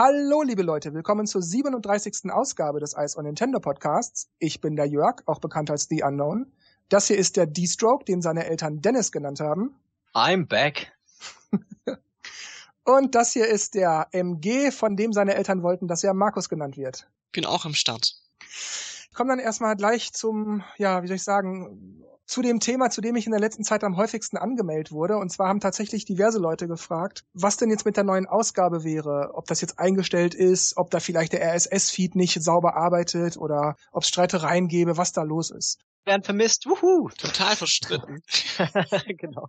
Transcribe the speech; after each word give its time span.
Hallo, 0.00 0.42
liebe 0.42 0.62
Leute, 0.62 0.94
willkommen 0.94 1.26
zur 1.26 1.42
37. 1.42 2.30
Ausgabe 2.30 2.78
des 2.78 2.94
Ice 2.96 3.18
on 3.18 3.24
Nintendo 3.24 3.58
Podcasts. 3.58 4.30
Ich 4.38 4.60
bin 4.60 4.76
der 4.76 4.84
Jörg, 4.86 5.24
auch 5.26 5.40
bekannt 5.40 5.72
als 5.72 5.88
The 5.90 6.04
Unknown. 6.04 6.52
Das 6.88 7.08
hier 7.08 7.18
ist 7.18 7.36
der 7.36 7.46
D-Stroke, 7.46 8.04
den 8.04 8.22
seine 8.22 8.46
Eltern 8.46 8.80
Dennis 8.80 9.10
genannt 9.10 9.40
haben. 9.40 9.74
I'm 10.14 10.46
back. 10.46 10.92
Und 12.84 13.16
das 13.16 13.32
hier 13.32 13.48
ist 13.48 13.74
der 13.74 14.06
MG, 14.12 14.70
von 14.70 14.96
dem 14.96 15.12
seine 15.12 15.34
Eltern 15.34 15.64
wollten, 15.64 15.88
dass 15.88 16.04
er 16.04 16.14
Markus 16.14 16.48
genannt 16.48 16.76
wird. 16.76 17.10
Bin 17.32 17.44
auch 17.44 17.64
am 17.64 17.74
Start. 17.74 18.14
Ich 19.18 19.20
komme 19.20 19.32
dann 19.32 19.44
erstmal 19.44 19.74
gleich 19.74 20.12
zum, 20.12 20.62
ja, 20.76 21.02
wie 21.02 21.08
soll 21.08 21.16
ich 21.16 21.24
sagen, 21.24 22.04
zu 22.24 22.40
dem 22.40 22.60
Thema, 22.60 22.88
zu 22.88 23.00
dem 23.00 23.16
ich 23.16 23.26
in 23.26 23.32
der 23.32 23.40
letzten 23.40 23.64
Zeit 23.64 23.82
am 23.82 23.96
häufigsten 23.96 24.36
angemeldet 24.36 24.92
wurde. 24.92 25.16
Und 25.16 25.32
zwar 25.32 25.48
haben 25.48 25.58
tatsächlich 25.58 26.04
diverse 26.04 26.38
Leute 26.38 26.68
gefragt, 26.68 27.24
was 27.32 27.56
denn 27.56 27.68
jetzt 27.68 27.84
mit 27.84 27.96
der 27.96 28.04
neuen 28.04 28.26
Ausgabe 28.28 28.84
wäre, 28.84 29.32
ob 29.34 29.46
das 29.46 29.60
jetzt 29.60 29.80
eingestellt 29.80 30.36
ist, 30.36 30.76
ob 30.76 30.92
da 30.92 31.00
vielleicht 31.00 31.32
der 31.32 31.42
RSS-Feed 31.52 32.14
nicht 32.14 32.40
sauber 32.40 32.76
arbeitet 32.76 33.36
oder 33.36 33.74
ob 33.90 34.04
es 34.04 34.08
Streitereien 34.08 34.68
gäbe, 34.68 34.96
was 34.96 35.10
da 35.10 35.24
los 35.24 35.50
ist. 35.50 35.80
Werden 36.04 36.22
vermisst, 36.22 36.66
wuhu. 36.66 37.08
Total 37.18 37.56
verstritten. 37.56 38.22
genau. 39.18 39.48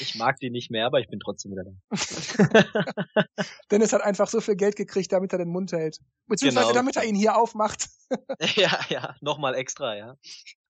Ich 0.00 0.16
mag 0.16 0.38
die 0.40 0.50
nicht 0.50 0.70
mehr, 0.70 0.86
aber 0.86 1.00
ich 1.00 1.08
bin 1.08 1.20
trotzdem 1.20 1.52
wieder 1.52 1.64
da. 1.64 3.24
Dennis 3.70 3.92
hat 3.92 4.02
einfach 4.02 4.28
so 4.28 4.40
viel 4.40 4.56
Geld 4.56 4.76
gekriegt, 4.76 5.12
damit 5.12 5.32
er 5.32 5.38
den 5.38 5.48
Mund 5.48 5.72
hält. 5.72 5.98
Beziehungsweise 6.26 6.68
Genau. 6.68 6.78
damit 6.78 6.96
er 6.96 7.04
ihn 7.04 7.14
hier 7.14 7.36
aufmacht. 7.36 7.88
ja, 8.56 8.80
ja, 8.88 9.14
nochmal 9.20 9.54
extra, 9.54 9.96
ja. 9.96 10.16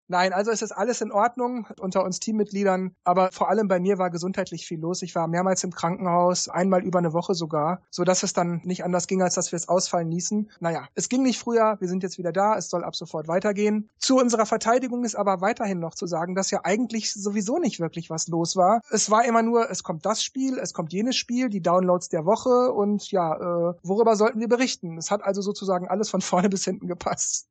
Nein, 0.07 0.34
also 0.34 0.52
es 0.52 0.62
ist 0.62 0.71
alles 0.71 1.02
in 1.02 1.12
Ordnung 1.12 1.67
unter 1.80 2.03
uns 2.03 2.20
Teammitgliedern, 2.20 2.95
aber 3.03 3.31
vor 3.31 3.49
allem 3.49 3.67
bei 3.67 3.80
mir 3.80 3.98
war 3.98 4.09
gesundheitlich 4.09 4.66
viel 4.66 4.80
los. 4.80 5.02
Ich 5.02 5.16
war 5.16 5.27
mehrmals 5.27 5.63
im 5.63 5.71
Krankenhaus, 5.71 6.49
einmal 6.49 6.84
über 6.84 6.99
eine 6.99 7.13
Woche 7.13 7.34
sogar, 7.35 7.81
so 7.89 8.03
dass 8.03 8.23
es 8.23 8.34
dann 8.34 8.61
nicht 8.63 8.84
anders 8.84 9.08
ging, 9.08 9.21
als 9.21 9.35
dass 9.35 9.52
wir 9.52 9.58
es 9.58 9.70
ausfallen 9.70 10.11
ließen. 10.11 10.52
Naja, 10.59 10.88
es 10.95 11.08
ging 11.09 11.23
nicht 11.23 11.39
früher, 11.39 11.77
wir 11.80 11.88
sind 11.88 12.03
jetzt 12.03 12.17
wieder 12.17 12.31
da, 12.31 12.58
es 12.58 12.70
soll 12.70 12.84
ab 12.84 12.95
sofort 12.95 13.28
weitergehen. 13.28 13.89
Zu 13.97 14.17
unserer 14.17 14.45
Verteidigung 14.45 15.05
ist 15.05 15.16
aber 15.16 15.41
weiterhin 15.41 15.80
noch 15.80 15.95
zu 15.95 16.06
sagen, 16.06 16.35
dass 16.35 16.52
ja 16.52 16.61
eigentlich 16.63 17.13
sowieso 17.13 17.58
nicht 17.58 17.80
wirklich 17.80 18.09
was 18.09 18.28
los 18.28 18.56
war. 18.56 18.81
Es 18.91 19.09
war 19.09 19.25
immer 19.25 19.41
nur, 19.41 19.69
es 19.69 19.83
kommt 19.83 20.06
das 20.06 20.23
Spiel, 20.23 20.59
es 20.59 20.73
kommt 20.73 20.91
jenes 20.91 21.16
Spiel, 21.16 21.50
die 21.50 21.61
Downloads 21.61 22.09
der 22.09 22.25
Woche 22.25 22.73
und 22.73 23.09
ja, 23.11 23.35
äh, 23.35 23.73
worüber 23.83 24.16
sollten 24.16 24.39
wir 24.39 24.50
berichten? 24.50 24.97
Es 24.97 25.11
hat 25.11 25.23
also 25.23 25.41
sozusagen 25.41 25.88
alles 25.88 26.09
von 26.09 26.22
vorne 26.33 26.50
bis 26.50 26.66
hinten 26.66 26.88
gepasst. 26.88 27.47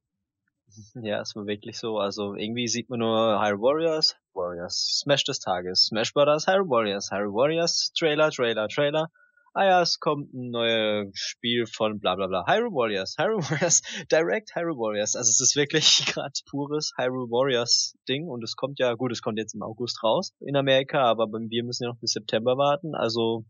Ja, 1.02 1.20
es 1.20 1.34
war 1.36 1.46
wirklich 1.46 1.78
so. 1.78 1.98
Also 1.98 2.34
irgendwie 2.34 2.68
sieht 2.68 2.88
man 2.90 3.00
nur 3.00 3.40
Hyrule 3.40 3.60
Warriors, 3.60 4.16
Warriors, 4.34 5.00
Smash 5.00 5.24
des 5.24 5.40
Tages, 5.40 5.86
Smash 5.86 6.12
Brothers, 6.12 6.46
Hyrule 6.46 6.68
Warriors, 6.68 7.10
Hyrule 7.10 7.34
Warriors, 7.34 7.92
Trailer, 7.96 8.30
Trailer, 8.30 8.68
Trailer. 8.68 9.08
Ah 9.54 9.64
ja, 9.64 9.82
es 9.82 10.00
kommt 10.00 10.32
ein 10.32 10.50
neues 10.50 11.10
Spiel 11.14 11.66
von 11.66 12.00
bla 12.00 12.14
bla 12.14 12.26
bla. 12.26 12.46
Hyrule 12.46 12.72
Warriors, 12.72 13.16
Hyrule 13.18 13.42
Warriors, 13.50 13.82
Direct 14.10 14.54
Hyrule 14.54 14.78
Warriors. 14.78 15.14
Also 15.14 15.28
es 15.28 15.40
ist 15.40 15.56
wirklich 15.56 16.06
gerade 16.06 16.32
pures 16.48 16.92
Hyrule 16.96 17.30
Warriors 17.30 17.94
Ding 18.08 18.28
und 18.28 18.42
es 18.42 18.56
kommt 18.56 18.78
ja, 18.78 18.94
gut, 18.94 19.12
es 19.12 19.20
kommt 19.20 19.38
jetzt 19.38 19.54
im 19.54 19.62
August 19.62 20.02
raus 20.02 20.32
in 20.40 20.56
Amerika, 20.56 21.04
aber 21.04 21.26
wir 21.30 21.64
müssen 21.64 21.84
ja 21.84 21.90
noch 21.90 22.00
bis 22.00 22.12
September 22.12 22.56
warten. 22.56 22.94
Also 22.94 23.44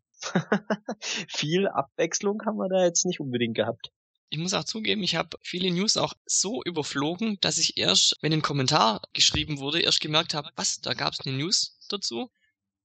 viel 1.29 1.69
Abwechslung 1.69 2.43
haben 2.47 2.57
wir 2.57 2.69
da 2.69 2.85
jetzt 2.85 3.07
nicht 3.07 3.21
unbedingt 3.21 3.57
gehabt. 3.57 3.91
Ich 4.33 4.39
muss 4.39 4.55
auch 4.55 4.65
zugeben, 4.65 5.03
ich 5.03 5.15
habe 5.15 5.37
viele 5.43 5.71
News 5.71 5.99
auch 5.99 6.15
so 6.25 6.63
überflogen, 6.65 7.37
dass 7.43 7.59
ich 7.59 7.77
erst, 7.77 8.17
wenn 8.23 8.33
ein 8.33 8.41
Kommentar 8.41 9.03
geschrieben 9.13 9.59
wurde, 9.59 9.83
erst 9.83 10.01
gemerkt 10.01 10.33
habe, 10.33 10.49
was, 10.57 10.81
da 10.81 10.95
gab 10.95 11.13
es 11.13 11.21
eine 11.21 11.37
News 11.37 11.77
dazu. 11.91 12.31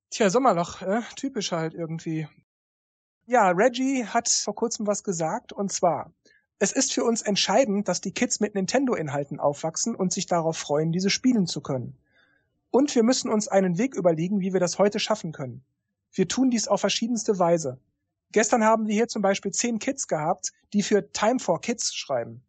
Tja, 0.10 0.30
Sommerloch, 0.30 0.82
äh, 0.82 1.04
typisch 1.16 1.54
halt 1.54 1.74
irgendwie. 1.74 2.28
Ja, 3.28 3.52
Reggie 3.52 4.06
hat 4.06 4.28
vor 4.28 4.56
kurzem 4.56 4.88
was 4.88 5.06
gesagt, 5.06 5.54
und 5.54 5.72
zwar, 5.72 6.12
es 6.60 6.74
ist 6.74 6.92
für 6.92 7.06
uns 7.06 7.22
entscheidend, 7.22 7.88
dass 7.88 8.02
die 8.02 8.12
Kids 8.12 8.42
mit 8.42 8.54
Nintendo-Inhalten 8.54 9.40
aufwachsen 9.40 9.96
und 9.96 10.12
sich 10.12 10.26
darauf 10.26 10.58
freuen, 10.58 10.92
diese 10.92 11.10
spielen 11.10 11.48
zu 11.48 11.62
können. 11.62 11.98
Und 12.72 12.94
wir 12.94 13.04
müssen 13.04 13.32
uns 13.32 13.48
einen 13.48 13.78
Weg 13.78 13.96
überlegen, 13.96 14.42
wie 14.42 14.52
wir 14.52 14.60
das 14.60 14.80
heute 14.80 15.00
schaffen 15.00 15.32
können. 15.32 15.64
Wir 16.12 16.28
tun 16.28 16.50
dies 16.50 16.68
auf 16.68 16.82
verschiedenste 16.82 17.40
Weise. 17.40 17.80
Gestern 18.32 18.64
haben 18.64 18.88
wir 18.88 18.94
hier 18.94 19.08
zum 19.08 19.22
Beispiel 19.22 19.52
zehn 19.52 19.80
Kids 19.80 20.08
gehabt, 20.08 20.52
die 20.74 20.84
für 20.84 21.12
Time 21.12 21.40
for 21.40 21.62
Kids 21.62 21.94
schreiben. 21.94 22.44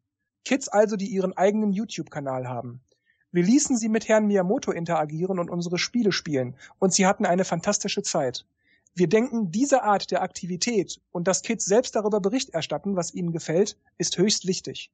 Kids 0.45 0.69
also, 0.69 0.97
die 0.97 1.07
ihren 1.07 1.37
eigenen 1.37 1.73
YouTube-Kanal 1.73 2.49
haben. 2.49 2.81
Wir 3.31 3.43
ließen 3.43 3.77
sie 3.77 3.89
mit 3.89 4.09
Herrn 4.09 4.27
Miyamoto 4.27 4.73
interagieren 4.73 5.39
und 5.39 5.51
unsere 5.51 5.79
Spiele 5.79 6.13
spielen, 6.13 6.57
und 6.79 6.95
sie 6.95 7.07
hatten 7.07 7.27
eine 7.27 7.45
fantastische 7.45 8.03
Zeit. 8.03 8.47
Wir 8.95 9.09
denken, 9.09 9.53
diese 9.53 9.83
Art 9.83 10.11
der 10.11 10.23
Aktivität 10.23 11.01
und 11.13 11.29
dass 11.29 11.43
Kids 11.43 11.67
selbst 11.67 11.95
darüber 11.95 12.21
Bericht 12.21 12.51
erstatten, 12.51 12.97
was 12.97 13.15
ihnen 13.15 13.33
gefällt, 13.33 13.77
ist 13.99 14.19
höchst 14.19 14.47
wichtig. 14.47 14.91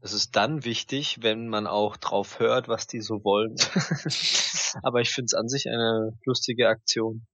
Es 0.00 0.12
ist 0.12 0.36
dann 0.36 0.64
wichtig, 0.64 1.22
wenn 1.22 1.48
man 1.48 1.66
auch 1.66 1.96
drauf 1.96 2.38
hört, 2.38 2.68
was 2.68 2.86
die 2.86 3.00
so 3.00 3.24
wollen. 3.24 3.56
Aber 4.82 5.00
ich 5.00 5.10
finde 5.10 5.26
es 5.26 5.34
an 5.34 5.48
sich 5.48 5.68
eine 5.68 6.18
lustige 6.24 6.68
Aktion. 6.68 7.26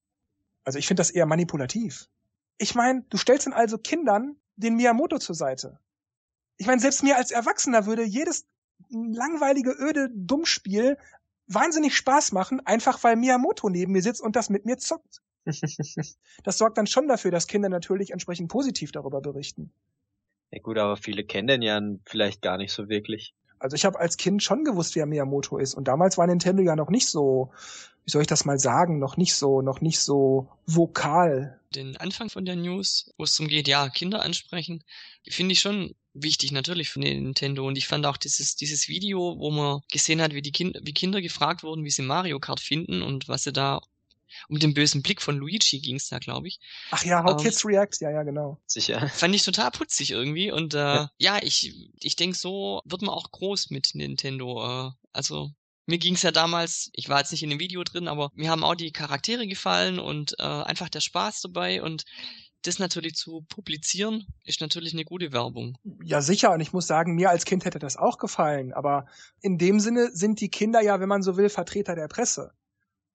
Also 0.64 0.78
ich 0.78 0.86
finde 0.86 1.00
das 1.00 1.10
eher 1.10 1.26
manipulativ. 1.26 2.08
Ich 2.62 2.76
meine, 2.76 3.02
du 3.10 3.16
stellst 3.16 3.46
dann 3.46 3.52
also 3.52 3.76
Kindern 3.76 4.36
den 4.54 4.76
Miyamoto 4.76 5.18
zur 5.18 5.34
Seite. 5.34 5.80
Ich 6.58 6.68
meine, 6.68 6.80
selbst 6.80 7.02
mir 7.02 7.16
als 7.16 7.32
Erwachsener 7.32 7.86
würde 7.86 8.04
jedes 8.04 8.46
langweilige, 8.88 9.74
öde 9.76 10.10
Dummspiel 10.14 10.96
wahnsinnig 11.48 11.96
Spaß 11.96 12.30
machen, 12.30 12.64
einfach 12.64 13.02
weil 13.02 13.16
Miyamoto 13.16 13.68
neben 13.68 13.90
mir 13.90 14.02
sitzt 14.02 14.22
und 14.22 14.36
das 14.36 14.48
mit 14.48 14.64
mir 14.64 14.78
zockt. 14.78 15.22
Das 16.44 16.56
sorgt 16.56 16.78
dann 16.78 16.86
schon 16.86 17.08
dafür, 17.08 17.32
dass 17.32 17.48
Kinder 17.48 17.68
natürlich 17.68 18.12
entsprechend 18.12 18.48
positiv 18.48 18.92
darüber 18.92 19.20
berichten. 19.20 19.72
ja 20.52 20.60
gut, 20.60 20.78
aber 20.78 20.96
viele 20.96 21.24
kennen 21.24 21.48
den 21.48 21.62
ja 21.62 21.80
vielleicht 22.06 22.42
gar 22.42 22.58
nicht 22.58 22.72
so 22.72 22.88
wirklich. 22.88 23.34
Also 23.58 23.74
ich 23.74 23.84
habe 23.84 23.98
als 23.98 24.16
Kind 24.16 24.40
schon 24.40 24.62
gewusst, 24.62 24.94
wer 24.94 25.06
Miyamoto 25.06 25.58
ist. 25.58 25.74
Und 25.74 25.88
damals 25.88 26.16
war 26.16 26.28
Nintendo 26.28 26.62
ja 26.62 26.76
noch 26.76 26.90
nicht 26.90 27.08
so, 27.08 27.52
wie 28.04 28.10
soll 28.10 28.22
ich 28.22 28.28
das 28.28 28.44
mal 28.44 28.58
sagen, 28.58 28.98
noch 28.98 29.16
nicht 29.16 29.34
so, 29.34 29.62
noch 29.62 29.80
nicht 29.80 30.00
so 30.00 30.48
vokal. 30.66 31.60
Den 31.74 31.96
Anfang 31.96 32.28
von 32.28 32.44
der 32.44 32.56
News, 32.56 33.12
wo 33.16 33.24
es 33.24 33.36
darum 33.36 33.48
geht, 33.48 33.68
ja, 33.68 33.88
Kinder 33.88 34.22
ansprechen, 34.22 34.84
finde 35.28 35.52
ich 35.52 35.60
schon 35.60 35.94
wichtig, 36.14 36.52
natürlich 36.52 36.90
von 36.90 37.02
Nintendo. 37.02 37.66
Und 37.66 37.78
ich 37.78 37.86
fand 37.86 38.04
auch 38.06 38.16
dieses, 38.16 38.56
dieses 38.56 38.88
Video, 38.88 39.38
wo 39.38 39.50
man 39.50 39.80
gesehen 39.90 40.20
hat, 40.20 40.34
wie 40.34 40.42
die 40.42 40.52
Kinder, 40.52 40.80
wie 40.82 40.92
Kinder 40.92 41.22
gefragt 41.22 41.62
wurden, 41.62 41.84
wie 41.84 41.90
sie 41.90 42.02
Mario 42.02 42.40
Kart 42.40 42.60
finden 42.60 43.02
und 43.02 43.28
was 43.28 43.44
sie 43.44 43.52
da 43.52 43.80
um 44.48 44.58
den 44.58 44.74
bösen 44.74 45.02
Blick 45.02 45.20
von 45.20 45.36
Luigi 45.36 45.80
ging's 45.80 46.08
da, 46.08 46.18
glaube 46.18 46.48
ich. 46.48 46.58
Ach 46.90 47.04
ja, 47.04 47.22
How 47.22 47.32
Ähm. 47.32 47.36
Kids 47.38 47.64
React, 47.64 47.98
ja, 48.00 48.10
ja, 48.10 48.22
genau. 48.22 48.58
Sicher. 48.66 49.08
Fand 49.10 49.34
ich 49.34 49.44
total 49.44 49.70
putzig 49.70 50.10
irgendwie. 50.10 50.50
Und 50.50 50.74
äh, 50.74 51.06
ja, 51.18 51.42
ich, 51.42 51.74
ich 52.00 52.16
denke, 52.16 52.36
so 52.36 52.80
wird 52.84 53.02
man 53.02 53.10
auch 53.10 53.30
groß 53.30 53.70
mit 53.70 53.90
Nintendo. 53.94 54.88
Äh, 54.88 54.90
also 55.12 55.50
mir 55.86 55.98
ging's 55.98 56.22
ja 56.22 56.30
damals, 56.30 56.90
ich 56.92 57.08
war 57.08 57.18
jetzt 57.18 57.32
nicht 57.32 57.42
in 57.42 57.50
dem 57.50 57.60
Video 57.60 57.82
drin, 57.84 58.08
aber 58.08 58.30
mir 58.34 58.50
haben 58.50 58.64
auch 58.64 58.74
die 58.74 58.92
Charaktere 58.92 59.46
gefallen 59.46 59.98
und 59.98 60.34
äh, 60.38 60.42
einfach 60.42 60.88
der 60.88 61.00
Spaß 61.00 61.40
dabei 61.42 61.82
und 61.82 62.04
das 62.62 62.78
natürlich 62.78 63.14
zu 63.14 63.44
publizieren, 63.48 64.26
ist 64.44 64.60
natürlich 64.60 64.92
eine 64.92 65.04
gute 65.04 65.32
Werbung. 65.32 65.76
Ja, 66.04 66.20
sicher. 66.20 66.52
Und 66.52 66.60
ich 66.60 66.72
muss 66.72 66.86
sagen, 66.86 67.14
mir 67.14 67.30
als 67.30 67.44
Kind 67.44 67.64
hätte 67.64 67.78
das 67.78 67.96
auch 67.96 68.18
gefallen. 68.18 68.72
Aber 68.72 69.06
in 69.40 69.58
dem 69.58 69.80
Sinne 69.80 70.10
sind 70.12 70.40
die 70.40 70.48
Kinder 70.48 70.80
ja, 70.80 71.00
wenn 71.00 71.08
man 71.08 71.22
so 71.22 71.36
will, 71.36 71.48
Vertreter 71.48 71.94
der 71.94 72.08
Presse. 72.08 72.52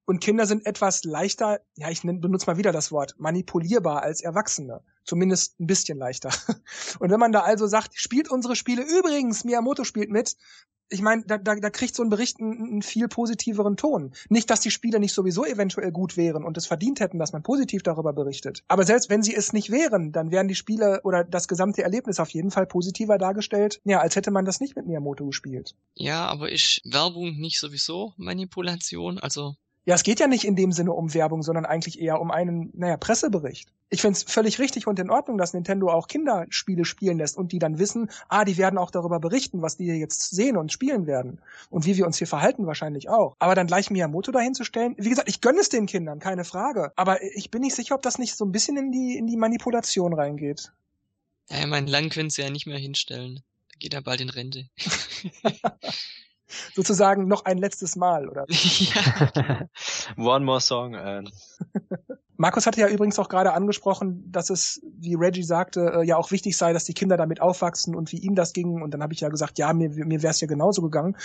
Und 0.06 0.22
Kinder 0.22 0.46
sind 0.46 0.66
etwas 0.66 1.04
leichter, 1.04 1.60
ja, 1.76 1.90
ich 1.90 2.02
benutze 2.02 2.48
mal 2.48 2.58
wieder 2.58 2.72
das 2.72 2.92
Wort, 2.92 3.16
manipulierbar 3.18 4.04
als 4.04 4.22
Erwachsene. 4.22 4.82
Zumindest 5.08 5.60
ein 5.60 5.68
bisschen 5.68 5.98
leichter. 5.98 6.30
Und 7.00 7.10
wenn 7.10 7.20
man 7.20 7.32
da 7.32 7.40
also 7.40 7.66
sagt, 7.66 7.98
spielt 7.98 8.30
unsere 8.30 8.56
Spiele 8.56 8.84
übrigens, 8.84 9.46
Miyamoto 9.46 9.86
spielt 9.86 10.12
mit, 10.12 10.36
ich 10.90 11.02
meine, 11.02 11.24
da, 11.26 11.38
da, 11.38 11.56
da 11.56 11.70
kriegt 11.70 11.96
so 11.96 12.04
ein 12.04 12.10
Bericht 12.10 12.40
einen, 12.40 12.62
einen 12.62 12.82
viel 12.82 13.08
positiveren 13.08 13.78
Ton. 13.78 14.14
Nicht, 14.30 14.50
dass 14.50 14.62
die 14.62 14.72
Spiele 14.72 15.00
nicht 15.00 15.14
sowieso 15.14 15.46
eventuell 15.46 15.92
gut 15.92 16.18
wären 16.18 16.44
und 16.44 16.58
es 16.58 16.68
verdient 16.68 17.00
hätten, 17.00 17.20
dass 17.20 17.34
man 17.34 17.44
positiv 17.44 17.84
darüber 17.84 18.14
berichtet. 18.14 18.64
Aber 18.68 18.86
selbst 18.86 19.10
wenn 19.10 19.24
sie 19.24 19.36
es 19.36 19.54
nicht 19.54 19.72
wären, 19.72 20.12
dann 20.12 20.32
wären 20.32 20.48
die 20.48 20.56
Spiele 20.56 21.02
oder 21.04 21.24
das 21.24 21.48
gesamte 21.48 21.84
Erlebnis 21.84 22.20
auf 22.20 22.30
jeden 22.30 22.52
Fall 22.52 22.66
positiver 22.66 23.18
dargestellt, 23.18 23.82
ja, 23.84 24.00
als 24.00 24.16
hätte 24.16 24.32
man 24.32 24.46
das 24.46 24.60
nicht 24.60 24.76
mit 24.76 24.88
Miyamoto 24.88 25.26
gespielt. 25.26 25.76
Ja, 25.96 26.28
aber 26.28 26.52
ist 26.52 26.82
Werbung 26.86 27.38
nicht 27.38 27.60
sowieso 27.60 28.14
Manipulation? 28.18 29.20
Also 29.20 29.56
Ja, 29.88 29.96
es 29.96 30.04
geht 30.04 30.20
ja 30.20 30.28
nicht 30.28 30.44
in 30.44 30.58
dem 30.58 30.74
Sinne 30.74 30.92
um 30.92 31.14
Werbung, 31.14 31.44
sondern 31.44 31.66
eigentlich 31.66 32.02
eher 32.02 32.20
um 32.20 32.30
einen, 32.30 32.72
naja, 32.74 32.98
Pressebericht. 32.98 33.70
Ich 33.90 34.02
find's 34.02 34.22
völlig 34.22 34.60
richtig 34.60 34.86
und 34.86 35.00
in 35.00 35.10
Ordnung, 35.10 35.38
dass 35.38 35.54
Nintendo 35.54 35.90
auch 35.90 36.10
Kinderspiele 36.10 36.84
spielen 36.84 37.20
lässt 37.20 37.38
und 37.38 37.54
die 37.54 37.60
dann 37.60 37.80
wissen, 37.80 38.12
ah, 38.28 38.44
die 38.44 38.58
werden 38.58 38.78
auch 38.78 38.92
darüber 38.92 39.22
berichten, 39.22 39.62
was 39.62 39.78
die 39.78 39.86
jetzt 39.86 40.32
sehen 40.32 40.58
und 40.58 40.74
spielen 40.74 41.08
werden. 41.08 41.40
Und 41.70 41.86
wie 41.86 41.96
wir 41.96 42.06
uns 42.06 42.18
hier 42.18 42.28
verhalten 42.28 42.68
wahrscheinlich 42.68 43.08
auch. 43.08 43.38
Aber 43.40 43.56
dann 43.56 43.68
gleich 43.68 43.90
Miyamoto 43.90 44.34
dahinzustellen, 44.34 44.94
wie 44.98 45.08
gesagt, 45.08 45.30
ich 45.30 45.40
gönne 45.40 45.62
es 45.62 45.70
den 45.70 45.86
Kindern, 45.86 46.20
keine 46.20 46.44
Frage. 46.44 46.92
Aber 46.98 47.24
ich 47.24 47.50
bin 47.50 47.62
nicht 47.62 47.76
sicher, 47.76 47.96
ob 47.96 48.02
das 48.02 48.20
nicht 48.20 48.36
so 48.36 48.44
ein 48.44 48.52
bisschen 48.52 48.76
in 48.76 48.92
die, 48.92 49.18
in 49.18 49.26
die 49.26 49.38
Manipulation 49.38 50.14
reingeht. 50.14 50.74
Ja, 51.50 51.60
ich 51.62 51.68
meine, 51.68 51.90
lang 51.90 52.10
können 52.10 52.30
sie 52.30 52.42
ja 52.42 52.50
nicht 52.50 52.68
mehr 52.68 52.78
hinstellen. 52.78 53.40
Da 53.70 53.76
geht 53.80 53.94
er 53.94 54.02
bald 54.02 54.20
in 54.20 54.30
Rente. 54.32 54.68
Sozusagen 56.76 57.28
noch 57.28 57.46
ein 57.46 57.58
letztes 57.58 57.96
Mal, 57.96 58.28
oder? 58.30 58.46
ja. 58.50 59.68
One 60.18 60.46
more 60.46 60.62
song. 60.62 60.96
And 60.96 61.32
Markus 62.38 62.68
hatte 62.68 62.82
ja 62.82 62.88
übrigens 62.88 63.18
auch 63.18 63.30
gerade 63.30 63.54
angesprochen, 63.54 64.32
dass 64.32 64.50
es, 64.50 64.80
wie 64.84 65.16
Reggie 65.16 65.44
sagte, 65.44 65.92
äh, 65.96 66.06
ja 66.06 66.18
auch 66.18 66.32
wichtig 66.32 66.56
sei, 66.56 66.72
dass 66.72 66.84
die 66.84 66.94
Kinder 66.94 67.18
damit 67.18 67.42
aufwachsen 67.42 67.96
und 67.96 68.12
wie 68.12 68.20
ihm 68.20 68.36
das 68.36 68.54
ging. 68.54 68.82
Und 68.82 68.94
dann 68.94 69.02
habe 69.02 69.14
ich 69.14 69.22
ja 69.22 69.30
gesagt, 69.30 69.58
ja, 69.58 69.74
mir, 69.74 69.90
mir 69.90 70.22
wäre 70.22 70.32
es 70.32 70.42
ja 70.42 70.48
genauso 70.48 70.82
gegangen. 70.84 71.18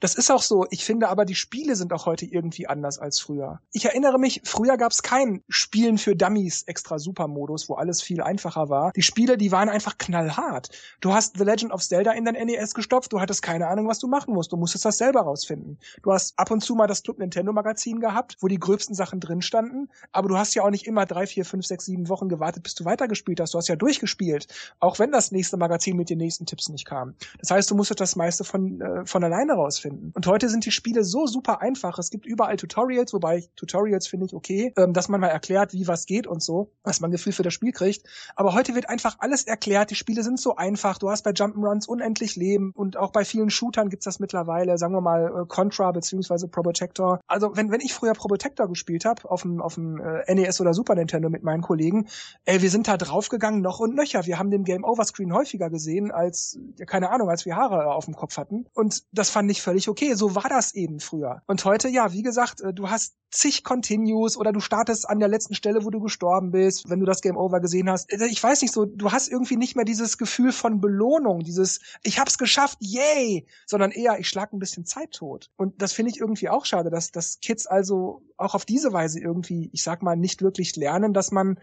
Das 0.00 0.14
ist 0.14 0.30
auch 0.30 0.42
so. 0.42 0.66
Ich 0.70 0.84
finde 0.84 1.08
aber, 1.08 1.26
die 1.26 1.34
Spiele 1.34 1.76
sind 1.76 1.92
auch 1.92 2.06
heute 2.06 2.24
irgendwie 2.24 2.66
anders 2.66 2.98
als 2.98 3.20
früher. 3.20 3.60
Ich 3.70 3.84
erinnere 3.84 4.18
mich, 4.18 4.40
früher 4.44 4.78
gab 4.78 4.92
es 4.92 5.02
kein 5.02 5.44
Spielen 5.48 5.98
für 5.98 6.16
Dummies 6.16 6.62
extra 6.62 6.98
Supermodus, 6.98 7.68
wo 7.68 7.74
alles 7.74 8.00
viel 8.00 8.22
einfacher 8.22 8.70
war. 8.70 8.92
Die 8.96 9.02
Spiele, 9.02 9.36
die 9.36 9.52
waren 9.52 9.68
einfach 9.68 9.98
knallhart. 9.98 10.70
Du 11.02 11.12
hast 11.12 11.36
The 11.36 11.44
Legend 11.44 11.72
of 11.72 11.82
Zelda 11.82 12.12
in 12.12 12.24
dein 12.24 12.34
NES 12.34 12.72
gestopft, 12.72 13.12
du 13.12 13.20
hattest 13.20 13.42
keine 13.42 13.68
Ahnung, 13.68 13.88
was 13.88 13.98
du 13.98 14.08
machen 14.08 14.32
musst. 14.32 14.52
Du 14.52 14.56
musstest 14.56 14.86
das 14.86 14.96
selber 14.96 15.20
rausfinden. 15.20 15.78
Du 16.02 16.12
hast 16.12 16.38
ab 16.38 16.50
und 16.50 16.62
zu 16.62 16.74
mal 16.74 16.86
das 16.86 17.02
Club 17.02 17.18
Nintendo 17.18 17.52
Magazin 17.52 18.00
gehabt, 18.00 18.38
wo 18.40 18.48
die 18.48 18.58
gröbsten 18.58 18.94
Sachen 18.94 19.20
drin 19.20 19.42
standen, 19.42 19.90
aber 20.12 20.28
du 20.28 20.38
hast 20.38 20.54
ja 20.54 20.62
auch 20.62 20.70
nicht 20.70 20.86
immer 20.86 21.04
drei, 21.04 21.26
vier, 21.26 21.44
fünf, 21.44 21.66
sechs, 21.66 21.84
sieben 21.84 22.08
Wochen 22.08 22.30
gewartet, 22.30 22.62
bis 22.62 22.74
du 22.74 22.86
weitergespielt 22.86 23.38
hast. 23.38 23.52
Du 23.52 23.58
hast 23.58 23.68
ja 23.68 23.76
durchgespielt, 23.76 24.46
auch 24.78 24.98
wenn 24.98 25.12
das 25.12 25.30
nächste 25.30 25.58
Magazin 25.58 25.96
mit 25.96 26.08
den 26.08 26.18
nächsten 26.18 26.46
Tipps 26.46 26.70
nicht 26.70 26.86
kam. 26.86 27.14
Das 27.38 27.50
heißt, 27.50 27.70
du 27.70 27.74
musstest 27.74 28.00
das 28.00 28.16
meiste 28.16 28.44
von, 28.44 28.80
äh, 28.80 29.04
von 29.04 29.22
alleine 29.22 29.52
rausfinden 29.52 29.89
finden. 29.90 30.12
Und 30.14 30.26
heute 30.26 30.48
sind 30.48 30.64
die 30.64 30.70
Spiele 30.70 31.04
so 31.04 31.26
super 31.26 31.60
einfach. 31.60 31.98
Es 31.98 32.10
gibt 32.10 32.26
überall 32.26 32.56
Tutorials, 32.56 33.12
wobei 33.12 33.44
Tutorials 33.56 34.06
finde 34.06 34.26
ich 34.26 34.34
okay, 34.34 34.72
ähm, 34.76 34.92
dass 34.92 35.08
man 35.08 35.20
mal 35.20 35.28
erklärt, 35.28 35.72
wie 35.72 35.86
was 35.86 36.06
geht 36.06 36.26
und 36.26 36.42
so, 36.42 36.72
dass 36.82 37.00
man 37.00 37.10
ein 37.10 37.12
Gefühl 37.12 37.32
für 37.32 37.42
das 37.42 37.54
Spiel 37.54 37.72
kriegt. 37.72 38.06
Aber 38.36 38.54
heute 38.54 38.74
wird 38.74 38.88
einfach 38.88 39.16
alles 39.18 39.44
erklärt. 39.44 39.90
Die 39.90 39.94
Spiele 39.94 40.22
sind 40.22 40.40
so 40.40 40.56
einfach. 40.56 40.98
Du 40.98 41.10
hast 41.10 41.22
bei 41.22 41.30
Jump'n'Runs 41.30 41.86
unendlich 41.86 42.36
Leben 42.36 42.72
und 42.74 42.96
auch 42.96 43.12
bei 43.12 43.24
vielen 43.24 43.50
Shootern 43.50 43.88
gibt's 43.88 44.04
das 44.04 44.20
mittlerweile, 44.20 44.78
sagen 44.78 44.94
wir 44.94 45.00
mal 45.00 45.42
äh, 45.42 45.46
Contra 45.46 45.90
beziehungsweise 45.92 46.48
Probotector. 46.48 47.20
Also 47.26 47.56
wenn, 47.56 47.70
wenn 47.70 47.80
ich 47.80 47.94
früher 47.94 48.12
Probotector 48.12 48.68
gespielt 48.68 49.04
habe, 49.04 49.30
auf 49.30 49.42
dem, 49.42 49.60
auf 49.60 49.74
dem 49.74 50.00
äh, 50.00 50.34
NES 50.34 50.60
oder 50.60 50.74
Super 50.74 50.94
Nintendo 50.94 51.28
mit 51.28 51.42
meinen 51.42 51.62
Kollegen, 51.62 52.08
ey, 52.44 52.62
wir 52.62 52.70
sind 52.70 52.88
da 52.88 52.96
draufgegangen 52.96 53.60
noch 53.60 53.80
und 53.80 53.94
nöcher. 53.94 54.26
Wir 54.26 54.38
haben 54.38 54.50
den 54.50 54.64
Game 54.64 54.84
Over 54.84 55.04
Screen 55.04 55.32
häufiger 55.32 55.70
gesehen 55.70 56.10
als, 56.10 56.58
ja, 56.78 56.86
keine 56.86 57.10
Ahnung, 57.10 57.28
als 57.28 57.44
wir 57.44 57.56
Haare 57.56 57.94
auf 57.94 58.04
dem 58.04 58.14
Kopf 58.14 58.36
hatten. 58.36 58.66
Und 58.74 59.02
das 59.12 59.30
fand 59.30 59.50
ich 59.50 59.62
völlig 59.62 59.79
völlig 59.80 59.88
okay. 59.88 60.14
So 60.14 60.34
war 60.34 60.48
das 60.48 60.74
eben 60.74 61.00
früher. 61.00 61.42
Und 61.46 61.64
heute, 61.64 61.88
ja, 61.88 62.12
wie 62.12 62.22
gesagt, 62.22 62.60
äh, 62.60 62.72
du 62.72 62.90
hast 62.90 63.14
zig 63.30 63.62
Continues 63.62 64.36
oder 64.36 64.52
du 64.52 64.60
startest 64.60 65.08
an 65.08 65.20
der 65.20 65.28
letzten 65.28 65.54
Stelle, 65.54 65.84
wo 65.84 65.90
du 65.90 66.00
gestorben 66.00 66.50
bist, 66.50 66.90
wenn 66.90 67.00
du 67.00 67.06
das 67.06 67.20
Game 67.20 67.36
Over 67.36 67.60
gesehen 67.60 67.88
hast. 67.88 68.12
Äh, 68.12 68.26
ich 68.26 68.42
weiß 68.42 68.62
nicht 68.62 68.72
so, 68.72 68.84
du 68.84 69.12
hast 69.12 69.28
irgendwie 69.28 69.56
nicht 69.56 69.76
mehr 69.76 69.84
dieses 69.84 70.18
Gefühl 70.18 70.52
von 70.52 70.80
Belohnung, 70.80 71.40
dieses 71.40 71.80
ich 72.02 72.18
hab's 72.18 72.38
geschafft, 72.38 72.78
yay, 72.80 73.46
sondern 73.66 73.90
eher 73.90 74.18
ich 74.18 74.28
schlag 74.28 74.52
ein 74.52 74.58
bisschen 74.58 74.84
Zeit 74.84 75.12
tot. 75.12 75.50
Und 75.56 75.80
das 75.80 75.92
finde 75.92 76.10
ich 76.10 76.20
irgendwie 76.20 76.48
auch 76.48 76.66
schade, 76.66 76.90
dass, 76.90 77.10
dass 77.10 77.40
Kids 77.40 77.66
also 77.66 78.22
auch 78.36 78.54
auf 78.54 78.64
diese 78.64 78.92
Weise 78.92 79.20
irgendwie, 79.20 79.70
ich 79.72 79.82
sag 79.82 80.02
mal, 80.02 80.16
nicht 80.16 80.42
wirklich 80.42 80.76
lernen, 80.76 81.12
dass 81.12 81.30
man 81.30 81.58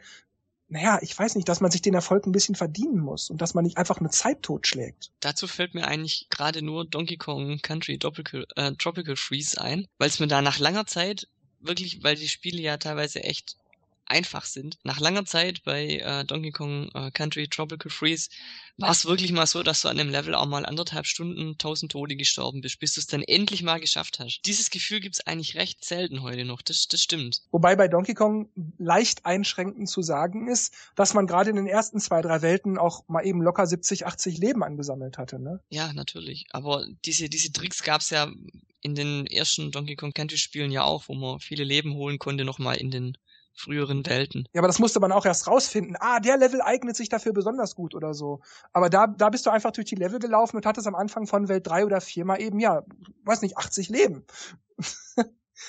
naja, 0.69 0.99
ich 1.01 1.17
weiß 1.17 1.35
nicht, 1.35 1.47
dass 1.47 1.61
man 1.61 1.71
sich 1.71 1.81
den 1.81 1.93
Erfolg 1.93 2.25
ein 2.25 2.31
bisschen 2.31 2.55
verdienen 2.55 2.99
muss 2.99 3.29
und 3.29 3.41
dass 3.41 3.53
man 3.53 3.63
nicht 3.63 3.77
einfach 3.77 3.99
eine 3.99 4.09
Zeit 4.09 4.43
totschlägt. 4.43 5.11
Dazu 5.21 5.47
fällt 5.47 5.73
mir 5.73 5.87
eigentlich 5.87 6.27
gerade 6.29 6.61
nur 6.61 6.85
Donkey 6.85 7.17
Kong 7.17 7.59
Country 7.61 7.97
Tropical, 7.97 8.45
äh, 8.55 8.73
Tropical 8.73 9.15
Freeze 9.15 9.59
ein, 9.59 9.87
weil 9.97 10.09
es 10.09 10.19
mir 10.19 10.27
da 10.27 10.41
nach 10.41 10.59
langer 10.59 10.85
Zeit 10.85 11.27
wirklich, 11.59 12.03
weil 12.03 12.15
die 12.15 12.27
Spiele 12.27 12.61
ja 12.61 12.77
teilweise 12.77 13.23
echt 13.23 13.57
einfach 14.07 14.45
sind. 14.45 14.77
Nach 14.83 14.99
langer 14.99 15.25
Zeit 15.25 15.63
bei 15.63 15.97
äh, 15.97 16.25
Donkey 16.25 16.51
Kong 16.51 16.89
äh, 16.93 17.11
Country 17.11 17.47
Tropical 17.47 17.91
Freeze 17.91 18.29
war 18.77 18.91
es 18.91 19.05
wirklich 19.05 19.31
mal 19.31 19.47
so, 19.47 19.63
dass 19.63 19.81
du 19.81 19.87
an 19.87 19.97
dem 19.97 20.09
Level 20.09 20.35
auch 20.35 20.45
mal 20.45 20.65
anderthalb 20.65 21.05
Stunden 21.07 21.57
tausend 21.57 21.91
Tode 21.91 22.15
gestorben 22.15 22.61
bist, 22.61 22.79
bis 22.79 22.93
du 22.93 23.01
es 23.01 23.07
dann 23.07 23.23
endlich 23.23 23.63
mal 23.63 23.79
geschafft 23.79 24.19
hast. 24.19 24.41
Dieses 24.45 24.69
Gefühl 24.69 24.99
gibt's 24.99 25.25
eigentlich 25.25 25.55
recht 25.55 25.83
selten 25.83 26.21
heute 26.21 26.45
noch. 26.45 26.61
Das, 26.61 26.87
das 26.87 27.01
stimmt. 27.01 27.41
Wobei 27.51 27.75
bei 27.75 27.87
Donkey 27.87 28.13
Kong 28.13 28.49
leicht 28.77 29.25
einschränkend 29.25 29.89
zu 29.89 30.01
sagen 30.01 30.47
ist, 30.47 30.73
dass 30.95 31.13
man 31.13 31.27
gerade 31.27 31.49
in 31.49 31.55
den 31.55 31.67
ersten 31.67 31.99
zwei, 31.99 32.21
drei 32.21 32.41
Welten 32.41 32.77
auch 32.77 33.07
mal 33.07 33.25
eben 33.25 33.41
locker 33.41 33.65
70, 33.65 34.05
80 34.05 34.37
Leben 34.37 34.63
angesammelt 34.63 35.17
hatte, 35.17 35.39
ne? 35.39 35.59
Ja, 35.69 35.91
natürlich. 35.93 36.45
Aber 36.51 36.85
diese, 37.05 37.29
diese 37.29 37.51
Tricks 37.51 37.83
gab's 37.83 38.11
ja 38.11 38.31
in 38.81 38.95
den 38.95 39.25
ersten 39.25 39.71
Donkey 39.71 39.95
Kong 39.95 40.13
Country 40.13 40.37
Spielen 40.37 40.71
ja 40.71 40.83
auch, 40.83 41.07
wo 41.07 41.13
man 41.13 41.39
viele 41.39 41.63
Leben 41.63 41.95
holen 41.95 42.19
konnte, 42.19 42.45
nochmal 42.45 42.77
in 42.77 42.91
den 42.91 43.17
früheren 43.57 44.05
Welten. 44.05 44.47
Ja, 44.53 44.61
aber 44.61 44.67
das 44.67 44.79
musste 44.79 44.99
man 44.99 45.11
auch 45.11 45.25
erst 45.25 45.47
rausfinden. 45.47 45.95
Ah, 45.99 46.19
der 46.19 46.37
Level 46.37 46.61
eignet 46.61 46.95
sich 46.95 47.09
dafür 47.09 47.33
besonders 47.33 47.75
gut 47.75 47.95
oder 47.95 48.13
so. 48.13 48.41
Aber 48.71 48.89
da, 48.89 49.07
da 49.07 49.29
bist 49.29 49.45
du 49.45 49.49
einfach 49.49 49.71
durch 49.71 49.87
die 49.87 49.95
Level 49.95 50.19
gelaufen 50.19 50.57
und 50.57 50.65
hattest 50.65 50.87
am 50.87 50.95
Anfang 50.95 51.27
von 51.27 51.47
Welt 51.49 51.67
drei 51.67 51.85
oder 51.85 51.99
vier 51.99 52.23
mal 52.23 52.39
eben, 52.39 52.59
ja, 52.59 52.83
weiß 53.25 53.41
nicht, 53.41 53.57
80 53.57 53.89
Leben. 53.89 54.25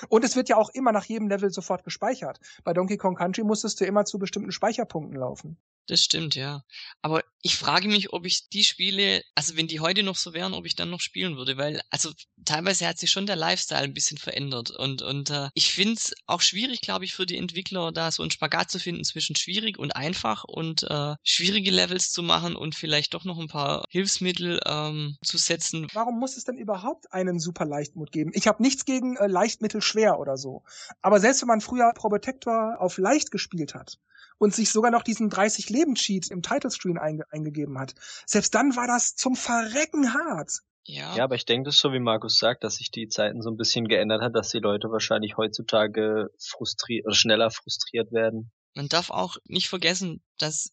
und 0.08 0.24
es 0.24 0.36
wird 0.36 0.48
ja 0.48 0.56
auch 0.56 0.70
immer 0.70 0.92
nach 0.92 1.04
jedem 1.04 1.28
Level 1.28 1.50
sofort 1.50 1.82
gespeichert. 1.82 2.40
Bei 2.62 2.72
Donkey 2.72 2.98
Kong 2.98 3.16
Country 3.16 3.42
musstest 3.42 3.80
du 3.80 3.86
immer 3.86 4.04
zu 4.04 4.18
bestimmten 4.18 4.52
Speicherpunkten 4.52 5.18
laufen. 5.18 5.58
Das 5.88 6.02
stimmt, 6.02 6.34
ja. 6.34 6.64
Aber 7.00 7.24
ich 7.40 7.56
frage 7.56 7.88
mich, 7.88 8.12
ob 8.12 8.26
ich 8.26 8.50
die 8.50 8.62
Spiele, 8.62 9.22
also 9.34 9.56
wenn 9.56 9.68
die 9.68 9.80
heute 9.80 10.02
noch 10.02 10.16
so 10.16 10.34
wären, 10.34 10.52
ob 10.52 10.66
ich 10.66 10.76
dann 10.76 10.90
noch 10.90 11.00
spielen 11.00 11.38
würde, 11.38 11.56
weil, 11.56 11.80
also 11.88 12.12
teilweise 12.44 12.86
hat 12.86 12.98
sich 12.98 13.10
schon 13.10 13.24
der 13.24 13.36
Lifestyle 13.36 13.84
ein 13.84 13.94
bisschen 13.94 14.18
verändert 14.18 14.70
und, 14.70 15.00
und 15.00 15.30
äh, 15.30 15.48
ich 15.54 15.72
finde 15.72 15.94
es 15.94 16.12
auch 16.26 16.42
schwierig, 16.42 16.82
glaube 16.82 17.06
ich, 17.06 17.14
für 17.14 17.24
die 17.24 17.38
Entwickler, 17.38 17.90
da 17.90 18.10
so 18.10 18.22
einen 18.22 18.30
Spagat 18.30 18.70
zu 18.70 18.78
finden 18.78 19.02
zwischen 19.02 19.34
schwierig 19.34 19.78
und 19.78 19.96
einfach 19.96 20.44
und 20.44 20.82
äh, 20.82 21.14
schwierige 21.22 21.70
Levels 21.70 22.10
zu 22.10 22.22
machen 22.22 22.54
und 22.54 22.74
vielleicht 22.74 23.14
doch 23.14 23.24
noch 23.24 23.38
ein 23.38 23.48
paar 23.48 23.84
Hilfsmittel 23.88 24.60
ähm, 24.66 25.16
zu 25.24 25.38
setzen. 25.38 25.86
Warum 25.94 26.18
muss 26.18 26.36
es 26.36 26.44
denn 26.44 26.58
überhaupt 26.58 27.10
einen 27.14 27.40
super 27.40 27.64
Leichtmod 27.64 28.12
geben? 28.12 28.32
Ich 28.34 28.46
habe 28.46 28.62
nichts 28.62 28.84
gegen 28.84 29.16
äh, 29.16 29.26
Leichtmittel 29.26 29.80
schwer 29.80 30.18
oder 30.18 30.36
so. 30.36 30.64
Aber 31.00 31.18
selbst 31.18 31.40
wenn 31.40 31.48
man 31.48 31.62
früher 31.62 31.90
Probotector 31.94 32.76
auf 32.78 32.98
leicht 32.98 33.30
gespielt 33.30 33.74
hat, 33.74 33.98
und 34.38 34.54
sich 34.54 34.70
sogar 34.70 34.90
noch 34.90 35.02
diesen 35.02 35.30
30 35.30 35.68
Leben 35.70 35.94
Cheat 35.94 36.30
im 36.30 36.42
Titlescreen 36.42 36.98
einge 36.98 37.24
eingegeben 37.30 37.78
hat. 37.78 37.94
Selbst 38.26 38.54
dann 38.54 38.76
war 38.76 38.86
das 38.86 39.14
zum 39.14 39.36
Verrecken 39.36 40.14
hart. 40.14 40.60
Ja. 40.84 41.14
ja, 41.16 41.24
aber 41.24 41.34
ich 41.34 41.44
denke, 41.44 41.66
das 41.66 41.74
ist 41.74 41.82
so 41.82 41.92
wie 41.92 41.98
Markus 41.98 42.38
sagt, 42.38 42.64
dass 42.64 42.76
sich 42.76 42.90
die 42.90 43.08
Zeiten 43.08 43.42
so 43.42 43.50
ein 43.50 43.58
bisschen 43.58 43.88
geändert 43.88 44.22
hat, 44.22 44.34
dass 44.34 44.50
die 44.50 44.58
Leute 44.58 44.90
wahrscheinlich 44.90 45.36
heutzutage 45.36 46.30
frustriert 46.38 47.04
oder 47.04 47.14
schneller 47.14 47.50
frustriert 47.50 48.10
werden. 48.10 48.50
Man 48.74 48.88
darf 48.88 49.10
auch 49.10 49.36
nicht 49.44 49.68
vergessen, 49.68 50.22
dass 50.38 50.72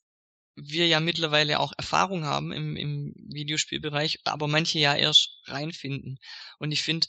wir 0.55 0.87
ja 0.87 1.01
mittlerweile 1.01 1.59
auch 1.59 1.73
Erfahrung 1.77 2.23
haben 2.23 2.53
im, 2.53 2.77
im 2.77 3.13
Videospielbereich, 3.17 4.19
aber 4.23 4.47
manche 4.47 4.79
ja 4.79 4.95
erst 4.95 5.41
reinfinden. 5.47 6.17
Und 6.59 6.71
ich 6.71 6.81
finde, 6.81 7.07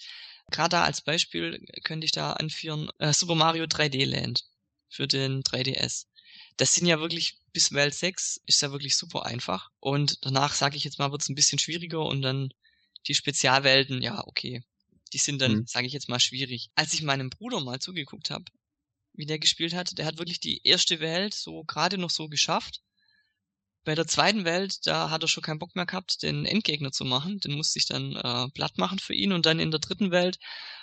gerade 0.51 0.71
da 0.71 0.83
als 0.83 1.01
Beispiel 1.01 1.65
könnte 1.85 2.07
ich 2.07 2.13
da 2.13 2.33
anführen, 2.33 2.91
äh, 2.99 3.13
Super 3.13 3.37
Mario 3.37 3.67
3D 3.67 4.05
Land 4.05 4.45
für 4.89 5.07
den 5.07 5.43
3DS 5.43 6.07
das 6.57 6.75
sind 6.75 6.87
ja 6.87 7.01
wirklich 7.01 7.39
bis 7.53 7.73
Welt 7.73 7.95
6 7.95 8.41
ist 8.47 8.63
ja 8.63 8.73
wirklich 8.73 8.97
super 8.97 9.27
einfach. 9.27 9.71
Und 9.81 10.19
danach, 10.23 10.55
sage 10.55 10.77
ich 10.77 10.85
jetzt 10.85 10.99
mal, 10.99 11.11
wird 11.11 11.23
es 11.23 11.29
ein 11.29 11.35
bisschen 11.35 11.59
schwieriger 11.59 12.05
und 12.05 12.23
dann 12.23 12.51
die 13.07 13.15
Spezialwelten, 13.15 14.03
ja, 14.03 14.27
okay. 14.27 14.63
Die 15.13 15.19
sind 15.19 15.41
dann, 15.41 15.53
mhm. 15.53 15.67
sage 15.67 15.87
ich 15.87 15.93
jetzt 15.93 16.09
mal, 16.09 16.21
schwierig. 16.21 16.71
Als 16.75 16.93
ich 16.95 17.03
meinem 17.03 17.31
Bruder 17.31 17.61
mal 17.61 17.79
zugeguckt 17.79 18.31
habe, 18.31 18.45
wie 19.13 19.27
der 19.27 19.39
gespielt 19.39 19.75
hat, 19.75 19.97
der 19.99 20.07
hat 20.07 20.19
wirklich 20.19 20.41
die 20.41 20.61
erste 20.65 21.01
Welt 21.01 21.35
so 21.35 21.65
gerade 21.65 21.99
noch 21.99 22.11
so 22.11 22.29
geschafft. 22.29 22.83
Bei 23.85 23.95
der 23.95 24.07
zweiten 24.07 24.45
Welt, 24.45 24.87
da 24.87 25.11
hat 25.11 25.23
er 25.23 25.29
schon 25.29 25.45
keinen 25.45 25.61
Bock 25.61 25.77
mehr 25.77 25.87
gehabt, 25.87 26.23
den 26.23 26.45
Endgegner 26.45 26.91
zu 26.91 27.05
machen. 27.05 27.39
Den 27.39 27.53
musste 27.53 27.79
ich 27.79 27.87
dann 27.87 28.17
äh, 28.17 28.49
platt 28.51 28.79
machen 28.79 28.99
für 28.99 29.15
ihn. 29.15 29.33
Und 29.33 29.47
dann 29.47 29.61
in 29.61 29.71
der 29.71 29.81
dritten 29.81 30.11
Welt 30.11 30.39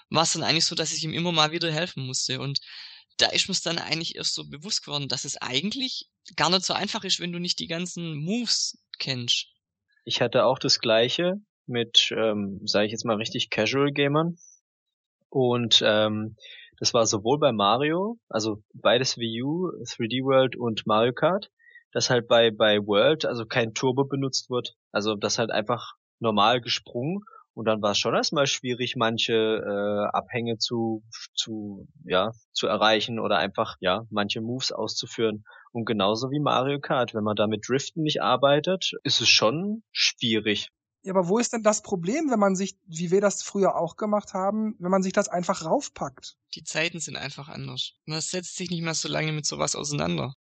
war 0.10 0.24
es 0.24 0.32
dann 0.34 0.44
eigentlich 0.44 0.66
so, 0.66 0.76
dass 0.76 0.94
ich 0.94 1.04
ihm 1.04 1.14
immer 1.14 1.34
mal 1.34 1.52
wieder 1.52 1.72
helfen 1.72 2.06
musste. 2.06 2.40
Und 2.40 2.60
da 3.18 3.28
ist 3.28 3.48
mir 3.48 3.56
dann 3.64 3.78
eigentlich 3.78 4.16
erst 4.16 4.36
so 4.36 4.48
bewusst 4.48 4.86
geworden, 4.86 5.08
dass 5.08 5.26
es 5.26 5.38
eigentlich 5.38 6.10
gar 6.36 6.50
nicht 6.50 6.66
so 6.66 6.74
einfach 6.74 7.04
ist, 7.04 7.20
wenn 7.20 7.32
du 7.32 7.40
nicht 7.40 7.60
die 7.60 7.68
ganzen 7.68 8.16
Moves 8.16 8.78
kennst. 9.00 9.48
Ich 10.06 10.22
hatte 10.22 10.46
auch 10.46 10.60
das 10.60 10.80
gleiche 10.80 11.36
mit, 11.66 12.12
ähm, 12.16 12.62
sage 12.66 12.86
ich 12.88 12.92
jetzt 12.92 13.06
mal 13.06 13.18
richtig 13.18 13.50
Casual 13.50 13.92
Gamern. 13.92 14.38
Und 15.30 15.82
ähm, 15.86 16.36
das 16.80 16.94
war 16.94 17.06
sowohl 17.06 17.40
bei 17.40 17.52
Mario, 17.52 18.20
also 18.30 18.64
beides 18.74 19.18
Wii 19.18 19.44
U, 19.44 19.70
3D 19.84 20.24
World 20.24 20.56
und 20.56 20.86
Mario 20.86 21.14
Kart, 21.14 21.50
dass 21.92 22.10
halt 22.10 22.28
bei 22.28 22.52
bei 22.52 22.80
World 22.80 23.26
also 23.26 23.46
kein 23.46 23.74
Turbo 23.74 24.04
benutzt 24.06 24.50
wird, 24.50 24.76
also 24.92 25.16
das 25.16 25.40
halt 25.40 25.52
einfach 25.52 25.94
normal 26.20 26.62
gesprungen 26.62 27.24
und 27.54 27.66
dann 27.66 27.82
war 27.82 27.92
es 27.92 28.00
schon 28.00 28.16
erstmal 28.16 28.48
schwierig, 28.48 28.96
manche 28.96 29.34
äh, 29.34 30.16
Abhänge 30.16 30.58
zu, 30.58 31.04
zu, 31.36 31.88
ja, 32.06 32.32
zu 32.52 32.68
erreichen 32.68 33.20
oder 33.20 33.38
einfach, 33.38 33.76
ja, 33.80 34.06
manche 34.10 34.42
Moves 34.42 34.72
auszuführen. 34.72 35.44
Und 35.72 35.86
genauso 35.86 36.32
wie 36.32 36.40
Mario 36.40 36.80
Kart, 36.80 37.14
wenn 37.14 37.24
man 37.24 37.36
da 37.36 37.48
mit 37.48 37.68
Driften 37.68 38.04
nicht 38.04 38.22
arbeitet, 38.22 38.92
ist 39.04 39.22
es 39.22 39.30
schon 39.30 39.84
schwierig. 39.92 40.70
Ja, 41.04 41.14
aber 41.14 41.28
wo 41.28 41.38
ist 41.38 41.52
denn 41.52 41.64
das 41.64 41.82
Problem, 41.82 42.32
wenn 42.32 42.40
man 42.40 42.56
sich, 42.56 42.78
wie 42.88 43.12
wir 43.12 43.20
das 43.20 43.44
früher 43.44 43.76
auch 43.76 43.98
gemacht 43.98 44.34
haben, 44.34 44.76
wenn 44.80 44.92
man 44.92 45.04
sich 45.04 45.12
das 45.12 45.28
einfach 45.28 45.66
raufpackt? 45.66 46.38
Die 46.56 46.64
Zeiten 46.64 47.00
sind 47.00 47.18
einfach 47.18 47.50
anders. 47.50 47.94
Man 48.06 48.22
setzt 48.22 48.56
sich 48.56 48.70
nicht 48.70 48.84
mehr 48.84 48.94
so 48.94 49.10
lange 49.10 49.34
mit 49.34 49.46
sowas 49.46 49.76
auseinander 49.76 50.34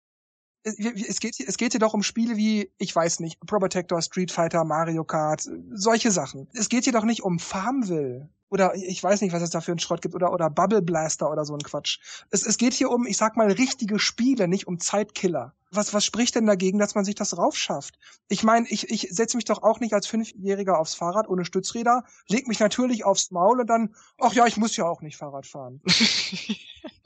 es 0.63 1.21
geht, 1.21 1.41
es 1.41 1.57
geht 1.57 1.73
hier 1.73 1.81
doch 1.81 1.95
um 1.95 2.03
Spiele 2.03 2.37
wie, 2.37 2.71
ich 2.79 2.95
weiß 2.95 3.21
nicht, 3.21 3.41
Probotector, 3.41 4.03
Street 4.03 4.31
Fighter, 4.31 4.65
Mario 4.65 5.05
Kart, 5.05 5.49
solche 5.73 6.11
Sachen. 6.11 6.49
Es 6.53 6.69
geht 6.69 6.85
hier 6.85 6.93
doch 6.93 7.05
nicht 7.05 7.23
um 7.23 7.39
Farmville. 7.39 8.29
Oder 8.51 8.75
ich 8.75 9.03
weiß 9.03 9.21
nicht, 9.21 9.33
was 9.33 9.43
es 9.43 9.51
da 9.51 9.61
für 9.61 9.73
einen 9.73 9.79
Schrott 9.79 10.03
gibt, 10.03 10.15
oder, 10.15 10.33
oder 10.33 10.51
Bubble 10.51 10.83
Blaster 10.83 11.31
oder 11.31 11.45
so 11.45 11.55
ein 11.55 11.63
Quatsch. 11.63 11.99
Es, 12.31 12.45
es 12.45 12.59
geht 12.59 12.75
hier 12.75 12.91
um, 12.91 13.07
ich 13.07 13.17
sag 13.17 13.37
mal, 13.37 13.51
richtige 13.51 13.99
Spiele, 13.99 14.49
nicht 14.49 14.67
um 14.67 14.79
Zeitkiller. 14.79 15.55
Was, 15.73 15.95
was 15.95 16.05
spricht 16.05 16.35
denn 16.35 16.47
dagegen, 16.47 16.81
dass 16.81 16.97
man 16.97 17.05
sich 17.05 17.15
das 17.15 17.39
raufschafft? 17.39 17.97
Ich 18.29 18.43
meine, 18.43 18.67
ich, 18.69 18.91
ich 18.91 19.09
setze 19.11 19.37
mich 19.37 19.45
doch 19.45 19.63
auch 19.63 19.79
nicht 19.79 19.95
als 19.95 20.09
Fünfjähriger 20.09 20.79
aufs 20.79 20.97
Fahrrad 20.97 21.29
ohne 21.29 21.45
Stützräder, 21.45 22.03
leg 22.29 22.49
mich 22.49 22.59
natürlich 22.59 23.05
aufs 23.05 23.31
Maul 23.31 23.61
und 23.61 23.69
dann, 23.69 23.95
ach 24.19 24.33
ja, 24.33 24.47
ich 24.47 24.57
muss 24.57 24.77
ja 24.77 24.87
auch 24.87 25.01
nicht 25.01 25.17
Fahrrad 25.17 25.47
fahren. 25.47 25.81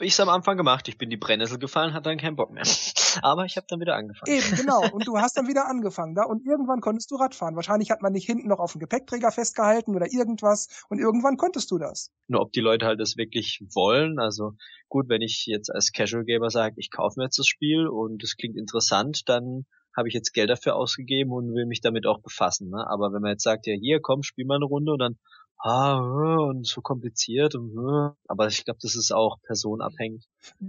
ich 0.01 0.21
am 0.21 0.29
Anfang 0.29 0.57
gemacht. 0.57 0.89
Ich 0.89 0.99
bin 0.99 1.11
die 1.11 1.17
Brennnessel 1.17 1.59
gefallen, 1.59 1.93
hatte 1.93 2.11
dann 2.11 2.19
keinen 2.19 2.37
Bock 2.37 2.51
mehr. 2.51 2.65
Aber 3.23 3.45
ich 3.45 3.57
habe 3.57 3.67
dann 3.69 3.81
wieder 3.81 3.95
angefangen. 3.97 4.33
Eben, 4.33 4.57
genau. 4.57 4.89
Und 4.93 5.07
du 5.07 5.19
hast 5.19 5.37
dann 5.37 5.49
wieder 5.49 5.67
angefangen 5.69 6.15
da 6.15 6.25
und 6.25 6.45
irgendwann 6.47 6.81
konntest 6.81 7.11
du 7.11 7.17
Radfahren. 7.17 7.57
Wahrscheinlich 7.57 7.91
hat 7.91 8.03
man 8.03 8.13
nicht 8.13 8.27
hinten 8.27 8.49
noch 8.49 8.59
auf 8.59 8.73
dem 8.73 8.81
Gepäckträger 8.81 9.31
festgehalten 9.31 9.95
oder 9.95 10.13
irgendwas 10.13 10.69
und 10.89 10.99
irgendwann 10.99 11.34
konntest 11.37 11.71
du 11.71 11.79
das. 11.79 12.11
Nur 12.29 12.41
ob 12.41 12.53
die 12.53 12.61
Leute 12.61 12.87
halt 12.87 13.01
das 13.01 13.17
wirklich 13.17 13.61
wollen. 13.75 14.19
Also 14.19 14.53
gut, 14.89 15.09
wenn 15.09 15.23
ich 15.23 15.47
jetzt 15.47 15.71
als 15.71 15.93
Casual 15.93 16.25
Gamer 16.25 16.51
sage, 16.51 16.75
ich 16.79 16.91
kaufe 16.91 17.19
mir 17.19 17.25
jetzt 17.25 17.39
das 17.39 17.47
Spiel 17.47 17.87
und 17.87 18.23
es 18.23 18.37
klingt 18.37 18.57
interessant, 18.57 19.29
dann 19.29 19.65
habe 19.97 20.09
ich 20.09 20.15
jetzt 20.15 20.33
Geld 20.33 20.51
dafür 20.51 20.77
ausgegeben 20.77 21.33
und 21.33 21.55
will 21.55 21.67
mich 21.67 21.81
damit 21.81 22.07
auch 22.07 22.21
befassen. 22.21 22.71
Ne? 22.71 22.85
Aber 22.89 23.13
wenn 23.13 23.23
man 23.23 23.33
jetzt 23.33 23.45
sagt, 23.45 23.67
ja 23.67 23.75
hier, 23.75 24.01
komm, 24.01 24.23
spiel 24.23 24.45
mal 24.45 24.57
eine 24.57 24.65
Runde 24.65 24.93
und 24.93 24.99
dann 24.99 25.19
ah, 25.59 25.99
und 26.49 26.67
so 26.67 26.81
kompliziert 26.81 27.55
und 27.55 27.71
äh, 27.73 28.15
aber 28.29 28.49
ich 28.49 28.65
glaube, 28.65 28.79
das 28.83 28.97
ist 28.97 29.13
auch 29.13 29.39
personabhängig. 29.43 30.27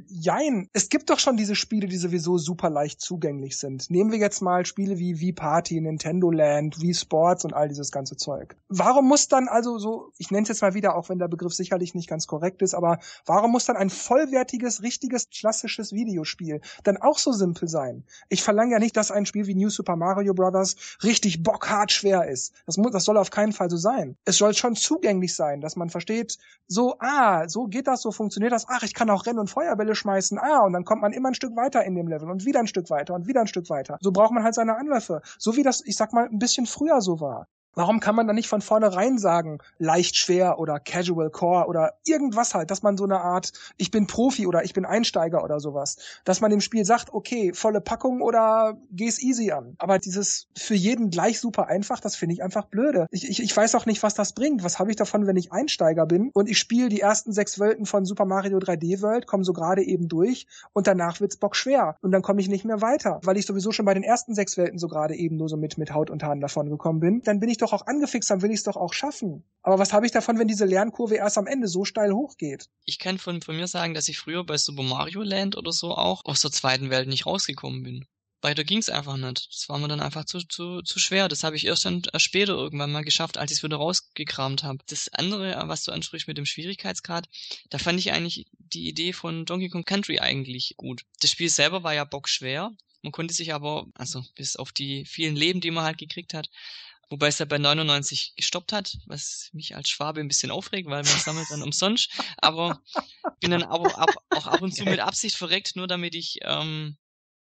Jein, 0.08 0.70
es 0.74 0.90
gibt 0.90 1.10
doch 1.10 1.20
schon 1.20 1.38
diese 1.38 1.56
Spiele, 1.56 1.88
die 1.88 1.98
sowieso 1.98 2.38
super 2.38 2.70
leicht 2.70 3.02
zugänglich 3.02 3.58
sind. 3.58 3.90
Nehmen 3.90 4.12
wir 4.12 4.20
jetzt 4.20 4.42
mal 4.42 4.66
Spiele 4.66 4.98
wie 5.00 5.20
Wii 5.20 5.34
Party, 5.34 5.80
Nintendo 5.80 6.32
Land, 6.32 6.82
Wii 6.82 6.94
Sports 6.94 7.46
und 7.46 7.54
all 7.54 7.68
dieses 7.68 7.92
ganze 7.92 8.16
Zeug. 8.18 8.56
Warum 8.70 9.08
muss 9.08 9.28
dann 9.28 9.48
also 9.48 9.78
so, 9.78 10.12
ich 10.18 10.32
nenne 10.32 10.44
es 10.44 10.50
jetzt 10.50 10.62
mal 10.62 10.74
wieder, 10.74 10.96
auch 10.96 11.10
wenn 11.10 11.20
der 11.20 11.28
Begriff 11.28 11.54
sicherlich 11.54 11.96
nicht 11.96 12.10
ganz 12.10 12.28
korrekt 12.28 12.62
ist, 12.62 12.74
aber 12.74 13.00
warum 13.26 13.52
muss 13.52 13.66
dann 13.66 13.78
ein 13.78 13.90
vollwertiges, 13.90 14.82
richtiges, 14.82 15.30
klassisches 15.30 15.94
Videospiel 15.94 16.62
dann 16.84 16.98
auch 16.98 17.18
so 17.18 17.32
simpel 17.32 17.68
sein? 17.68 18.04
Ich 18.30 18.44
verlange 18.44 18.74
ja 18.74 18.80
nicht, 18.80 18.98
dass 18.98 19.12
ein 19.12 19.26
Spiel 19.26 19.48
wie 19.48 19.56
New 19.56 19.70
Super 19.70 19.96
Mario 19.96 20.34
Bros. 20.34 20.76
richtig 21.04 21.44
bockhart 21.44 21.92
schwer 21.92 22.28
ist. 22.28 22.54
Das, 22.66 22.78
muss, 22.78 22.92
das 22.92 23.06
soll 23.06 23.18
auf 23.18 23.30
keinen 23.30 23.54
Fall 23.54 23.70
so 23.70 23.78
sein. 23.78 24.18
Es 24.26 24.38
soll 24.38 24.54
schon 24.54 24.76
zugänglich 24.76 25.36
sein, 25.36 25.62
dass 25.62 25.76
man 25.76 25.90
versteht, 25.90 26.38
so, 26.68 26.96
ah, 27.00 27.48
so 27.48 27.68
geht 27.68 27.88
das, 27.88 28.02
so 28.02 28.12
funktioniert 28.12 28.52
das, 28.52 28.66
ach, 28.68 28.84
ich 28.84 28.94
kann 28.94 29.10
auch 29.10 29.26
Rennen 29.26 29.40
und 29.40 29.50
Feuerbälle 29.66 29.96
schmeißen, 29.96 30.38
ah, 30.40 30.60
und 30.60 30.74
dann 30.74 30.86
kommt 30.86 31.02
man 31.02 31.12
immer 31.12 31.30
ein 31.30 31.34
Stück 31.34 31.56
weiter 31.56 31.84
in 31.84 31.96
dem 31.96 32.08
Level 32.08 32.30
und 32.30 32.46
wieder 32.46 32.60
ein 32.60 32.68
Stück 32.68 32.90
weiter 32.90 33.14
und 33.16 33.28
wieder 33.28 33.42
ein 33.42 33.48
Stück 33.48 33.70
weiter. 33.70 33.98
So 34.02 34.12
braucht 34.12 34.32
man 34.32 34.44
halt 34.44 34.54
seine 34.54 34.76
Anläufe. 34.76 35.22
So 35.38 35.56
wie 35.56 35.64
das, 35.64 35.82
ich 35.86 35.98
sag 35.98 36.14
mal, 36.14 36.28
ein 36.28 36.40
bisschen 36.40 36.66
früher 36.66 37.02
so 37.02 37.20
war. 37.20 37.48
Warum 37.76 38.00
kann 38.00 38.16
man 38.16 38.26
da 38.26 38.34
nicht 38.34 38.48
von 38.48 38.62
vornherein 38.62 39.18
sagen, 39.18 39.60
leicht 39.78 40.16
schwer 40.16 40.60
oder 40.60 40.80
Casual 40.80 41.30
Core 41.30 41.68
oder 41.68 41.94
irgendwas 42.06 42.54
halt, 42.54 42.72
dass 42.72 42.84
man 42.84 42.98
so 42.98 43.04
eine 43.04 43.20
Art, 43.20 43.52
ich 43.78 43.92
bin 43.92 44.08
Profi 44.08 44.48
oder 44.48 44.64
ich 44.64 44.74
bin 44.74 44.86
Einsteiger 44.86 45.44
oder 45.44 45.60
sowas, 45.60 45.98
dass 46.24 46.40
man 46.40 46.52
dem 46.52 46.62
Spiel 46.62 46.86
sagt, 46.86 47.14
okay, 47.14 47.54
volle 47.54 47.82
Packung 47.82 48.22
oder 48.22 48.78
geh's 48.92 49.22
easy 49.22 49.52
an. 49.52 49.76
Aber 49.78 50.00
dieses 50.00 50.48
für 50.58 50.74
jeden 50.74 51.10
gleich 51.10 51.40
super 51.40 51.68
einfach, 51.68 52.00
das 52.00 52.16
finde 52.16 52.34
ich 52.34 52.44
einfach 52.44 52.66
blöde. 52.66 53.08
Ich, 53.12 53.30
ich, 53.30 53.44
ich 53.44 53.56
weiß 53.56 53.76
auch 53.76 53.86
nicht, 53.86 54.04
was 54.04 54.14
das 54.14 54.34
bringt. 54.34 54.64
Was 54.64 54.80
habe 54.80 54.90
ich 54.90 54.96
davon, 54.96 55.28
wenn 55.28 55.36
ich 55.36 55.52
Einsteiger 55.52 56.06
bin 56.06 56.32
und 56.34 56.50
ich 56.50 56.58
spiele 56.58 56.88
die 56.88 57.02
ersten 57.02 57.34
sechs 57.34 57.60
Welten 57.60 57.86
von 57.86 58.06
Super 58.06 58.26
Mario 58.26 58.58
3D 58.58 59.02
World, 59.02 59.28
komme 59.28 59.44
so 59.44 59.52
gerade 59.52 59.84
eben 59.84 60.08
durch 60.08 60.48
und 60.72 60.88
danach 60.88 61.20
wird's 61.20 61.38
bock 61.38 61.56
schwer 61.56 61.98
und 62.02 62.12
dann 62.12 62.22
komme 62.22 62.40
ich 62.40 62.48
nicht 62.48 62.64
mehr 62.64 62.82
weiter, 62.82 63.20
weil 63.24 63.38
ich 63.38 63.46
sowieso 63.46 63.72
schon 63.72 63.86
bei 63.86 63.94
den 63.94 64.04
ersten 64.04 64.34
sechs 64.34 64.58
Welten 64.58 64.80
so 64.80 64.88
gerade 64.88 65.16
eben 65.16 65.36
nur 65.36 65.50
so 65.50 65.58
mit, 65.58 65.78
mit 65.78 65.94
Haut 65.94 66.10
und 66.10 66.24
Haaren 66.24 66.40
davon 66.40 66.70
gekommen 66.70 67.00
bin. 67.00 67.22
Dann 67.24 67.40
bin 67.40 67.50
ich 67.50 67.58
doch 67.58 67.65
doch 67.66 67.74
auch 67.74 67.88
angefixt, 67.88 68.30
dann 68.30 68.42
will 68.42 68.52
ich 68.52 68.58
es 68.58 68.64
doch 68.64 68.78
auch 68.78 68.94
schaffen. 68.94 69.44
Aber 69.62 69.80
was 69.80 69.94
habe 69.94 70.06
ich 70.06 70.12
davon, 70.12 70.40
wenn 70.40 70.48
diese 70.48 70.66
Lernkurve 70.66 71.16
erst 71.16 71.38
am 71.38 71.48
Ende 71.48 71.68
so 71.68 71.86
steil 71.86 72.14
hochgeht? 72.14 72.70
Ich 72.86 73.00
kann 73.00 73.18
von, 73.18 73.42
von 73.42 73.56
mir 73.56 73.68
sagen, 73.68 73.94
dass 73.94 74.08
ich 74.08 74.18
früher 74.18 74.44
bei 74.44 74.58
Super 74.58 74.84
Mario 74.84 75.22
Land 75.22 75.58
oder 75.58 75.72
so 75.72 75.92
auch 75.96 76.24
aus 76.26 76.42
der 76.42 76.52
zweiten 76.52 76.90
Welt 76.90 77.08
nicht 77.08 77.26
rausgekommen 77.26 77.84
bin. 77.84 78.06
Weiter 78.42 78.64
ging's 78.64 78.90
einfach 78.90 79.18
nicht. 79.18 79.48
Das 79.52 79.70
war 79.70 79.80
mir 79.80 79.88
dann 79.88 80.02
einfach 80.02 80.26
zu, 80.26 80.40
zu, 80.40 80.84
zu 80.84 81.00
schwer. 81.00 81.28
Das 81.28 81.44
habe 81.44 81.56
ich 81.56 81.66
erst 81.66 81.86
dann 81.86 82.04
äh, 82.14 82.20
später 82.20 82.54
irgendwann 82.54 82.92
mal 82.92 83.04
geschafft, 83.04 83.40
als 83.40 83.52
ich 83.52 83.58
es 83.58 83.64
wieder 83.64 83.78
rausgekramt 83.78 84.64
habe. 84.64 84.80
Das 84.86 85.10
andere, 85.12 85.64
was 85.68 85.84
du 85.84 85.92
ansprichst 85.92 86.28
mit 86.28 86.38
dem 86.38 86.46
Schwierigkeitsgrad, 86.46 87.28
da 87.72 87.80
fand 87.80 87.98
ich 87.98 88.12
eigentlich 88.12 88.46
die 88.52 88.88
Idee 88.88 89.14
von 89.14 89.46
Donkey 89.46 89.70
Kong 89.70 89.84
Country 89.84 90.20
eigentlich 90.20 90.76
gut. 90.78 91.06
Das 91.22 91.32
Spiel 91.32 91.50
selber 91.50 91.82
war 91.82 91.96
ja 91.96 92.04
bockschwer. 92.04 92.72
Man 93.02 93.12
konnte 93.12 93.34
sich 93.34 93.54
aber, 93.54 93.88
also 93.96 94.24
bis 94.36 94.56
auf 94.56 94.72
die 94.72 95.06
vielen 95.06 95.36
Leben, 95.36 95.62
die 95.62 95.72
man 95.72 95.84
halt 95.84 95.98
gekriegt 95.98 96.34
hat, 96.36 96.50
Wobei 97.10 97.28
es 97.28 97.40
ja 97.40 97.46
bei 97.46 97.58
99 97.58 98.34
gestoppt 98.36 98.74
hat, 98.74 98.98
was 99.06 99.50
mich 99.54 99.76
als 99.76 99.90
Schwabe 99.90 100.20
ein 100.20 100.28
bisschen 100.28 100.52
aufregt, 100.52 100.90
weil 100.90 101.04
man 101.04 101.20
sammelt 101.20 101.50
dann 101.50 101.62
umsonst. 101.62 102.10
Aber 102.38 102.82
bin 103.40 103.52
dann 103.52 103.64
aber 103.64 103.98
ab, 103.98 104.16
auch 104.32 104.48
ab 104.48 104.62
und 104.62 104.74
zu 104.74 104.86
mit 104.86 105.00
Absicht 105.00 105.36
verreckt, 105.36 105.76
nur 105.76 105.88
damit 105.88 106.16
ich, 106.16 106.40
ähm, 106.42 106.98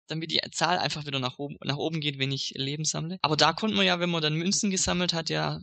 damit 0.08 0.30
die 0.30 0.40
Zahl 0.50 0.78
einfach 0.78 1.06
wieder 1.06 1.18
nach 1.18 1.38
oben, 1.38 1.56
nach 1.62 1.76
oben 1.76 2.00
geht, 2.00 2.18
wenn 2.18 2.32
ich 2.32 2.50
Leben 2.56 2.84
sammle. 2.84 3.18
Aber 3.22 3.36
da 3.36 3.52
konnte 3.52 3.76
man 3.76 3.86
ja, 3.86 4.00
wenn 4.00 4.10
man 4.10 4.22
dann 4.22 4.34
Münzen 4.34 4.70
gesammelt 4.70 5.14
hat, 5.14 5.30
ja 5.30 5.60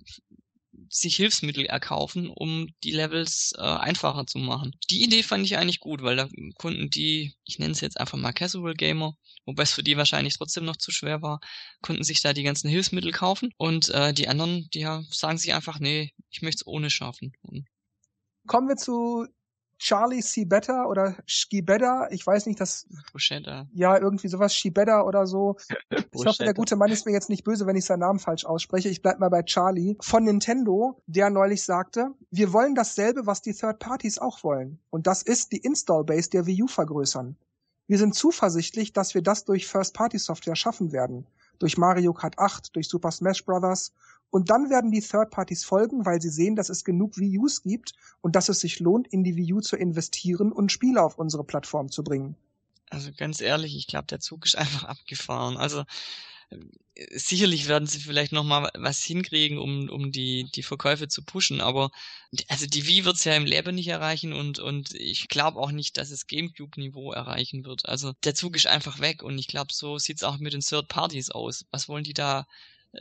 sich 0.90 1.16
Hilfsmittel 1.16 1.66
erkaufen, 1.66 2.30
um 2.30 2.68
die 2.84 2.92
Levels 2.92 3.54
äh, 3.58 3.62
einfacher 3.62 4.26
zu 4.26 4.40
machen. 4.40 4.76
Die 4.90 5.04
Idee 5.04 5.24
fand 5.24 5.46
ich 5.46 5.58
eigentlich 5.58 5.80
gut, 5.80 6.02
weil 6.04 6.16
da 6.16 6.28
konnten 6.58 6.90
die, 6.90 7.34
ich 7.46 7.60
nenne 7.60 7.72
es 7.72 7.82
jetzt 7.82 8.00
einfach 8.00 8.18
mal 8.18 8.34
Casual 8.34 8.74
Gamer, 8.74 9.16
wobei 9.46 9.64
es 9.64 9.74
für 9.74 9.84
die 9.84 9.98
wahrscheinlich 9.98 10.38
trotzdem 10.38 10.66
noch 10.66 10.78
zu 10.78 10.92
schwer 10.92 11.22
war, 11.22 11.40
konnten 11.82 12.04
sich 12.04 12.22
da 12.22 12.34
die 12.34 12.44
ganzen 12.44 12.70
Hilfsmittel 12.70 13.12
kaufen 13.12 13.54
und 13.58 13.90
äh, 13.90 14.14
die 14.14 14.28
anderen, 14.28 14.70
die 14.74 14.80
ja, 14.80 15.04
sagen 15.10 15.38
sich 15.38 15.54
einfach, 15.54 15.80
nee, 15.80 16.14
ich 16.30 16.42
möchte 16.42 16.62
es 16.62 16.68
ohne 16.68 16.90
schaffen. 16.90 17.34
Und 17.42 17.68
Kommen 18.48 18.68
wir 18.68 18.76
zu 18.76 19.28
Charlie. 19.82 20.22
Better 20.46 20.88
oder 20.88 21.16
Schibeda, 21.26 22.08
ich 22.12 22.26
weiß 22.26 22.46
nicht, 22.46 22.60
das. 22.60 22.86
Bruschetta. 23.12 23.68
Ja, 23.74 23.98
irgendwie 23.98 24.28
sowas, 24.28 24.54
Schibeda 24.54 25.02
oder 25.02 25.26
so. 25.26 25.58
ich 25.90 26.26
hoffe, 26.26 26.44
der 26.44 26.54
gute 26.54 26.76
Mann 26.76 26.92
ist 26.92 27.08
mir 27.08 27.12
jetzt 27.12 27.30
nicht 27.30 27.44
böse, 27.44 27.66
wenn 27.66 27.76
ich 27.76 27.86
seinen 27.86 28.02
Namen 28.02 28.20
falsch 28.20 28.46
ausspreche. 28.46 28.90
Ich 28.90 29.02
bleib 29.02 29.20
mal 29.20 29.30
bei 29.30 29.42
Charlie 29.42 29.98
von 30.00 30.24
Nintendo, 30.24 31.02
der 31.08 31.32
neulich 31.32 31.64
sagte, 31.64 32.12
wir 32.30 32.54
wollen 32.54 32.76
dasselbe, 32.76 33.26
was 33.26 33.42
die 33.42 33.54
Third 33.54 33.80
Parties 33.80 34.20
auch 34.20 34.44
wollen. 34.44 34.80
Und 34.92 35.08
das 35.08 35.24
ist 35.24 35.52
die 35.52 35.58
Install 35.58 36.04
Base 36.04 36.30
der 36.30 36.46
Wii 36.46 36.64
U 36.64 36.68
vergrößern. 36.68 37.36
Wir 37.88 37.98
sind 37.98 38.14
zuversichtlich, 38.14 38.94
dass 38.94 39.16
wir 39.16 39.24
das 39.24 39.46
durch 39.46 39.68
First-Party-Software 39.68 40.56
schaffen 40.56 40.92
werden. 40.92 41.26
Durch 41.58 41.78
Mario 41.78 42.14
Kart 42.14 42.38
8, 42.38 42.76
durch 42.76 42.88
Super 42.88 43.12
Smash 43.12 43.44
Bros. 43.46 43.94
Und 44.32 44.50
dann 44.50 44.70
werden 44.70 44.92
die 44.92 45.02
Third 45.02 45.30
Parties 45.30 45.64
folgen, 45.64 46.06
weil 46.06 46.22
sie 46.22 46.30
sehen, 46.30 46.56
dass 46.56 46.70
es 46.70 46.84
genug 46.84 47.18
Wii 47.18 47.38
Us 47.38 47.62
gibt 47.62 47.94
und 48.22 48.36
dass 48.36 48.50
es 48.50 48.62
sich 48.62 48.80
lohnt, 48.80 49.08
in 49.08 49.24
die 49.24 49.36
Wii 49.36 49.54
U 49.54 49.62
zu 49.62 49.76
investieren 49.76 50.52
und 50.52 50.72
Spiele 50.72 51.04
auf 51.04 51.20
unsere 51.20 51.44
Plattform 51.44 51.92
zu 51.92 52.04
bringen. 52.04 52.36
Also 52.90 53.12
ganz 53.16 53.42
ehrlich, 53.42 53.76
ich 53.76 53.88
glaube, 53.88 54.08
der 54.08 54.20
Zug 54.20 54.46
ist 54.46 54.56
einfach 54.58 54.86
abgefahren. 54.86 55.58
Also 55.58 55.84
sicherlich 57.14 57.68
werden 57.68 57.88
sie 57.88 58.00
vielleicht 58.00 58.32
noch 58.32 58.44
mal 58.44 58.70
was 58.76 59.04
hinkriegen, 59.04 59.58
um, 59.58 59.90
um 59.90 60.12
die, 60.12 60.50
die 60.54 60.64
Verkäufe 60.64 61.08
zu 61.08 61.24
pushen, 61.24 61.62
aber 61.62 61.92
also 62.50 62.66
die 62.68 62.86
Wii 62.86 63.06
wird's 63.06 63.24
ja 63.24 63.36
im 63.36 63.46
Leben 63.46 63.76
nicht 63.76 63.88
erreichen 63.88 64.34
und, 64.34 64.60
und 64.60 64.94
ich 64.94 65.30
glaube 65.30 65.60
auch 65.60 65.72
nicht, 65.72 65.98
dass 65.98 66.12
es 66.12 66.28
Gamecube-Niveau 66.28 67.14
erreichen 67.14 67.66
wird. 67.66 67.88
Also 67.88 68.14
der 68.24 68.36
Zug 68.36 68.56
ist 68.56 68.68
einfach 68.68 69.00
weg 69.00 69.24
und 69.24 69.38
ich 69.38 69.48
glaube, 69.48 69.74
so 69.74 69.98
sieht's 69.98 70.24
auch 70.24 70.38
mit 70.40 70.54
den 70.54 70.62
Third 70.62 70.88
Parties 70.90 71.32
aus. 71.32 71.66
Was 71.72 71.88
wollen 71.88 72.04
die 72.04 72.14
da 72.14 72.46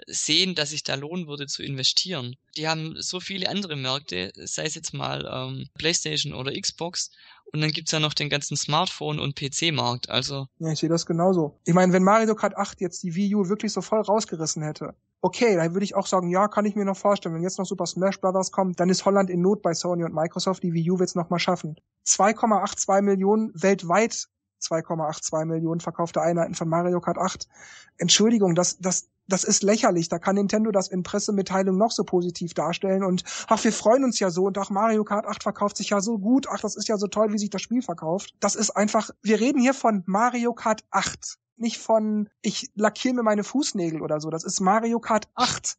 sehen, 0.06 0.54
dass 0.54 0.70
sich 0.70 0.84
da 0.84 0.94
lohnen 0.94 1.26
würde 1.26 1.46
zu 1.46 1.62
investieren. 1.62 2.36
Die 2.56 2.68
haben 2.68 2.94
so 2.98 3.20
viele 3.20 3.48
andere 3.48 3.76
Märkte, 3.76 4.32
sei 4.36 4.64
es 4.64 4.74
jetzt 4.74 4.94
mal 4.94 5.28
ähm, 5.30 5.68
PlayStation 5.78 6.32
oder 6.32 6.52
Xbox. 6.58 7.10
Und 7.52 7.60
dann 7.60 7.72
gibt's 7.72 7.90
ja 7.90 7.98
noch 7.98 8.14
den 8.14 8.28
ganzen 8.28 8.56
Smartphone- 8.56 9.18
und 9.18 9.34
PC-Markt. 9.34 10.08
Also. 10.08 10.46
Ja, 10.58 10.70
ich 10.70 10.78
sehe 10.78 10.88
das 10.88 11.06
genauso. 11.06 11.58
Ich 11.64 11.74
meine, 11.74 11.92
wenn 11.92 12.04
Mario 12.04 12.34
Kart 12.36 12.56
8 12.56 12.80
jetzt 12.80 13.02
die 13.02 13.14
Wii 13.14 13.34
U 13.34 13.48
wirklich 13.48 13.72
so 13.72 13.80
voll 13.80 14.00
rausgerissen 14.00 14.62
hätte, 14.62 14.94
okay, 15.20 15.56
dann 15.56 15.74
würde 15.74 15.84
ich 15.84 15.96
auch 15.96 16.06
sagen, 16.06 16.30
ja, 16.30 16.46
kann 16.46 16.64
ich 16.64 16.76
mir 16.76 16.84
noch 16.84 16.96
vorstellen. 16.96 17.34
Wenn 17.34 17.42
jetzt 17.42 17.58
noch 17.58 17.66
Super 17.66 17.86
Smash 17.86 18.20
Brothers 18.20 18.52
kommt, 18.52 18.78
dann 18.78 18.88
ist 18.88 19.04
Holland 19.04 19.30
in 19.30 19.40
Not 19.40 19.62
bei 19.62 19.74
Sony 19.74 20.04
und 20.04 20.14
Microsoft. 20.14 20.62
Die 20.62 20.72
Wii 20.72 20.92
U 20.92 20.98
wird's 21.00 21.16
noch 21.16 21.30
mal 21.30 21.40
schaffen. 21.40 21.76
2,82 22.06 23.02
Millionen 23.02 23.50
weltweit 23.54 24.28
2,82 24.62 25.46
Millionen 25.46 25.80
verkaufte 25.80 26.20
Einheiten 26.20 26.54
von 26.54 26.68
Mario 26.68 27.00
Kart 27.00 27.18
8. 27.18 27.48
Entschuldigung, 27.96 28.54
das, 28.54 28.78
das, 28.78 29.08
das 29.32 29.44
ist 29.44 29.62
lächerlich. 29.62 30.08
Da 30.08 30.18
kann 30.18 30.34
Nintendo 30.36 30.70
das 30.70 30.88
in 30.88 31.02
Pressemitteilung 31.02 31.76
noch 31.76 31.90
so 31.90 32.04
positiv 32.04 32.54
darstellen 32.54 33.04
und 33.04 33.24
ach, 33.48 33.62
wir 33.64 33.72
freuen 33.72 34.04
uns 34.04 34.18
ja 34.18 34.30
so 34.30 34.44
und 34.44 34.58
ach, 34.58 34.70
Mario 34.70 35.04
Kart 35.04 35.26
8 35.26 35.42
verkauft 35.42 35.76
sich 35.76 35.90
ja 35.90 36.00
so 36.00 36.18
gut. 36.18 36.46
Ach, 36.50 36.60
das 36.60 36.76
ist 36.76 36.88
ja 36.88 36.96
so 36.96 37.06
toll, 37.06 37.32
wie 37.32 37.38
sich 37.38 37.50
das 37.50 37.62
Spiel 37.62 37.82
verkauft. 37.82 38.34
Das 38.40 38.54
ist 38.54 38.70
einfach, 38.70 39.10
wir 39.22 39.40
reden 39.40 39.60
hier 39.60 39.74
von 39.74 40.02
Mario 40.06 40.52
Kart 40.52 40.84
8. 40.90 41.38
Nicht 41.56 41.78
von, 41.78 42.28
ich 42.42 42.70
lackiere 42.74 43.14
mir 43.14 43.22
meine 43.22 43.44
Fußnägel 43.44 44.02
oder 44.02 44.20
so. 44.20 44.30
Das 44.30 44.44
ist 44.44 44.60
Mario 44.60 44.98
Kart 44.98 45.28
8. 45.34 45.76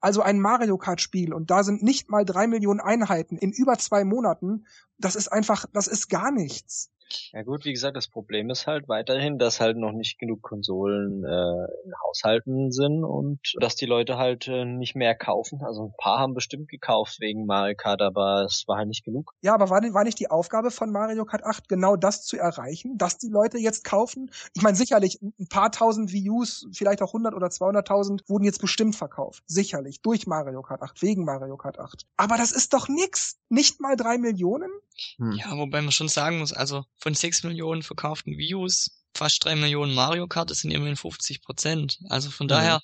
Also 0.00 0.20
ein 0.20 0.38
Mario 0.38 0.76
Kart 0.76 1.00
Spiel 1.00 1.32
und 1.32 1.50
da 1.50 1.64
sind 1.64 1.82
nicht 1.82 2.10
mal 2.10 2.26
drei 2.26 2.46
Millionen 2.46 2.80
Einheiten 2.80 3.38
in 3.38 3.52
über 3.52 3.78
zwei 3.78 4.04
Monaten. 4.04 4.66
Das 4.98 5.16
ist 5.16 5.28
einfach, 5.28 5.64
das 5.72 5.86
ist 5.86 6.10
gar 6.10 6.30
nichts. 6.30 6.90
Ja 7.32 7.42
gut, 7.42 7.64
wie 7.64 7.72
gesagt, 7.72 7.96
das 7.96 8.08
Problem 8.08 8.50
ist 8.50 8.66
halt 8.66 8.88
weiterhin, 8.88 9.38
dass 9.38 9.60
halt 9.60 9.76
noch 9.76 9.92
nicht 9.92 10.18
genug 10.18 10.42
Konsolen 10.42 11.24
äh, 11.24 11.66
in 11.84 11.92
Haushalten 12.06 12.72
sind 12.72 13.04
und 13.04 13.40
dass 13.60 13.76
die 13.76 13.86
Leute 13.86 14.16
halt 14.18 14.48
äh, 14.48 14.64
nicht 14.64 14.94
mehr 14.94 15.14
kaufen. 15.14 15.62
Also 15.62 15.86
ein 15.86 15.94
paar 15.98 16.18
haben 16.18 16.34
bestimmt 16.34 16.68
gekauft 16.68 17.20
wegen 17.20 17.46
Mario 17.46 17.74
Kart, 17.76 18.02
aber 18.02 18.44
es 18.44 18.64
war 18.66 18.78
halt 18.78 18.88
nicht 18.88 19.04
genug. 19.04 19.32
Ja, 19.42 19.54
aber 19.54 19.70
war, 19.70 19.82
war 19.94 20.04
nicht 20.04 20.18
die 20.18 20.30
Aufgabe 20.30 20.70
von 20.70 20.90
Mario 20.90 21.24
Kart 21.24 21.44
8 21.44 21.68
genau 21.68 21.96
das 21.96 22.24
zu 22.24 22.36
erreichen, 22.36 22.98
dass 22.98 23.18
die 23.18 23.28
Leute 23.28 23.58
jetzt 23.58 23.84
kaufen? 23.84 24.30
Ich 24.54 24.62
meine, 24.62 24.76
sicherlich 24.76 25.20
ein 25.22 25.48
paar 25.48 25.70
tausend 25.72 26.12
Us, 26.14 26.66
vielleicht 26.72 27.02
auch 27.02 27.08
100 27.08 27.34
oder 27.34 27.48
200.000 27.48 28.28
wurden 28.28 28.44
jetzt 28.44 28.60
bestimmt 28.60 28.96
verkauft. 28.96 29.42
Sicherlich. 29.46 30.00
Durch 30.02 30.26
Mario 30.26 30.62
Kart 30.62 30.82
8, 30.82 31.02
wegen 31.02 31.24
Mario 31.24 31.56
Kart 31.56 31.78
8. 31.78 32.06
Aber 32.16 32.36
das 32.36 32.52
ist 32.52 32.72
doch 32.72 32.88
nix. 32.88 33.38
Nicht 33.48 33.80
mal 33.80 33.96
drei 33.96 34.18
Millionen? 34.18 34.70
Hm. 35.16 35.32
Ja, 35.32 35.56
wobei 35.56 35.82
man 35.82 35.92
schon 35.92 36.08
sagen 36.08 36.38
muss, 36.38 36.52
also 36.52 36.84
von 36.96 37.14
sechs 37.14 37.42
Millionen 37.42 37.82
verkauften 37.82 38.36
Wii 38.36 38.54
Us, 38.54 39.02
fast 39.14 39.44
drei 39.44 39.56
Millionen 39.56 39.94
Mario 39.94 40.26
Kart, 40.26 40.50
das 40.50 40.60
sind 40.60 40.70
immerhin 40.70 40.96
50 40.96 41.42
Prozent. 41.42 41.98
Also 42.08 42.30
von 42.30 42.46
mhm. 42.46 42.48
daher, 42.48 42.80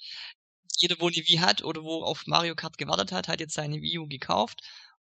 jeder, 0.76 0.96
wo 0.98 1.08
eine 1.08 1.16
Wii 1.16 1.38
hat 1.38 1.62
oder 1.64 1.82
wo 1.82 2.02
auf 2.02 2.26
Mario 2.26 2.54
Kart 2.54 2.78
gewartet 2.78 3.12
hat, 3.12 3.28
hat 3.28 3.40
jetzt 3.40 3.54
seine 3.54 3.76
Wii 3.76 3.98
U 3.98 4.06
gekauft 4.06 4.62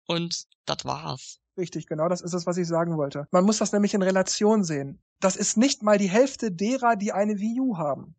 und 0.06 0.44
das 0.66 0.85
war's. 0.85 1.38
Richtig, 1.56 1.87
genau 1.87 2.09
das 2.09 2.23
ist 2.23 2.32
es, 2.32 2.47
was 2.47 2.56
ich 2.56 2.66
sagen 2.66 2.97
wollte. 2.97 3.26
Man 3.30 3.44
muss 3.44 3.59
das 3.59 3.73
nämlich 3.73 3.94
in 3.94 4.02
Relation 4.02 4.64
sehen. 4.64 5.02
Das 5.21 5.37
ist 5.37 5.56
nicht 5.56 5.82
mal 5.82 5.99
die 5.99 6.09
Hälfte 6.09 6.50
derer, 6.50 6.97
die 6.97 7.12
eine 7.12 7.38
Wii 7.38 7.61
U 7.61 7.76
haben. 7.76 8.14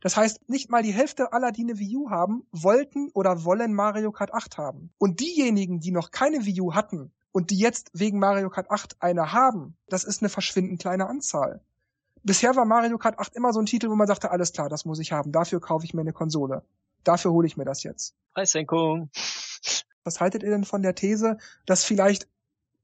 Das 0.00 0.16
heißt, 0.16 0.48
nicht 0.48 0.68
mal 0.68 0.82
die 0.82 0.92
Hälfte 0.92 1.32
aller, 1.32 1.52
die 1.52 1.62
eine 1.62 1.78
Wii 1.78 1.96
U 1.96 2.10
haben, 2.10 2.46
wollten 2.50 3.10
oder 3.14 3.44
wollen 3.44 3.72
Mario 3.72 4.12
Kart 4.12 4.34
8 4.34 4.58
haben. 4.58 4.92
Und 4.98 5.20
diejenigen, 5.20 5.80
die 5.80 5.90
noch 5.90 6.10
keine 6.10 6.44
Wii 6.44 6.60
U 6.60 6.74
hatten 6.74 7.12
und 7.36 7.50
die 7.50 7.58
jetzt 7.58 7.90
wegen 7.92 8.18
Mario 8.18 8.48
Kart 8.48 8.70
8 8.70 8.96
eine 9.00 9.30
haben, 9.34 9.76
das 9.90 10.04
ist 10.04 10.22
eine 10.22 10.30
verschwindend 10.30 10.80
kleine 10.80 11.06
Anzahl. 11.06 11.60
Bisher 12.22 12.56
war 12.56 12.64
Mario 12.64 12.96
Kart 12.96 13.18
8 13.18 13.36
immer 13.36 13.52
so 13.52 13.60
ein 13.60 13.66
Titel, 13.66 13.90
wo 13.90 13.94
man 13.94 14.06
sagte, 14.06 14.30
alles 14.30 14.54
klar, 14.54 14.70
das 14.70 14.86
muss 14.86 14.98
ich 15.00 15.12
haben, 15.12 15.32
dafür 15.32 15.60
kaufe 15.60 15.84
ich 15.84 15.92
mir 15.92 16.00
eine 16.00 16.14
Konsole. 16.14 16.62
Dafür 17.04 17.32
hole 17.32 17.46
ich 17.46 17.58
mir 17.58 17.66
das 17.66 17.82
jetzt. 17.82 18.14
Preissenkung. 18.32 19.10
Was 20.02 20.18
haltet 20.18 20.44
ihr 20.44 20.48
denn 20.48 20.64
von 20.64 20.80
der 20.80 20.94
These, 20.94 21.36
dass 21.66 21.84
vielleicht 21.84 22.26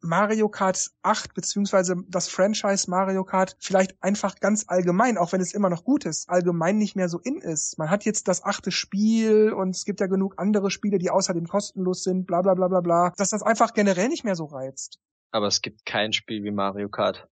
Mario 0.02 0.48
Kart 0.48 0.90
8 1.02 1.32
beziehungsweise 1.34 1.96
das 2.08 2.28
Franchise 2.28 2.90
Mario 2.90 3.24
Kart 3.24 3.56
vielleicht 3.60 4.02
einfach 4.02 4.36
ganz 4.40 4.64
allgemein, 4.66 5.16
auch 5.16 5.32
wenn 5.32 5.40
es 5.40 5.54
immer 5.54 5.70
noch 5.70 5.84
gut 5.84 6.04
ist, 6.04 6.28
allgemein 6.28 6.76
nicht 6.76 6.96
mehr 6.96 7.08
so 7.08 7.18
in 7.20 7.40
ist. 7.40 7.78
Man 7.78 7.88
hat 7.88 8.04
jetzt 8.04 8.28
das 8.28 8.44
achte 8.44 8.72
Spiel 8.72 9.52
und 9.52 9.70
es 9.70 9.84
gibt 9.84 10.00
ja 10.00 10.06
genug 10.08 10.34
andere 10.38 10.70
Spiele, 10.70 10.98
die 10.98 11.10
außerdem 11.10 11.46
kostenlos 11.46 12.02
sind, 12.02 12.26
bla 12.26 12.42
bla 12.42 12.54
bla 12.54 12.68
bla 12.68 12.80
bla, 12.80 13.12
dass 13.16 13.30
das 13.30 13.42
einfach 13.42 13.74
generell 13.74 14.08
nicht 14.08 14.24
mehr 14.24 14.34
so 14.34 14.46
reizt. 14.46 14.98
Aber 15.30 15.46
es 15.46 15.62
gibt 15.62 15.86
kein 15.86 16.12
Spiel 16.12 16.42
wie 16.42 16.50
Mario 16.50 16.88
Kart. 16.88 17.28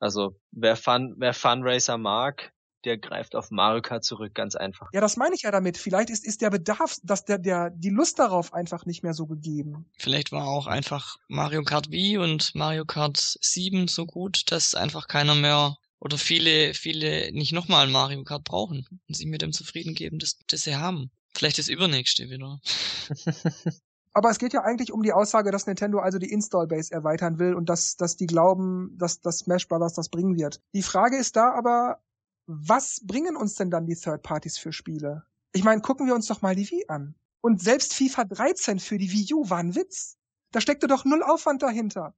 Also 0.00 0.38
wer 0.50 0.76
Fun, 0.76 1.14
wer 1.18 1.34
Funracer 1.34 1.98
mag, 1.98 2.52
der 2.84 2.98
greift 2.98 3.34
auf 3.34 3.50
Mario 3.50 3.82
Kart 3.82 4.04
zurück, 4.04 4.34
ganz 4.34 4.54
einfach. 4.54 4.88
Ja, 4.92 5.00
das 5.00 5.16
meine 5.16 5.34
ich 5.34 5.42
ja 5.42 5.50
damit. 5.50 5.76
Vielleicht 5.76 6.10
ist, 6.10 6.24
ist 6.24 6.40
der 6.40 6.50
Bedarf, 6.50 6.96
dass 7.02 7.24
der, 7.24 7.38
der, 7.38 7.70
die 7.70 7.90
Lust 7.90 8.18
darauf 8.18 8.54
einfach 8.54 8.86
nicht 8.86 9.02
mehr 9.02 9.14
so 9.14 9.26
gegeben. 9.26 9.86
Vielleicht 9.98 10.32
war 10.32 10.46
auch 10.46 10.66
einfach 10.66 11.16
Mario 11.28 11.62
Kart 11.62 11.90
Wii 11.90 12.18
und 12.18 12.54
Mario 12.54 12.84
Kart 12.84 13.16
7 13.40 13.88
so 13.88 14.06
gut, 14.06 14.50
dass 14.50 14.74
einfach 14.74 15.08
keiner 15.08 15.34
mehr 15.34 15.76
oder 16.00 16.18
viele, 16.18 16.74
viele 16.74 17.32
nicht 17.32 17.52
nochmal 17.52 17.88
Mario 17.88 18.22
Kart 18.24 18.44
brauchen 18.44 18.86
und 19.08 19.16
sie 19.16 19.26
mit 19.26 19.42
dem 19.42 19.52
zufrieden 19.52 19.94
geben, 19.94 20.18
dass, 20.18 20.38
dass 20.46 20.62
sie 20.62 20.76
haben. 20.76 21.10
Vielleicht 21.34 21.58
das 21.58 21.68
übernächste 21.68 22.30
wieder. 22.30 22.60
Aber 24.18 24.30
es 24.30 24.38
geht 24.38 24.52
ja 24.52 24.62
eigentlich 24.62 24.92
um 24.92 25.02
die 25.02 25.12
Aussage, 25.12 25.52
dass 25.52 25.66
Nintendo 25.66 25.98
also 26.00 26.18
die 26.18 26.32
Install-Base 26.32 26.92
erweitern 26.92 27.38
will 27.38 27.54
und 27.54 27.68
dass, 27.68 27.96
dass 27.96 28.16
die 28.16 28.26
glauben, 28.26 28.96
dass 28.98 29.20
das 29.20 29.38
Smash 29.38 29.68
Brothers 29.68 29.94
das 29.94 30.08
bringen 30.08 30.36
wird. 30.36 30.60
Die 30.74 30.82
Frage 30.82 31.16
ist 31.16 31.36
da 31.36 31.52
aber, 31.52 32.00
was 32.48 33.00
bringen 33.04 33.36
uns 33.36 33.56
denn 33.56 33.70
dann 33.70 33.84
die 33.84 33.94
Third 33.94 34.22
Parties 34.22 34.56
für 34.56 34.72
Spiele? 34.72 35.26
Ich 35.52 35.64
meine, 35.64 35.82
gucken 35.82 36.06
wir 36.06 36.14
uns 36.14 36.26
doch 36.26 36.40
mal 36.40 36.56
die 36.56 36.68
Wii 36.70 36.86
an. 36.88 37.14
Und 37.42 37.62
selbst 37.62 37.92
FIFA 37.92 38.24
13 38.24 38.80
für 38.80 38.96
die 38.96 39.12
Wii 39.12 39.34
U 39.34 39.50
war 39.50 39.58
ein 39.58 39.74
Witz. 39.74 40.16
Da 40.50 40.62
steckte 40.62 40.86
doch 40.86 41.04
null 41.04 41.22
Aufwand 41.22 41.62
dahinter. 41.62 42.14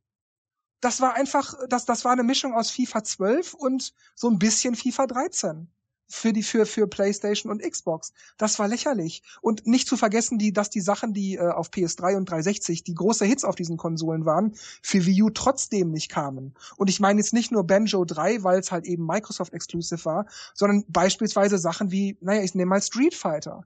Das 0.80 1.00
war 1.00 1.14
einfach, 1.14 1.54
das, 1.68 1.84
das 1.84 2.04
war 2.04 2.12
eine 2.12 2.22
Mischung 2.22 2.54
aus 2.54 2.70
FIFA 2.70 3.02
12 3.02 3.54
und 3.54 3.92
so 4.14 4.30
ein 4.30 4.38
bisschen 4.38 4.76
FIFA 4.76 5.08
13 5.08 5.72
für 6.10 6.32
die 6.32 6.42
für 6.42 6.66
für 6.66 6.86
PlayStation 6.86 7.50
und 7.50 7.62
Xbox. 7.62 8.12
Das 8.36 8.58
war 8.58 8.68
lächerlich 8.68 9.22
und 9.40 9.66
nicht 9.66 9.88
zu 9.88 9.96
vergessen, 9.96 10.38
die 10.38 10.52
dass 10.52 10.70
die 10.70 10.80
Sachen, 10.80 11.14
die 11.14 11.36
äh, 11.36 11.48
auf 11.48 11.70
PS3 11.70 12.16
und 12.16 12.28
360 12.28 12.84
die 12.84 12.94
große 12.94 13.24
Hits 13.24 13.44
auf 13.44 13.54
diesen 13.54 13.76
Konsolen 13.76 14.24
waren, 14.24 14.54
für 14.82 15.06
Wii 15.06 15.22
U 15.22 15.30
trotzdem 15.30 15.90
nicht 15.90 16.10
kamen. 16.10 16.54
Und 16.76 16.90
ich 16.90 17.00
meine 17.00 17.20
jetzt 17.20 17.32
nicht 17.32 17.52
nur 17.52 17.64
Banjo 17.64 18.04
3, 18.04 18.42
weil 18.42 18.58
es 18.58 18.72
halt 18.72 18.84
eben 18.84 19.06
Microsoft 19.06 19.52
Exclusive 19.52 20.04
war, 20.04 20.26
sondern 20.54 20.84
beispielsweise 20.88 21.58
Sachen 21.58 21.90
wie, 21.90 22.18
naja, 22.20 22.42
ich 22.42 22.54
nehme 22.54 22.70
mal 22.70 22.82
Street 22.82 23.14
Fighter. 23.14 23.64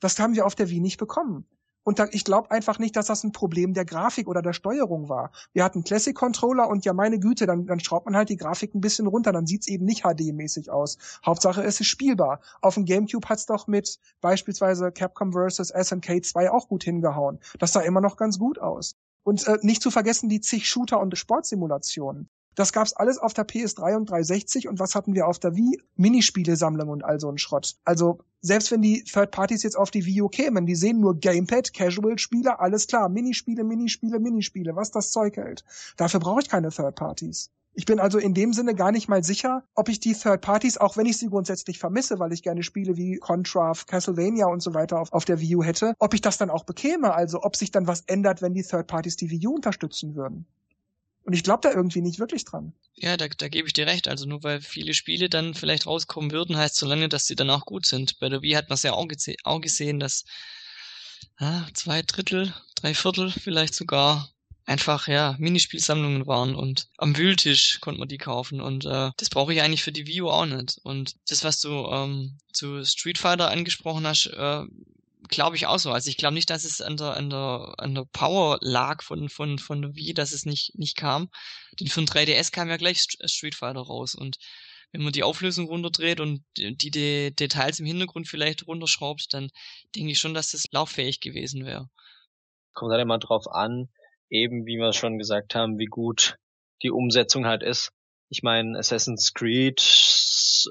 Das 0.00 0.18
haben 0.18 0.34
wir 0.34 0.46
auf 0.46 0.54
der 0.54 0.70
Wii 0.70 0.80
nicht 0.80 0.98
bekommen. 0.98 1.46
Und 1.84 1.98
da, 1.98 2.08
ich 2.10 2.24
glaube 2.24 2.50
einfach 2.50 2.78
nicht, 2.78 2.96
dass 2.96 3.06
das 3.06 3.22
ein 3.24 3.32
Problem 3.32 3.74
der 3.74 3.84
Grafik 3.84 4.26
oder 4.26 4.42
der 4.42 4.54
Steuerung 4.54 5.08
war. 5.08 5.30
Wir 5.52 5.62
hatten 5.64 5.84
Classic 5.84 6.14
Controller 6.16 6.68
und 6.68 6.84
ja, 6.84 6.92
meine 6.94 7.18
Güte, 7.18 7.46
dann, 7.46 7.66
dann 7.66 7.78
schraubt 7.78 8.06
man 8.06 8.16
halt 8.16 8.30
die 8.30 8.36
Grafik 8.36 8.74
ein 8.74 8.80
bisschen 8.80 9.06
runter, 9.06 9.32
dann 9.32 9.46
sieht's 9.46 9.68
eben 9.68 9.84
nicht 9.84 10.04
HD-mäßig 10.04 10.70
aus. 10.70 10.98
Hauptsache, 11.24 11.62
es 11.62 11.80
ist 11.80 11.86
spielbar. 11.86 12.40
Auf 12.62 12.74
dem 12.74 12.86
GameCube 12.86 13.28
hat's 13.28 13.46
doch 13.46 13.66
mit 13.66 13.98
beispielsweise 14.20 14.90
Capcom 14.90 15.32
vs. 15.32 15.68
SNK 15.68 16.24
2 16.24 16.50
auch 16.50 16.68
gut 16.68 16.84
hingehauen. 16.84 17.38
Das 17.58 17.72
sah 17.72 17.80
immer 17.80 18.00
noch 18.00 18.16
ganz 18.16 18.38
gut 18.38 18.58
aus. 18.58 18.96
Und 19.22 19.46
äh, 19.46 19.58
nicht 19.62 19.82
zu 19.82 19.90
vergessen 19.90 20.28
die 20.28 20.40
zig 20.40 20.68
Shooter 20.68 21.00
und 21.00 21.16
Sportsimulationen. 21.16 22.28
Das 22.54 22.72
gab's 22.72 22.92
alles 22.92 23.18
auf 23.18 23.34
der 23.34 23.46
PS3 23.46 23.96
und 23.96 24.10
360 24.10 24.68
und 24.68 24.78
was 24.78 24.94
hatten 24.94 25.14
wir 25.14 25.26
auf 25.26 25.38
der 25.38 25.56
Wii? 25.56 25.80
Minispielesammlung 25.96 26.88
und 26.88 27.04
all 27.04 27.20
so 27.20 27.30
ein 27.30 27.38
Schrott. 27.38 27.76
Also 27.84 28.18
selbst 28.40 28.70
wenn 28.70 28.82
die 28.82 29.04
Third 29.04 29.30
Parties 29.30 29.62
jetzt 29.62 29.76
auf 29.76 29.90
die 29.90 30.04
Wii 30.04 30.22
U 30.22 30.28
kämen, 30.28 30.66
die 30.66 30.74
sehen 30.74 31.00
nur 31.00 31.18
Gamepad, 31.18 31.72
Casual-Spiele, 31.72 32.60
alles 32.60 32.86
klar, 32.86 33.08
Minispiele, 33.08 33.64
Minispiele, 33.64 34.20
Minispiele, 34.20 34.76
was 34.76 34.90
das 34.90 35.10
Zeug 35.10 35.36
hält. 35.36 35.64
Dafür 35.96 36.20
brauche 36.20 36.40
ich 36.42 36.48
keine 36.48 36.70
Third 36.70 36.94
Parties. 36.94 37.50
Ich 37.76 37.86
bin 37.86 37.98
also 37.98 38.18
in 38.18 38.34
dem 38.34 38.52
Sinne 38.52 38.76
gar 38.76 38.92
nicht 38.92 39.08
mal 39.08 39.24
sicher, 39.24 39.64
ob 39.74 39.88
ich 39.88 39.98
die 39.98 40.14
Third 40.14 40.42
Parties, 40.42 40.78
auch 40.78 40.96
wenn 40.96 41.06
ich 41.06 41.18
sie 41.18 41.26
grundsätzlich 41.26 41.80
vermisse, 41.80 42.20
weil 42.20 42.32
ich 42.32 42.44
gerne 42.44 42.62
Spiele 42.62 42.96
wie 42.96 43.16
Contra, 43.16 43.72
Castlevania 43.86 44.46
und 44.46 44.62
so 44.62 44.74
weiter 44.74 45.00
auf, 45.00 45.12
auf 45.12 45.24
der 45.24 45.40
Wii 45.40 45.56
U 45.56 45.62
hätte, 45.64 45.94
ob 45.98 46.14
ich 46.14 46.20
das 46.20 46.38
dann 46.38 46.50
auch 46.50 46.62
bekäme, 46.62 47.12
also 47.14 47.42
ob 47.42 47.56
sich 47.56 47.72
dann 47.72 47.88
was 47.88 48.02
ändert, 48.02 48.42
wenn 48.42 48.54
die 48.54 48.62
Third 48.62 48.86
Parties 48.86 49.16
die 49.16 49.28
Wii 49.28 49.48
U 49.48 49.54
unterstützen 49.56 50.14
würden. 50.14 50.46
Und 51.24 51.32
ich 51.32 51.42
glaube 51.42 51.60
da 51.62 51.74
irgendwie 51.74 52.02
nicht 52.02 52.18
wirklich 52.18 52.44
dran. 52.44 52.74
Ja, 52.94 53.16
da, 53.16 53.28
da 53.28 53.48
gebe 53.48 53.66
ich 53.66 53.72
dir 53.72 53.86
recht. 53.86 54.08
Also 54.08 54.26
nur 54.26 54.42
weil 54.42 54.60
viele 54.60 54.92
Spiele 54.92 55.28
dann 55.28 55.54
vielleicht 55.54 55.86
rauskommen 55.86 56.30
würden, 56.30 56.56
heißt 56.56 56.76
so 56.76 56.86
lange, 56.86 57.08
dass 57.08 57.26
sie 57.26 57.34
dann 57.34 57.50
auch 57.50 57.64
gut 57.64 57.86
sind. 57.86 58.18
Bei 58.20 58.28
der 58.28 58.42
Wii 58.42 58.52
hat 58.52 58.68
man 58.68 58.74
es 58.74 58.82
ja 58.82 58.92
auch, 58.92 59.08
gese 59.08 59.34
auch 59.42 59.60
gesehen, 59.60 60.00
dass 60.00 60.24
ah, 61.38 61.66
zwei 61.72 62.02
Drittel, 62.02 62.54
drei 62.74 62.94
Viertel 62.94 63.30
vielleicht 63.30 63.74
sogar 63.74 64.28
einfach 64.66 65.08
ja 65.08 65.36
Minispielsammlungen 65.38 66.26
waren 66.26 66.54
und 66.54 66.88
am 66.96 67.16
Wühltisch 67.16 67.80
konnte 67.80 68.00
man 68.00 68.08
die 68.08 68.18
kaufen 68.18 68.60
und 68.60 68.86
äh, 68.86 69.10
das 69.16 69.28
brauche 69.28 69.52
ich 69.52 69.60
eigentlich 69.60 69.82
für 69.82 69.92
die 69.92 70.06
Wii 70.06 70.22
U 70.22 70.30
auch 70.30 70.46
nicht. 70.46 70.78
Und 70.82 71.16
das, 71.28 71.44
was 71.44 71.60
du 71.60 71.86
ähm, 71.86 72.38
zu 72.52 72.84
Street 72.84 73.18
Fighter 73.18 73.50
angesprochen 73.50 74.06
hast, 74.06 74.26
äh, 74.26 74.64
glaube 75.28 75.56
ich 75.56 75.66
auch 75.66 75.78
so. 75.78 75.90
Also 75.90 76.10
ich 76.10 76.16
glaube 76.16 76.34
nicht, 76.34 76.50
dass 76.50 76.64
es 76.64 76.80
an 76.80 76.96
der, 76.96 77.16
an 77.16 77.30
der, 77.30 77.74
an 77.78 77.94
der 77.94 78.04
Power 78.12 78.58
lag 78.60 79.02
von, 79.02 79.28
von, 79.28 79.58
von 79.58 79.94
Wii, 79.94 80.14
dass 80.14 80.32
es 80.32 80.44
nicht, 80.44 80.76
nicht 80.76 80.96
kam. 80.96 81.28
Denn 81.78 81.88
für 81.88 82.00
ein 82.00 82.06
3DS 82.06 82.52
kam 82.52 82.68
ja 82.68 82.76
gleich 82.76 83.04
Street 83.24 83.54
Fighter 83.54 83.80
raus 83.80 84.14
und 84.14 84.38
wenn 84.92 85.02
man 85.02 85.12
die 85.12 85.24
Auflösung 85.24 85.66
runterdreht 85.66 86.20
und 86.20 86.44
die, 86.56 86.76
die 86.76 87.34
Details 87.34 87.80
im 87.80 87.86
Hintergrund 87.86 88.28
vielleicht 88.28 88.68
runterschraubt, 88.68 89.26
dann 89.34 89.50
denke 89.96 90.12
ich 90.12 90.20
schon, 90.20 90.34
dass 90.34 90.52
das 90.52 90.66
lauffähig 90.70 91.18
gewesen 91.18 91.66
wäre. 91.66 91.88
Kommt 92.74 92.92
halt 92.92 93.02
immer 93.02 93.18
drauf 93.18 93.48
an, 93.50 93.88
eben 94.30 94.66
wie 94.66 94.76
wir 94.76 94.92
schon 94.92 95.18
gesagt 95.18 95.56
haben, 95.56 95.78
wie 95.78 95.86
gut 95.86 96.36
die 96.84 96.92
Umsetzung 96.92 97.44
halt 97.44 97.64
ist. 97.64 97.90
Ich 98.28 98.44
meine, 98.44 98.78
Assassin's 98.78 99.32
Creed, 99.34 99.82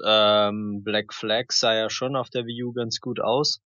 ähm, 0.06 0.82
Black 0.82 1.12
Flag 1.12 1.50
sah 1.50 1.74
ja 1.74 1.90
schon 1.90 2.16
auf 2.16 2.30
der 2.30 2.46
Wii 2.46 2.64
U 2.64 2.72
ganz 2.72 3.00
gut 3.00 3.20
aus 3.20 3.60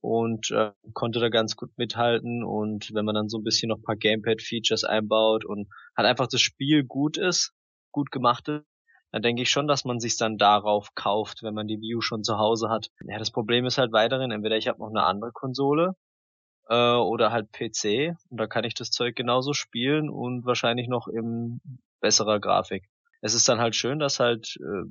und 0.00 0.50
äh, 0.50 0.72
konnte 0.94 1.20
da 1.20 1.28
ganz 1.28 1.56
gut 1.56 1.70
mithalten 1.76 2.42
und 2.44 2.94
wenn 2.94 3.04
man 3.04 3.14
dann 3.14 3.28
so 3.28 3.38
ein 3.38 3.44
bisschen 3.44 3.68
noch 3.68 3.78
ein 3.78 3.82
paar 3.82 3.96
Gamepad-Features 3.96 4.84
einbaut 4.84 5.44
und 5.44 5.68
halt 5.96 6.08
einfach 6.08 6.26
das 6.28 6.40
Spiel 6.40 6.84
gut 6.84 7.18
ist, 7.18 7.52
gut 7.92 8.10
gemacht 8.10 8.48
ist, 8.48 8.64
dann 9.12 9.22
denke 9.22 9.42
ich 9.42 9.50
schon, 9.50 9.68
dass 9.68 9.84
man 9.84 10.00
sich 10.00 10.16
dann 10.16 10.38
darauf 10.38 10.94
kauft, 10.94 11.42
wenn 11.42 11.54
man 11.54 11.66
die 11.66 11.80
View 11.80 12.00
schon 12.00 12.24
zu 12.24 12.38
Hause 12.38 12.70
hat. 12.70 12.88
Ja, 13.06 13.18
das 13.18 13.30
Problem 13.30 13.66
ist 13.66 13.76
halt 13.76 13.92
weiterhin, 13.92 14.30
entweder 14.30 14.56
ich 14.56 14.68
habe 14.68 14.78
noch 14.78 14.88
eine 14.88 15.04
andere 15.04 15.32
Konsole 15.32 15.94
äh, 16.68 16.94
oder 16.94 17.32
halt 17.32 17.52
PC 17.52 18.14
und 18.30 18.38
da 18.38 18.46
kann 18.46 18.64
ich 18.64 18.74
das 18.74 18.90
Zeug 18.90 19.16
genauso 19.16 19.52
spielen 19.52 20.08
und 20.10 20.46
wahrscheinlich 20.46 20.88
noch 20.88 21.08
in 21.08 21.60
besserer 22.00 22.40
Grafik. 22.40 22.88
Es 23.20 23.34
ist 23.34 23.48
dann 23.48 23.60
halt 23.60 23.76
schön, 23.76 23.98
dass 23.98 24.20
halt 24.20 24.56
äh, 24.60 24.84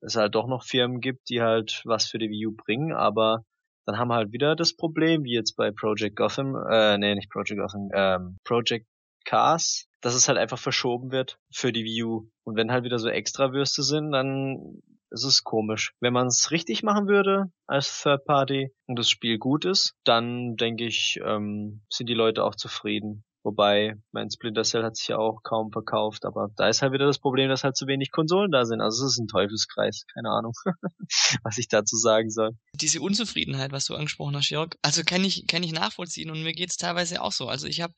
es 0.00 0.16
halt 0.16 0.34
doch 0.34 0.46
noch 0.46 0.64
Firmen 0.64 1.00
gibt, 1.00 1.28
die 1.28 1.42
halt 1.42 1.82
was 1.84 2.06
für 2.06 2.18
die 2.18 2.46
U 2.46 2.52
bringen, 2.54 2.92
aber 2.92 3.44
dann 3.88 3.98
haben 3.98 4.08
wir 4.08 4.16
halt 4.16 4.32
wieder 4.32 4.54
das 4.54 4.76
Problem, 4.76 5.24
wie 5.24 5.32
jetzt 5.32 5.56
bei 5.56 5.70
Project 5.70 6.14
Gotham, 6.14 6.54
äh, 6.70 6.98
nee, 6.98 7.14
nicht 7.14 7.30
Project 7.30 7.58
Gotham, 7.58 7.88
ähm, 7.94 8.36
Project 8.44 8.86
Cars, 9.24 9.86
dass 10.02 10.14
es 10.14 10.28
halt 10.28 10.36
einfach 10.36 10.58
verschoben 10.58 11.10
wird 11.10 11.38
für 11.50 11.72
die 11.72 12.02
U. 12.04 12.28
Und 12.44 12.56
wenn 12.56 12.70
halt 12.70 12.84
wieder 12.84 12.98
so 12.98 13.08
Extrawürste 13.08 13.82
sind, 13.82 14.12
dann 14.12 14.82
ist 15.10 15.24
es 15.24 15.42
komisch. 15.42 15.94
Wenn 16.00 16.12
man 16.12 16.26
es 16.26 16.50
richtig 16.50 16.82
machen 16.82 17.08
würde 17.08 17.46
als 17.66 18.02
Third 18.02 18.26
Party 18.26 18.74
und 18.86 18.98
das 18.98 19.08
Spiel 19.08 19.38
gut 19.38 19.64
ist, 19.64 19.94
dann 20.04 20.56
denke 20.56 20.84
ich, 20.84 21.18
ähm, 21.24 21.80
sind 21.88 22.10
die 22.10 22.14
Leute 22.14 22.44
auch 22.44 22.56
zufrieden. 22.56 23.24
Wobei, 23.42 23.94
mein 24.12 24.30
Splinter 24.30 24.64
Cell 24.64 24.82
hat 24.82 24.96
sich 24.96 25.08
ja 25.08 25.18
auch 25.18 25.42
kaum 25.42 25.70
verkauft, 25.70 26.24
aber 26.24 26.48
da 26.56 26.68
ist 26.68 26.82
halt 26.82 26.92
wieder 26.92 27.06
das 27.06 27.18
Problem, 27.18 27.48
dass 27.48 27.64
halt 27.64 27.76
zu 27.76 27.86
wenig 27.86 28.10
Konsolen 28.10 28.50
da 28.50 28.64
sind. 28.64 28.80
Also 28.80 29.06
es 29.06 29.12
ist 29.12 29.18
ein 29.18 29.28
Teufelskreis, 29.28 30.04
keine 30.12 30.30
Ahnung, 30.30 30.52
was 31.44 31.58
ich 31.58 31.68
dazu 31.68 31.96
sagen 31.96 32.30
soll. 32.30 32.50
Diese 32.74 33.00
Unzufriedenheit, 33.00 33.72
was 33.72 33.86
du 33.86 33.94
angesprochen 33.94 34.36
hast, 34.36 34.50
Jörg, 34.50 34.70
also 34.82 35.02
kann 35.04 35.24
ich, 35.24 35.46
kann 35.46 35.62
ich 35.62 35.72
nachvollziehen 35.72 36.30
und 36.30 36.42
mir 36.42 36.52
geht's 36.52 36.76
teilweise 36.76 37.22
auch 37.22 37.32
so. 37.32 37.48
Also 37.48 37.66
ich 37.66 37.80
habe 37.80 37.94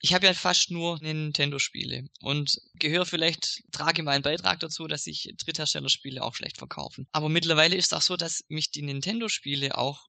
ich 0.00 0.12
habe 0.14 0.26
ja 0.26 0.34
fast 0.34 0.70
nur 0.70 0.98
Nintendo-Spiele 1.00 2.04
und 2.20 2.60
gehöre 2.74 3.06
vielleicht, 3.06 3.62
trage 3.72 4.02
meinen 4.02 4.22
Beitrag 4.22 4.60
dazu, 4.60 4.86
dass 4.86 5.04
sich 5.04 5.32
Drittherstellerspiele 5.38 6.22
auch 6.22 6.34
schlecht 6.34 6.58
verkaufen. 6.58 7.08
Aber 7.12 7.28
mittlerweile 7.28 7.76
ist 7.76 7.86
es 7.86 7.92
auch 7.92 8.02
so, 8.02 8.16
dass 8.16 8.44
mich 8.48 8.70
die 8.70 8.82
Nintendo-Spiele 8.82 9.76
auch 9.76 10.06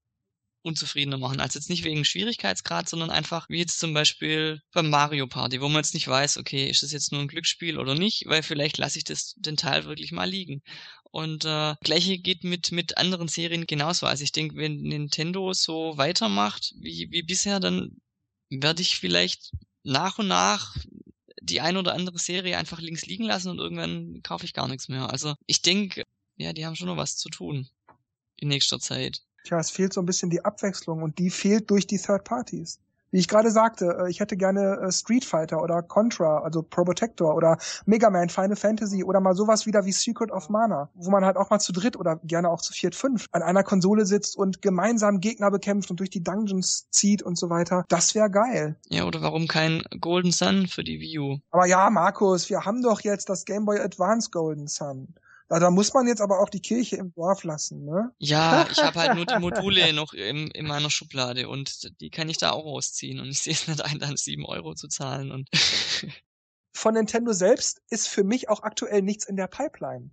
unzufriedener 0.67 1.17
machen. 1.17 1.39
Also 1.39 1.57
jetzt 1.57 1.69
nicht 1.69 1.83
wegen 1.83 2.05
Schwierigkeitsgrad, 2.05 2.89
sondern 2.89 3.09
einfach 3.09 3.49
wie 3.49 3.59
jetzt 3.59 3.79
zum 3.79 3.93
Beispiel 3.93 4.61
beim 4.73 4.89
Mario 4.89 5.27
Party, 5.27 5.61
wo 5.61 5.67
man 5.67 5.77
jetzt 5.77 5.93
nicht 5.93 6.07
weiß, 6.07 6.37
okay, 6.37 6.69
ist 6.69 6.83
das 6.83 6.91
jetzt 6.91 7.11
nur 7.11 7.21
ein 7.21 7.27
Glücksspiel 7.27 7.79
oder 7.79 7.95
nicht, 7.95 8.25
weil 8.27 8.43
vielleicht 8.43 8.77
lasse 8.77 8.97
ich 8.99 9.03
das 9.05 9.33
den 9.37 9.57
Teil 9.57 9.85
wirklich 9.85 10.11
mal 10.11 10.29
liegen. 10.29 10.61
Und 11.11 11.45
äh, 11.45 11.75
gleiche 11.81 12.19
geht 12.19 12.43
mit 12.43 12.71
mit 12.71 12.97
anderen 12.97 13.27
Serien 13.27 13.65
genauso. 13.65 14.05
Also 14.05 14.23
ich 14.23 14.33
denke, 14.33 14.57
wenn 14.57 14.81
Nintendo 14.81 15.53
so 15.53 15.97
weitermacht 15.97 16.73
wie 16.79 17.07
wie 17.11 17.23
bisher, 17.23 17.59
dann 17.59 17.91
werde 18.49 18.81
ich 18.81 18.97
vielleicht 18.97 19.51
nach 19.83 20.19
und 20.19 20.27
nach 20.27 20.75
die 21.41 21.61
ein 21.61 21.77
oder 21.77 21.93
andere 21.93 22.19
Serie 22.19 22.57
einfach 22.57 22.81
links 22.81 23.05
liegen 23.05 23.23
lassen 23.23 23.49
und 23.49 23.59
irgendwann 23.59 24.21
kaufe 24.23 24.45
ich 24.45 24.53
gar 24.53 24.67
nichts 24.67 24.89
mehr. 24.89 25.09
Also 25.09 25.35
ich 25.45 25.61
denke, 25.61 26.03
ja, 26.35 26.53
die 26.53 26.65
haben 26.65 26.75
schon 26.75 26.87
noch 26.87 26.97
was 26.97 27.17
zu 27.17 27.29
tun 27.29 27.69
in 28.37 28.49
nächster 28.49 28.79
Zeit. 28.79 29.21
Tja, 29.47 29.59
es 29.59 29.71
fehlt 29.71 29.93
so 29.93 30.01
ein 30.01 30.05
bisschen 30.05 30.29
die 30.29 30.43
Abwechslung 30.43 31.01
und 31.01 31.19
die 31.19 31.29
fehlt 31.29 31.71
durch 31.71 31.87
die 31.87 31.97
Third 31.97 32.25
Parties. 32.25 32.79
Wie 33.11 33.19
ich 33.19 33.29
gerade 33.29 33.49
sagte, 33.49 33.97
äh, 33.97 34.09
ich 34.09 34.19
hätte 34.19 34.35
gerne 34.35 34.77
äh, 34.81 34.91
Street 34.91 35.23
Fighter 35.23 35.63
oder 35.63 35.81
Contra, 35.81 36.39
also 36.39 36.61
Probotector 36.61 37.33
oder 37.33 37.57
Mega 37.85 38.09
Man 38.09 38.27
Final 38.27 38.57
Fantasy 38.57 39.05
oder 39.05 39.21
mal 39.21 39.35
sowas 39.35 39.65
wieder 39.65 39.85
wie 39.85 39.93
Secret 39.93 40.31
of 40.31 40.49
Mana, 40.49 40.89
wo 40.95 41.09
man 41.09 41.23
halt 41.23 41.37
auch 41.37 41.49
mal 41.49 41.59
zu 41.59 41.71
dritt 41.71 41.95
oder 41.95 42.17
gerne 42.25 42.49
auch 42.49 42.61
zu 42.61 42.73
viert, 42.73 42.93
fünf 42.93 43.27
an 43.31 43.41
einer 43.41 43.63
Konsole 43.63 44.05
sitzt 44.05 44.35
und 44.35 44.61
gemeinsam 44.61 45.21
Gegner 45.21 45.49
bekämpft 45.49 45.89
und 45.89 46.01
durch 46.01 46.09
die 46.09 46.21
Dungeons 46.21 46.89
zieht 46.91 47.23
und 47.23 47.37
so 47.37 47.49
weiter. 47.49 47.85
Das 47.87 48.13
wäre 48.13 48.29
geil. 48.29 48.75
Ja, 48.89 49.05
oder 49.05 49.21
warum 49.21 49.47
kein 49.47 49.83
Golden 50.01 50.31
Sun 50.31 50.67
für 50.67 50.83
die 50.83 50.99
Wii 50.99 51.19
U? 51.19 51.37
Aber 51.51 51.67
ja, 51.67 51.89
Markus, 51.89 52.49
wir 52.49 52.65
haben 52.65 52.81
doch 52.81 52.99
jetzt 52.99 53.29
das 53.29 53.45
Game 53.45 53.63
Boy 53.63 53.79
Advance 53.79 54.29
Golden 54.29 54.67
Sun. 54.67 55.15
Da, 55.49 55.59
da 55.59 55.71
muss 55.71 55.93
man 55.93 56.07
jetzt 56.07 56.21
aber 56.21 56.39
auch 56.39 56.49
die 56.49 56.61
Kirche 56.61 56.97
im 56.97 57.13
Dorf 57.13 57.43
lassen, 57.43 57.85
ne? 57.85 58.11
Ja, 58.17 58.67
ich 58.69 58.83
habe 58.83 58.99
halt 58.99 59.15
nur 59.15 59.25
die 59.25 59.39
Module 59.39 59.93
noch 59.93 60.13
im, 60.13 60.51
in 60.51 60.67
meiner 60.67 60.89
Schublade 60.89 61.47
und 61.47 61.99
die 62.01 62.09
kann 62.09 62.27
ich 62.27 62.37
da 62.37 62.51
auch 62.51 62.65
rausziehen 62.65 63.19
und 63.19 63.29
ich 63.29 63.39
sehe 63.39 63.53
es 63.53 63.67
nicht 63.67 63.81
ein, 63.81 63.99
dann 63.99 64.17
sieben 64.17 64.45
Euro 64.45 64.73
zu 64.73 64.87
zahlen 64.87 65.31
und 65.31 65.49
Von 66.77 66.93
Nintendo 66.93 67.33
selbst 67.33 67.81
ist 67.89 68.07
für 68.07 68.23
mich 68.23 68.49
auch 68.49 68.61
aktuell 68.61 69.01
nichts 69.01 69.25
in 69.25 69.35
der 69.35 69.47
Pipeline. 69.47 70.11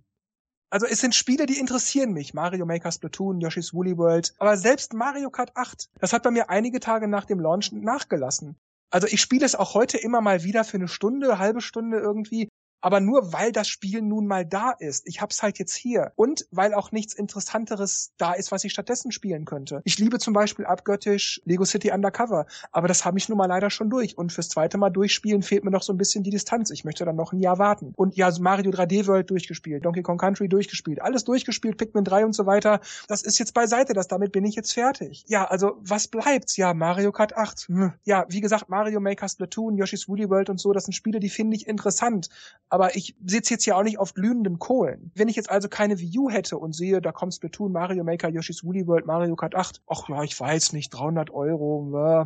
Also 0.71 0.87
es 0.87 0.99
sind 0.99 1.13
Spiele, 1.13 1.45
die 1.45 1.59
interessieren 1.59 2.11
mich. 2.11 2.33
Mario 2.33 2.65
Maker 2.65 2.91
Splatoon, 2.91 3.39
Yoshi's 3.39 3.71
Woolly 3.71 3.99
World. 3.99 4.33
Aber 4.39 4.57
selbst 4.57 4.93
Mario 4.95 5.29
Kart 5.29 5.55
8, 5.55 5.91
das 5.99 6.11
hat 6.11 6.23
bei 6.23 6.31
mir 6.31 6.49
einige 6.49 6.79
Tage 6.79 7.07
nach 7.07 7.25
dem 7.25 7.39
Launch 7.39 7.71
nachgelassen. 7.71 8.57
Also 8.89 9.05
ich 9.05 9.21
spiele 9.21 9.45
es 9.45 9.53
auch 9.53 9.75
heute 9.75 9.99
immer 9.99 10.21
mal 10.21 10.43
wieder 10.43 10.63
für 10.63 10.77
eine 10.77 10.87
Stunde, 10.87 11.37
halbe 11.37 11.61
Stunde 11.61 11.99
irgendwie 11.99 12.49
aber 12.85 12.99
nur 12.99 13.33
weil 13.33 13.51
das 13.51 13.67
Spiel 13.67 14.03
nun 14.03 14.27
mal 14.27 14.45
da 14.45 14.69
ist. 14.69 15.07
Ich 15.07 15.19
hab's 15.19 15.41
halt 15.41 15.57
jetzt 15.57 15.73
hier. 15.73 16.11
Und 16.15 16.45
weil 16.51 16.75
auch 16.75 16.91
nichts 16.91 17.15
Interessanteres 17.15 18.11
da 18.17 18.33
ist, 18.33 18.51
was 18.51 18.63
ich 18.63 18.73
stattdessen 18.73 19.11
spielen 19.11 19.45
könnte. 19.45 19.81
Ich 19.85 19.97
liebe 19.97 20.19
zum 20.19 20.35
Beispiel 20.35 20.67
abgöttisch 20.67 21.41
Lego 21.45 21.65
City 21.65 21.89
Undercover, 21.91 22.45
aber 22.71 22.87
das 22.87 23.03
habe 23.03 23.17
ich 23.17 23.27
nun 23.27 23.39
mal 23.39 23.47
leider 23.47 23.71
schon 23.71 23.89
durch. 23.89 24.19
Und 24.19 24.31
fürs 24.31 24.49
zweite 24.49 24.77
Mal 24.77 24.91
durchspielen 24.91 25.41
fehlt 25.41 25.63
mir 25.63 25.71
noch 25.71 25.81
so 25.81 25.93
ein 25.93 25.97
bisschen 25.97 26.23
die 26.23 26.29
Distanz. 26.29 26.69
Ich 26.69 26.85
möchte 26.85 27.05
dann 27.05 27.15
noch 27.15 27.33
ein 27.33 27.39
Jahr 27.39 27.57
warten. 27.57 27.91
Und 27.95 28.17
ja, 28.17 28.29
Mario 28.39 28.69
3D 28.69 29.07
World 29.07 29.31
durchgespielt, 29.31 29.83
Donkey 29.83 30.03
Kong 30.03 30.19
Country 30.19 30.47
durchgespielt, 30.47 31.01
alles 31.01 31.23
durchgespielt, 31.23 31.77
Pikmin 31.77 32.03
3 32.03 32.23
und 32.23 32.33
so 32.33 32.45
weiter. 32.45 32.81
Das 33.07 33.23
ist 33.23 33.39
jetzt 33.39 33.55
beiseite, 33.55 33.93
das 33.93 34.07
damit 34.07 34.31
bin 34.31 34.45
ich 34.45 34.53
jetzt 34.53 34.73
fertig. 34.73 35.25
Ja, 35.27 35.45
also 35.45 35.79
was 35.79 36.07
bleibt? 36.07 36.55
Ja, 36.55 36.75
Mario 36.75 37.11
Kart 37.11 37.35
8. 37.35 37.61
Hm. 37.61 37.93
Ja, 38.03 38.27
wie 38.29 38.41
gesagt, 38.41 38.69
Mario 38.69 38.99
Maker 38.99 39.27
Splatoon, 39.27 39.75
Yoshi's 39.75 40.07
Woolly 40.07 40.29
World 40.29 40.51
und 40.51 40.59
so, 40.59 40.71
das 40.71 40.83
sind 40.83 40.93
Spiele, 40.93 41.19
die 41.19 41.31
finde 41.31 41.57
ich 41.57 41.65
interessant 41.65 42.29
aber 42.75 42.97
ich 42.97 43.15
sitze 43.25 43.53
jetzt 43.53 43.65
ja 43.65 43.77
auch 43.77 43.83
nicht 43.83 43.99
auf 43.99 44.13
glühenden 44.13 44.59
Kohlen. 44.59 45.09
Wenn 45.15 45.29
ich 45.29 45.37
jetzt 45.37 45.49
also 45.49 45.69
keine 45.69 45.97
Wii 45.97 46.19
U 46.19 46.29
hätte 46.29 46.57
und 46.57 46.73
sehe, 46.73 47.01
da 47.01 47.13
kommt 47.13 47.33
Splatoon, 47.33 47.71
Mario 47.71 48.03
Maker, 48.03 48.27
Yoshi's 48.27 48.65
Woolly 48.65 48.85
World, 48.85 49.05
Mario 49.05 49.37
Kart 49.37 49.55
8, 49.55 49.81
ach 49.87 50.09
ja, 50.09 50.23
ich 50.23 50.37
weiß 50.37 50.73
nicht, 50.73 50.89
300 50.89 51.29
Euro, 51.31 51.93
äh, 51.95 52.25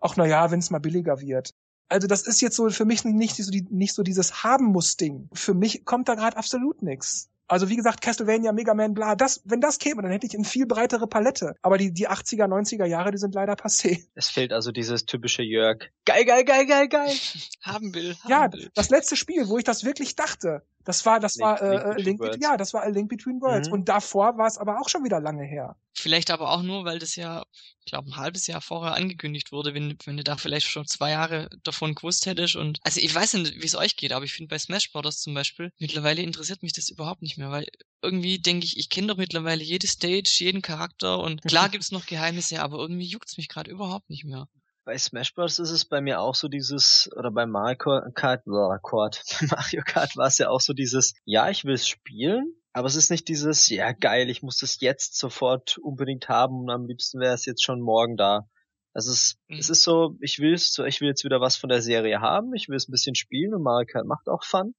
ach 0.00 0.16
na 0.16 0.26
ja, 0.26 0.50
wenn 0.50 0.58
es 0.58 0.70
mal 0.70 0.80
billiger 0.80 1.20
wird. 1.20 1.54
Also 1.88 2.08
das 2.08 2.26
ist 2.26 2.40
jetzt 2.40 2.56
so 2.56 2.70
für 2.70 2.84
mich 2.84 3.04
nicht 3.04 3.36
so, 3.36 3.52
die, 3.52 3.64
nicht 3.70 3.94
so 3.94 4.02
dieses 4.02 4.42
haben 4.42 4.64
muss 4.64 4.96
Ding. 4.96 5.28
Für 5.32 5.54
mich 5.54 5.84
kommt 5.84 6.08
da 6.08 6.16
gerade 6.16 6.36
absolut 6.36 6.82
nichts. 6.82 7.30
Also 7.48 7.68
wie 7.68 7.76
gesagt, 7.76 8.00
Castlevania, 8.00 8.52
Mega 8.52 8.74
Man, 8.74 8.94
bla, 8.94 9.14
das, 9.14 9.42
wenn 9.44 9.60
das 9.60 9.78
käme, 9.78 10.02
dann 10.02 10.10
hätte 10.10 10.26
ich 10.26 10.34
eine 10.34 10.44
viel 10.44 10.66
breitere 10.66 11.06
Palette. 11.06 11.54
Aber 11.62 11.76
die, 11.76 11.92
die 11.92 12.08
80er, 12.08 12.46
90er 12.46 12.86
Jahre, 12.86 13.10
die 13.10 13.18
sind 13.18 13.34
leider 13.34 13.54
passé. 13.54 14.06
Es 14.14 14.30
fehlt 14.30 14.52
also 14.52 14.72
dieses 14.72 15.06
typische 15.06 15.42
Jörg. 15.42 15.90
Geil, 16.04 16.24
geil, 16.24 16.44
geil, 16.44 16.66
geil, 16.66 16.88
geil. 16.88 17.14
haben 17.62 17.94
will. 17.94 18.16
Haben 18.22 18.30
ja, 18.30 18.52
will. 18.52 18.70
das 18.74 18.90
letzte 18.90 19.16
Spiel, 19.16 19.48
wo 19.48 19.58
ich 19.58 19.64
das 19.64 19.84
wirklich 19.84 20.16
dachte, 20.16 20.62
das 20.84 21.06
war, 21.06 21.20
das 21.20 21.34
Link- 21.36 21.44
war 21.44 21.62
äh, 21.62 21.70
Link 21.70 21.84
äh, 21.84 22.02
Link, 22.02 22.20
Between 22.20 22.40
ja, 22.42 22.56
das 22.56 22.74
war 22.74 22.82
A 22.82 22.88
Link 22.88 23.08
Between 23.08 23.40
Worlds. 23.40 23.68
Mhm. 23.68 23.74
Und 23.74 23.88
davor 23.88 24.36
war 24.38 24.46
es 24.46 24.58
aber 24.58 24.80
auch 24.80 24.88
schon 24.88 25.04
wieder 25.04 25.20
lange 25.20 25.44
her. 25.44 25.76
Vielleicht 25.94 26.30
aber 26.30 26.50
auch 26.50 26.62
nur, 26.62 26.84
weil 26.84 26.98
das 26.98 27.16
ja, 27.16 27.44
ich 27.80 27.86
glaube, 27.86 28.08
ein 28.10 28.16
halbes 28.16 28.46
Jahr 28.46 28.60
vorher 28.60 28.94
angekündigt 28.94 29.52
wurde, 29.52 29.74
wenn, 29.74 29.96
wenn 30.04 30.16
du 30.16 30.24
da 30.24 30.36
vielleicht 30.36 30.66
schon 30.66 30.86
zwei 30.86 31.10
Jahre 31.10 31.48
davon 31.62 31.94
gewusst 31.94 32.26
hättest. 32.26 32.56
Und 32.56 32.78
also 32.82 33.00
ich 33.00 33.14
weiß 33.14 33.34
nicht, 33.34 33.54
wie 33.60 33.66
es 33.66 33.76
euch 33.76 33.96
geht, 33.96 34.12
aber 34.12 34.24
ich 34.24 34.32
finde 34.32 34.48
bei 34.48 34.58
Smash 34.58 34.90
Bros. 34.90 35.20
zum 35.20 35.34
Beispiel, 35.34 35.70
mittlerweile 35.78 36.22
interessiert 36.22 36.62
mich 36.62 36.72
das 36.72 36.88
überhaupt 36.88 37.22
nicht 37.22 37.38
mehr, 37.38 37.50
weil 37.50 37.66
irgendwie 38.02 38.38
denke 38.38 38.64
ich, 38.64 38.78
ich 38.78 38.88
kenne 38.88 39.08
doch 39.08 39.16
mittlerweile 39.16 39.62
jede 39.62 39.86
Stage, 39.86 40.34
jeden 40.38 40.62
Charakter 40.62 41.20
und 41.20 41.42
klar 41.42 41.68
gibt's 41.70 41.92
noch 41.92 42.06
Geheimnisse, 42.06 42.62
aber 42.62 42.78
irgendwie 42.78 43.06
juckt's 43.06 43.36
mich 43.36 43.48
gerade 43.48 43.70
überhaupt 43.70 44.10
nicht 44.10 44.24
mehr. 44.24 44.48
Bei 44.84 44.98
Smash 44.98 45.34
Bros. 45.34 45.58
ist 45.60 45.70
es 45.70 45.84
bei 45.84 46.00
mir 46.00 46.20
auch 46.20 46.34
so 46.34 46.48
dieses, 46.48 47.08
oder 47.16 47.30
bei 47.30 47.46
Mario 47.46 47.76
Kart, 48.14 48.46
oder 48.46 48.80
Kart, 48.82 49.22
bei 49.40 49.46
Mario 49.56 49.82
Kart 49.84 50.16
war 50.16 50.26
es 50.26 50.38
ja 50.38 50.48
auch 50.48 50.60
so 50.60 50.72
dieses, 50.72 51.14
ja, 51.24 51.48
ich 51.50 51.64
will 51.64 51.74
es 51.74 51.86
spielen, 51.86 52.54
aber 52.72 52.88
es 52.88 52.96
ist 52.96 53.10
nicht 53.10 53.28
dieses, 53.28 53.68
ja 53.68 53.92
geil, 53.92 54.28
ich 54.28 54.42
muss 54.42 54.60
es 54.62 54.80
jetzt 54.80 55.16
sofort 55.16 55.78
unbedingt 55.78 56.28
haben 56.28 56.60
und 56.62 56.70
am 56.70 56.86
liebsten 56.86 57.20
wäre 57.20 57.34
es 57.34 57.46
jetzt 57.46 57.62
schon 57.62 57.80
morgen 57.80 58.16
da. 58.16 58.48
Also 58.92 59.12
es, 59.12 59.36
Mhm. 59.48 59.58
es 59.58 59.70
ist 59.70 59.82
so, 59.84 60.16
ich 60.20 60.38
will 60.40 60.52
es, 60.54 60.76
ich 60.78 61.00
will 61.00 61.08
jetzt 61.08 61.24
wieder 61.24 61.40
was 61.40 61.56
von 61.56 61.68
der 61.70 61.80
Serie 61.80 62.20
haben, 62.20 62.52
ich 62.54 62.68
will 62.68 62.76
es 62.76 62.88
ein 62.88 62.92
bisschen 62.92 63.14
spielen 63.14 63.54
und 63.54 63.62
Mario 63.62 63.86
Kart 63.86 64.06
macht 64.06 64.28
auch 64.28 64.42
Fun 64.44 64.74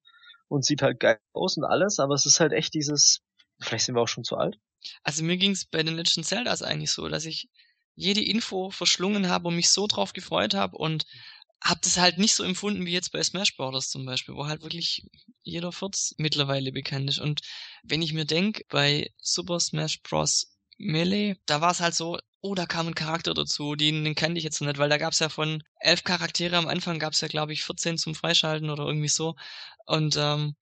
und 0.49 0.65
sieht 0.65 0.81
halt 0.81 0.99
geil 0.99 1.17
aus 1.31 1.55
und 1.57 1.63
alles, 1.63 1.99
aber 1.99 2.13
es 2.13 2.25
ist 2.25 2.41
halt 2.41 2.51
echt 2.51 2.73
dieses, 2.73 3.21
vielleicht 3.59 3.85
sind 3.85 3.95
wir 3.95 4.01
auch 4.01 4.07
schon 4.07 4.25
zu 4.25 4.35
alt. 4.35 4.57
Also 5.03 5.23
mir 5.23 5.37
ging's 5.37 5.65
bei 5.65 5.81
den 5.81 5.95
Legend 5.95 6.25
Zeldas 6.25 6.61
eigentlich 6.61 6.91
so, 6.91 7.07
dass 7.07 7.25
ich 7.25 7.47
jede 7.95 8.23
Info 8.23 8.69
verschlungen 8.71 9.29
habe 9.29 9.47
und 9.47 9.55
mich 9.55 9.69
so 9.69 9.87
drauf 9.87 10.13
gefreut 10.13 10.53
habe 10.53 10.77
und 10.77 11.05
habe 11.63 11.79
das 11.81 11.97
halt 11.97 12.17
nicht 12.17 12.33
so 12.35 12.43
empfunden 12.43 12.85
wie 12.85 12.91
jetzt 12.91 13.11
bei 13.11 13.23
Smash 13.23 13.55
Bros. 13.55 13.89
zum 13.89 14.05
Beispiel, 14.05 14.35
wo 14.35 14.47
halt 14.47 14.63
wirklich 14.63 15.07
jeder 15.43 15.71
Furz 15.71 16.13
mittlerweile 16.17 16.71
bekannt 16.71 17.09
ist. 17.09 17.19
Und 17.19 17.41
wenn 17.83 18.01
ich 18.01 18.13
mir 18.13 18.25
denk, 18.25 18.63
bei 18.69 19.11
Super 19.21 19.59
Smash 19.59 20.01
Bros. 20.01 20.49
Melee, 20.79 21.35
da 21.45 21.61
war 21.61 21.71
es 21.71 21.79
halt 21.79 21.95
so, 21.95 22.17
oh, 22.41 22.55
da 22.55 22.65
kam 22.65 22.87
ein 22.87 22.95
Charakter 22.95 23.33
dazu, 23.33 23.75
den, 23.75 24.03
den 24.03 24.15
kannte 24.15 24.37
ich 24.39 24.43
jetzt 24.43 24.59
noch 24.59 24.67
nicht, 24.67 24.79
weil 24.79 24.89
da 24.89 24.97
gab's 24.97 25.19
ja 25.19 25.29
von 25.29 25.63
elf 25.79 26.03
Charaktere 26.03 26.57
am 26.57 26.67
Anfang 26.67 26.99
gab's 26.99 27.21
ja, 27.21 27.27
glaube 27.27 27.53
ich, 27.53 27.63
14 27.63 27.97
zum 27.97 28.15
Freischalten 28.15 28.69
oder 28.69 28.85
irgendwie 28.85 29.07
so. 29.07 29.35
Und 29.85 30.17
ähm, 30.17 30.55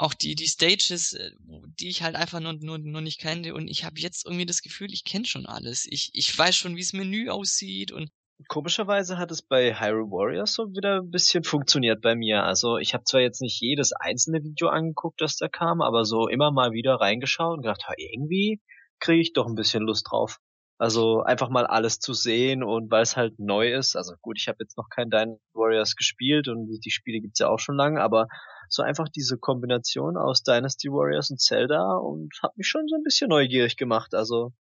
auch 0.00 0.14
die, 0.14 0.34
die 0.34 0.46
Stages, 0.46 1.12
äh, 1.12 1.30
die 1.78 1.88
ich 1.88 2.02
halt 2.02 2.16
einfach 2.16 2.40
nur, 2.40 2.54
nur, 2.54 2.78
nur 2.78 3.00
nicht 3.00 3.20
kannte. 3.20 3.54
Und 3.54 3.68
ich 3.68 3.84
habe 3.84 4.00
jetzt 4.00 4.24
irgendwie 4.24 4.46
das 4.46 4.62
Gefühl, 4.62 4.92
ich 4.92 5.04
kenne 5.04 5.26
schon 5.26 5.46
alles. 5.46 5.86
Ich, 5.88 6.10
ich 6.14 6.36
weiß 6.36 6.56
schon, 6.56 6.76
wie 6.76 6.80
das 6.80 6.92
Menü 6.92 7.28
aussieht 7.28 7.92
und 7.92 8.10
Komischerweise 8.48 9.18
hat 9.18 9.30
es 9.30 9.42
bei 9.42 9.78
Hyrule 9.78 10.10
Warriors 10.10 10.54
so 10.54 10.72
wieder 10.72 11.02
ein 11.02 11.10
bisschen 11.10 11.44
funktioniert 11.44 12.00
bei 12.00 12.14
mir. 12.14 12.42
Also 12.42 12.78
ich 12.78 12.94
habe 12.94 13.04
zwar 13.04 13.20
jetzt 13.20 13.42
nicht 13.42 13.60
jedes 13.60 13.92
einzelne 13.92 14.42
Video 14.42 14.68
angeguckt, 14.68 15.20
das 15.20 15.36
da 15.36 15.48
kam, 15.48 15.82
aber 15.82 16.06
so 16.06 16.26
immer 16.26 16.50
mal 16.50 16.72
wieder 16.72 16.94
reingeschaut 16.94 17.58
und 17.58 17.62
gedacht, 17.62 17.84
irgendwie 17.98 18.62
kriege 18.98 19.20
ich 19.20 19.34
doch 19.34 19.46
ein 19.46 19.56
bisschen 19.56 19.82
Lust 19.82 20.06
drauf. 20.10 20.38
Also 20.80 21.22
einfach 21.22 21.50
mal 21.50 21.66
alles 21.66 21.98
zu 21.98 22.14
sehen 22.14 22.62
und 22.62 22.90
weil 22.90 23.02
es 23.02 23.14
halt 23.14 23.38
neu 23.38 23.70
ist. 23.70 23.96
Also 23.96 24.14
gut, 24.22 24.38
ich 24.38 24.48
habe 24.48 24.58
jetzt 24.60 24.78
noch 24.78 24.88
kein 24.88 25.10
Dynasty 25.10 25.44
Warriors 25.52 25.94
gespielt 25.94 26.48
und 26.48 26.70
die 26.82 26.90
Spiele 26.90 27.20
gibt's 27.20 27.38
ja 27.38 27.48
auch 27.50 27.58
schon 27.58 27.76
lange, 27.76 28.00
aber 28.00 28.28
so 28.70 28.82
einfach 28.82 29.10
diese 29.10 29.36
Kombination 29.36 30.16
aus 30.16 30.42
Dynasty 30.42 30.88
Warriors 30.88 31.30
und 31.30 31.38
Zelda 31.38 31.98
und 31.98 32.32
hat 32.42 32.56
mich 32.56 32.66
schon 32.66 32.88
so 32.88 32.96
ein 32.96 33.02
bisschen 33.02 33.28
neugierig 33.28 33.76
gemacht. 33.76 34.14
Also 34.14 34.54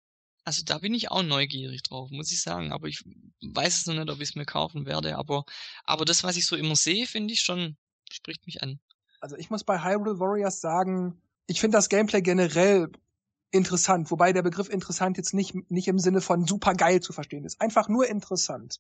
Also 0.44 0.64
da 0.66 0.80
bin 0.80 0.94
ich 0.94 1.10
auch 1.10 1.24
neugierig 1.24 1.84
drauf, 1.84 2.10
muss 2.12 2.34
ich 2.34 2.42
sagen. 2.42 2.74
Aber 2.74 2.88
ich 2.88 3.02
weiß 3.42 3.78
es 3.78 3.86
noch 3.86 3.94
nicht, 3.94 4.10
ob 4.10 4.18
ich 4.18 4.30
es 4.30 4.36
mir 4.36 4.46
kaufen 4.46 4.86
werde. 4.86 5.18
Aber, 5.18 5.46
aber 5.86 6.04
das, 6.04 6.26
was 6.26 6.36
ich 6.36 6.46
so 6.46 6.58
immer 6.58 6.76
sehe, 6.76 7.06
finde 7.06 7.34
ich 7.34 7.40
schon, 7.40 7.78
spricht 8.12 8.46
mich 8.46 8.62
an. 8.62 8.82
Also 9.22 9.38
ich 9.38 9.50
muss 9.50 9.64
bei 9.64 9.82
Hyrule 9.82 10.20
Warriors 10.20 10.60
sagen, 10.60 11.22
ich 11.48 11.62
finde 11.62 11.78
das 11.78 11.88
Gameplay 11.88 12.22
generell 12.22 12.90
interessant, 13.52 14.12
wobei 14.12 14.34
der 14.34 14.44
Begriff 14.44 14.70
interessant 14.70 15.18
jetzt 15.18 15.34
nicht, 15.34 15.56
nicht 15.70 15.88
im 15.88 16.00
Sinne 16.00 16.22
von 16.22 16.46
super 16.46 16.74
geil 16.74 17.00
zu 17.02 17.14
verstehen 17.14 17.46
ist. 17.46 17.60
Einfach 17.62 17.90
nur 17.90 18.08
interessant. 18.08 18.80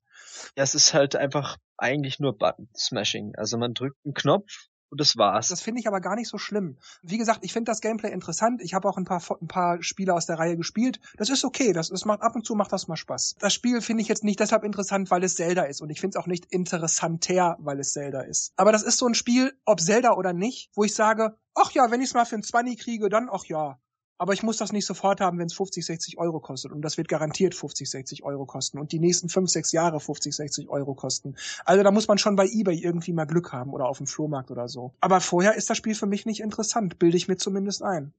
Ja, 0.55 0.63
es 0.63 0.75
ist 0.75 0.93
halt 0.93 1.15
einfach 1.15 1.57
eigentlich 1.77 2.19
nur 2.19 2.37
Button 2.37 2.69
Smashing. 2.75 3.33
Also 3.35 3.57
man 3.57 3.73
drückt 3.73 3.97
einen 4.05 4.13
Knopf 4.13 4.67
und 4.89 4.99
das 4.99 5.17
war's. 5.17 5.49
Das 5.49 5.61
finde 5.61 5.81
ich 5.81 5.87
aber 5.87 6.01
gar 6.01 6.15
nicht 6.15 6.27
so 6.27 6.37
schlimm. 6.37 6.77
Wie 7.03 7.17
gesagt, 7.17 7.43
ich 7.43 7.53
finde 7.53 7.71
das 7.71 7.81
Gameplay 7.81 8.11
interessant. 8.11 8.61
Ich 8.61 8.73
habe 8.73 8.87
auch 8.89 8.97
ein 8.97 9.05
paar, 9.05 9.21
ein 9.39 9.47
paar 9.47 9.81
Spiele 9.83 10.13
aus 10.13 10.25
der 10.25 10.39
Reihe 10.39 10.57
gespielt. 10.57 10.99
Das 11.17 11.29
ist 11.29 11.45
okay. 11.45 11.73
Das, 11.73 11.89
das 11.89 12.05
macht 12.05 12.21
ab 12.21 12.35
und 12.35 12.45
zu 12.45 12.55
macht 12.55 12.73
das 12.73 12.87
mal 12.87 12.95
Spaß. 12.95 13.35
Das 13.39 13.53
Spiel 13.53 13.81
finde 13.81 14.01
ich 14.01 14.07
jetzt 14.07 14.23
nicht 14.23 14.39
deshalb 14.39 14.63
interessant, 14.63 15.11
weil 15.11 15.23
es 15.23 15.35
Zelda 15.35 15.63
ist. 15.63 15.81
Und 15.81 15.91
ich 15.91 15.99
finde 16.01 16.17
es 16.17 16.23
auch 16.23 16.27
nicht 16.27 16.45
interessanter, 16.51 17.57
weil 17.59 17.79
es 17.79 17.93
Zelda 17.93 18.21
ist. 18.21 18.53
Aber 18.55 18.71
das 18.71 18.83
ist 18.83 18.97
so 18.97 19.05
ein 19.05 19.13
Spiel, 19.13 19.53
ob 19.65 19.79
Zelda 19.79 20.13
oder 20.13 20.33
nicht, 20.33 20.71
wo 20.73 20.83
ich 20.83 20.95
sage, 20.95 21.37
ach 21.53 21.71
ja, 21.71 21.91
wenn 21.91 22.01
ich 22.01 22.09
es 22.09 22.13
mal 22.15 22.25
für 22.25 22.35
ein 22.35 22.43
20 22.43 22.79
kriege, 22.79 23.09
dann 23.09 23.29
ach 23.31 23.45
ja. 23.45 23.79
Aber 24.19 24.33
ich 24.33 24.43
muss 24.43 24.57
das 24.57 24.73
nicht 24.73 24.85
sofort 24.85 25.21
haben, 25.21 25.39
wenn 25.39 25.45
es 25.45 25.53
50, 25.53 25.85
60 25.85 26.17
Euro 26.17 26.41
kostet. 26.41 26.73
Und 26.73 26.81
das 26.81 26.97
wird 26.97 27.07
garantiert 27.07 27.55
50, 27.55 27.89
60 27.89 28.23
Euro 28.23 28.45
kosten. 28.45 28.77
Und 28.77 28.91
die 28.91 28.99
nächsten 28.99 29.29
5, 29.29 29.49
6 29.49 29.71
Jahre 29.71 30.01
50, 30.01 30.35
60 30.35 30.69
Euro 30.69 30.93
kosten. 30.93 31.37
Also 31.63 31.83
da 31.83 31.91
muss 31.91 32.09
man 32.09 32.17
schon 32.17 32.35
bei 32.35 32.45
eBay 32.45 32.77
irgendwie 32.77 33.13
mal 33.13 33.23
Glück 33.23 33.53
haben 33.53 33.71
oder 33.71 33.87
auf 33.87 33.97
dem 33.97 34.07
Flohmarkt 34.07 34.51
oder 34.51 34.67
so. 34.67 34.93
Aber 34.99 35.21
vorher 35.21 35.55
ist 35.55 35.69
das 35.69 35.77
Spiel 35.77 35.95
für 35.95 36.05
mich 36.05 36.25
nicht 36.25 36.41
interessant, 36.41 36.99
bilde 36.99 37.15
ich 37.15 37.29
mir 37.29 37.37
zumindest 37.37 37.81
ein. 37.81 38.13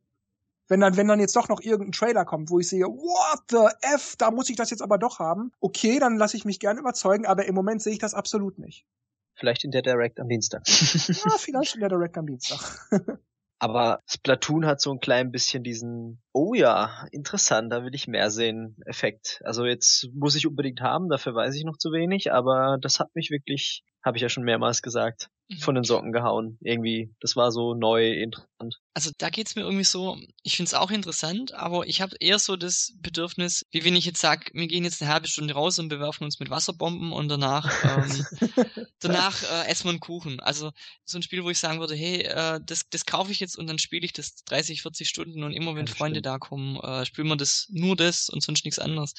Wenn 0.68 0.80
dann, 0.80 0.96
wenn 0.96 1.06
dann 1.06 1.20
jetzt 1.20 1.36
doch 1.36 1.50
noch 1.50 1.60
irgendein 1.60 1.92
Trailer 1.92 2.24
kommt, 2.24 2.48
wo 2.48 2.58
ich 2.58 2.68
sehe, 2.68 2.86
what 2.86 3.42
the 3.50 3.66
F, 3.94 4.16
da 4.16 4.30
muss 4.30 4.48
ich 4.48 4.56
das 4.56 4.70
jetzt 4.70 4.82
aber 4.82 4.96
doch 4.96 5.18
haben. 5.18 5.52
Okay, 5.60 5.98
dann 5.98 6.16
lasse 6.16 6.36
ich 6.38 6.46
mich 6.46 6.60
gerne 6.60 6.80
überzeugen, 6.80 7.26
aber 7.26 7.44
im 7.44 7.54
Moment 7.54 7.82
sehe 7.82 7.92
ich 7.92 7.98
das 7.98 8.14
absolut 8.14 8.58
nicht. 8.58 8.86
Vielleicht 9.34 9.64
in 9.64 9.70
der 9.70 9.82
Direct 9.82 10.18
am 10.18 10.28
Dienstag. 10.28 10.62
ja, 10.66 11.30
vielleicht 11.38 11.74
in 11.74 11.80
der 11.80 11.90
Direct 11.90 12.16
am 12.16 12.26
Dienstag. 12.26 12.88
Aber 13.62 14.00
Splatoon 14.06 14.64
hat 14.64 14.80
so 14.80 14.90
ein 14.90 15.00
klein 15.00 15.30
bisschen 15.30 15.62
diesen, 15.62 16.22
oh 16.32 16.54
ja, 16.54 17.06
interessant, 17.12 17.70
da 17.70 17.84
will 17.84 17.94
ich 17.94 18.08
mehr 18.08 18.30
sehen, 18.30 18.76
Effekt. 18.86 19.42
Also 19.44 19.66
jetzt 19.66 20.08
muss 20.14 20.34
ich 20.34 20.46
unbedingt 20.46 20.80
haben, 20.80 21.10
dafür 21.10 21.34
weiß 21.34 21.54
ich 21.54 21.64
noch 21.64 21.76
zu 21.76 21.92
wenig, 21.92 22.32
aber 22.32 22.78
das 22.80 23.00
hat 23.00 23.14
mich 23.14 23.30
wirklich, 23.30 23.84
habe 24.02 24.16
ich 24.16 24.22
ja 24.22 24.30
schon 24.30 24.44
mehrmals 24.44 24.80
gesagt. 24.80 25.28
Von 25.58 25.74
den 25.74 25.84
Socken 25.84 26.12
gehauen. 26.12 26.58
Irgendwie, 26.60 27.12
das 27.20 27.34
war 27.34 27.50
so 27.50 27.74
neu, 27.74 28.12
interessant. 28.12 28.80
Also 28.94 29.10
da 29.18 29.30
geht's 29.30 29.56
mir 29.56 29.62
irgendwie 29.62 29.84
so, 29.84 30.16
ich 30.42 30.56
find's 30.56 30.74
auch 30.74 30.90
interessant, 30.90 31.54
aber 31.54 31.86
ich 31.86 32.00
habe 32.00 32.14
eher 32.20 32.38
so 32.38 32.56
das 32.56 32.92
Bedürfnis, 33.00 33.66
wie 33.72 33.84
wenn 33.84 33.96
ich 33.96 34.04
jetzt 34.04 34.20
sag, 34.20 34.50
wir 34.54 34.68
gehen 34.68 34.84
jetzt 34.84 35.02
eine 35.02 35.12
halbe 35.12 35.26
Stunde 35.26 35.54
raus 35.54 35.78
und 35.78 35.88
bewerfen 35.88 36.24
uns 36.24 36.38
mit 36.38 36.50
Wasserbomben 36.50 37.12
und 37.12 37.28
danach 37.28 37.68
ähm, 37.84 38.26
danach 39.00 39.42
äh, 39.42 39.68
essen 39.68 39.84
wir 39.86 39.90
einen 39.90 40.00
Kuchen. 40.00 40.38
Also 40.40 40.70
so 41.04 41.18
ein 41.18 41.22
Spiel, 41.22 41.42
wo 41.42 41.50
ich 41.50 41.58
sagen 41.58 41.80
würde, 41.80 41.94
hey, 41.96 42.22
äh, 42.22 42.60
das, 42.64 42.88
das 42.88 43.04
kaufe 43.04 43.32
ich 43.32 43.40
jetzt 43.40 43.58
und 43.58 43.66
dann 43.66 43.78
spiele 43.78 44.04
ich 44.04 44.12
das 44.12 44.44
30, 44.44 44.82
40 44.82 45.08
Stunden 45.08 45.42
und 45.42 45.52
immer 45.52 45.74
wenn 45.74 45.86
Ja, 45.86 45.94
Freunde 45.94 46.20
stimmt. 46.20 46.26
da 46.26 46.38
kommen, 46.38 46.76
äh, 46.76 47.04
spielen 47.06 47.28
wir 47.28 47.36
das 47.36 47.66
nur 47.70 47.96
das 47.96 48.28
und 48.28 48.42
sonst 48.42 48.64
nichts 48.64 48.78
anderes. 48.78 49.14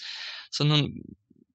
Sondern 0.50 1.02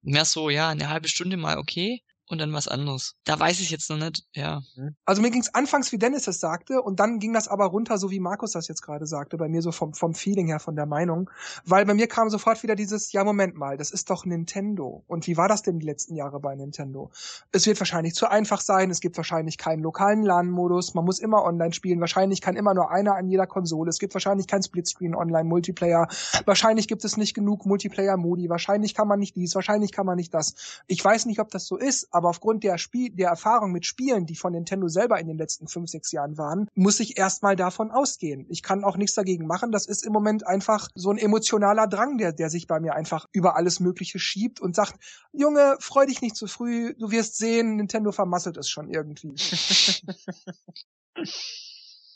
mehr 0.01 0.25
so, 0.25 0.49
ja, 0.49 0.69
eine 0.69 0.89
halbe 0.89 1.07
Stunde 1.07 1.37
mal 1.37 1.57
okay 1.57 2.03
und 2.29 2.39
dann 2.39 2.53
was 2.53 2.67
anderes. 2.67 3.15
Da 3.23 3.39
weiß 3.39 3.59
ich 3.59 3.69
jetzt 3.69 3.89
noch 3.89 3.97
nicht, 3.97 4.25
ja. 4.33 4.61
Also 5.05 5.21
mir 5.21 5.31
ging's 5.31 5.53
anfangs, 5.53 5.91
wie 5.91 5.97
Dennis 5.97 6.27
es 6.27 6.39
sagte, 6.39 6.81
und 6.81 6.99
dann 6.99 7.19
ging 7.19 7.33
das 7.33 7.47
aber 7.47 7.65
runter, 7.65 7.97
so 7.97 8.11
wie 8.11 8.19
Markus 8.19 8.51
das 8.51 8.67
jetzt 8.67 8.81
gerade 8.81 9.05
sagte, 9.05 9.37
bei 9.37 9.47
mir 9.47 9.61
so 9.61 9.71
vom, 9.71 9.93
vom 9.93 10.13
Feeling 10.13 10.47
her, 10.47 10.59
von 10.59 10.75
der 10.75 10.85
Meinung. 10.85 11.29
Weil 11.65 11.85
bei 11.85 11.93
mir 11.93 12.07
kam 12.07 12.29
sofort 12.29 12.63
wieder 12.63 12.75
dieses, 12.75 13.11
ja, 13.11 13.23
Moment 13.23 13.55
mal, 13.55 13.77
das 13.77 13.91
ist 13.91 14.09
doch 14.09 14.25
Nintendo. 14.25 15.03
Und 15.07 15.27
wie 15.27 15.37
war 15.37 15.47
das 15.47 15.61
denn 15.61 15.79
die 15.79 15.85
letzten 15.85 16.15
Jahre 16.15 16.39
bei 16.39 16.55
Nintendo? 16.55 17.11
Es 17.51 17.65
wird 17.65 17.79
wahrscheinlich 17.79 18.13
zu 18.13 18.29
einfach 18.29 18.61
sein, 18.61 18.91
es 18.91 18.99
gibt 18.99 19.17
wahrscheinlich 19.17 19.57
keinen 19.57 19.81
lokalen 19.81 20.23
LAN-Modus, 20.23 20.93
man 20.93 21.05
muss 21.05 21.19
immer 21.19 21.43
online 21.43 21.73
spielen, 21.73 22.01
wahrscheinlich 22.01 22.41
kann 22.41 22.55
immer 22.55 22.73
nur 22.73 22.91
einer 22.91 23.15
an 23.15 23.29
jeder 23.29 23.47
Konsole, 23.47 23.89
es 23.89 23.99
gibt 23.99 24.13
wahrscheinlich 24.13 24.47
kein 24.47 24.63
Splitscreen-Online-Multiplayer, 24.63 26.07
wahrscheinlich 26.45 26.87
gibt 26.87 27.05
es 27.05 27.17
nicht 27.17 27.33
genug 27.33 27.65
Multiplayer-Modi, 27.65 28.49
wahrscheinlich 28.49 28.93
kann 28.93 29.07
man 29.07 29.19
nicht 29.19 29.35
dies, 29.35 29.55
wahrscheinlich 29.55 29.91
kann 29.91 30.05
man 30.05 30.17
nicht 30.17 30.33
das. 30.33 30.81
Ich 30.87 31.03
weiß 31.03 31.25
nicht, 31.25 31.39
ob 31.39 31.49
das 31.49 31.65
so 31.65 31.77
ist, 31.77 32.07
aber 32.17 32.29
aufgrund 32.29 32.63
der 32.63 32.79
Spiel, 32.79 33.11
der 33.11 33.29
Erfahrung 33.29 33.71
mit 33.71 33.85
Spielen, 33.85 34.25
die 34.25 34.35
von 34.35 34.51
Nintendo 34.51 34.87
selber 34.87 35.19
in 35.19 35.27
den 35.27 35.37
letzten 35.37 35.67
fünf, 35.67 35.89
sechs 35.89 36.11
Jahren 36.11 36.37
waren, 36.37 36.67
muss 36.73 36.99
ich 36.99 37.17
erstmal 37.17 37.55
davon 37.55 37.91
ausgehen. 37.91 38.47
Ich 38.49 38.63
kann 38.63 38.83
auch 38.83 38.97
nichts 38.97 39.15
dagegen 39.15 39.45
machen. 39.45 39.71
Das 39.71 39.85
ist 39.85 40.03
im 40.03 40.13
Moment 40.13 40.45
einfach 40.47 40.89
so 40.95 41.11
ein 41.11 41.19
emotionaler 41.19 41.87
Drang, 41.87 42.17
der, 42.17 42.33
der 42.33 42.49
sich 42.49 42.65
bei 42.65 42.79
mir 42.79 42.95
einfach 42.95 43.27
über 43.31 43.55
alles 43.55 43.79
Mögliche 43.79 44.17
schiebt 44.17 44.59
und 44.59 44.75
sagt, 44.75 44.95
Junge, 45.31 45.77
freu 45.79 46.07
dich 46.07 46.21
nicht 46.21 46.35
zu 46.35 46.47
früh, 46.47 46.95
du 46.95 47.11
wirst 47.11 47.37
sehen, 47.37 47.75
Nintendo 47.75 48.11
vermasselt 48.11 48.57
es 48.57 48.67
schon 48.67 48.89
irgendwie. 48.89 49.35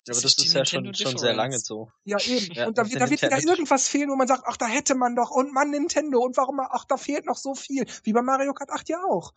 Aber 0.10 0.20
das 0.20 0.36
ist 0.36 0.54
ja 0.54 0.66
schon, 0.66 0.94
schon 0.96 1.18
sehr 1.18 1.34
lange 1.36 1.60
so. 1.60 1.92
Ja, 2.06 2.18
eben. 2.20 2.54
Ja, 2.54 2.68
und 2.68 2.78
da, 2.78 2.84
da 2.84 3.10
wird 3.10 3.22
wieder 3.22 3.44
irgendwas 3.44 3.88
fehlen, 3.88 4.10
wo 4.10 4.16
man 4.16 4.28
sagt, 4.28 4.44
ach, 4.48 4.58
da 4.58 4.66
hätte 4.66 4.96
man 4.96 5.16
doch, 5.16 5.30
und 5.30 5.54
Mann, 5.54 5.70
Nintendo, 5.70 6.20
und 6.20 6.36
warum, 6.38 6.60
ach, 6.60 6.86
da 6.86 6.98
fehlt 6.98 7.26
noch 7.26 7.38
so 7.38 7.54
viel. 7.54 7.86
Wie 8.04 8.14
bei 8.14 8.24
Mario 8.24 8.54
Kart 8.54 8.72
8 8.72 8.90
ja 8.90 9.04
auch. 9.04 9.34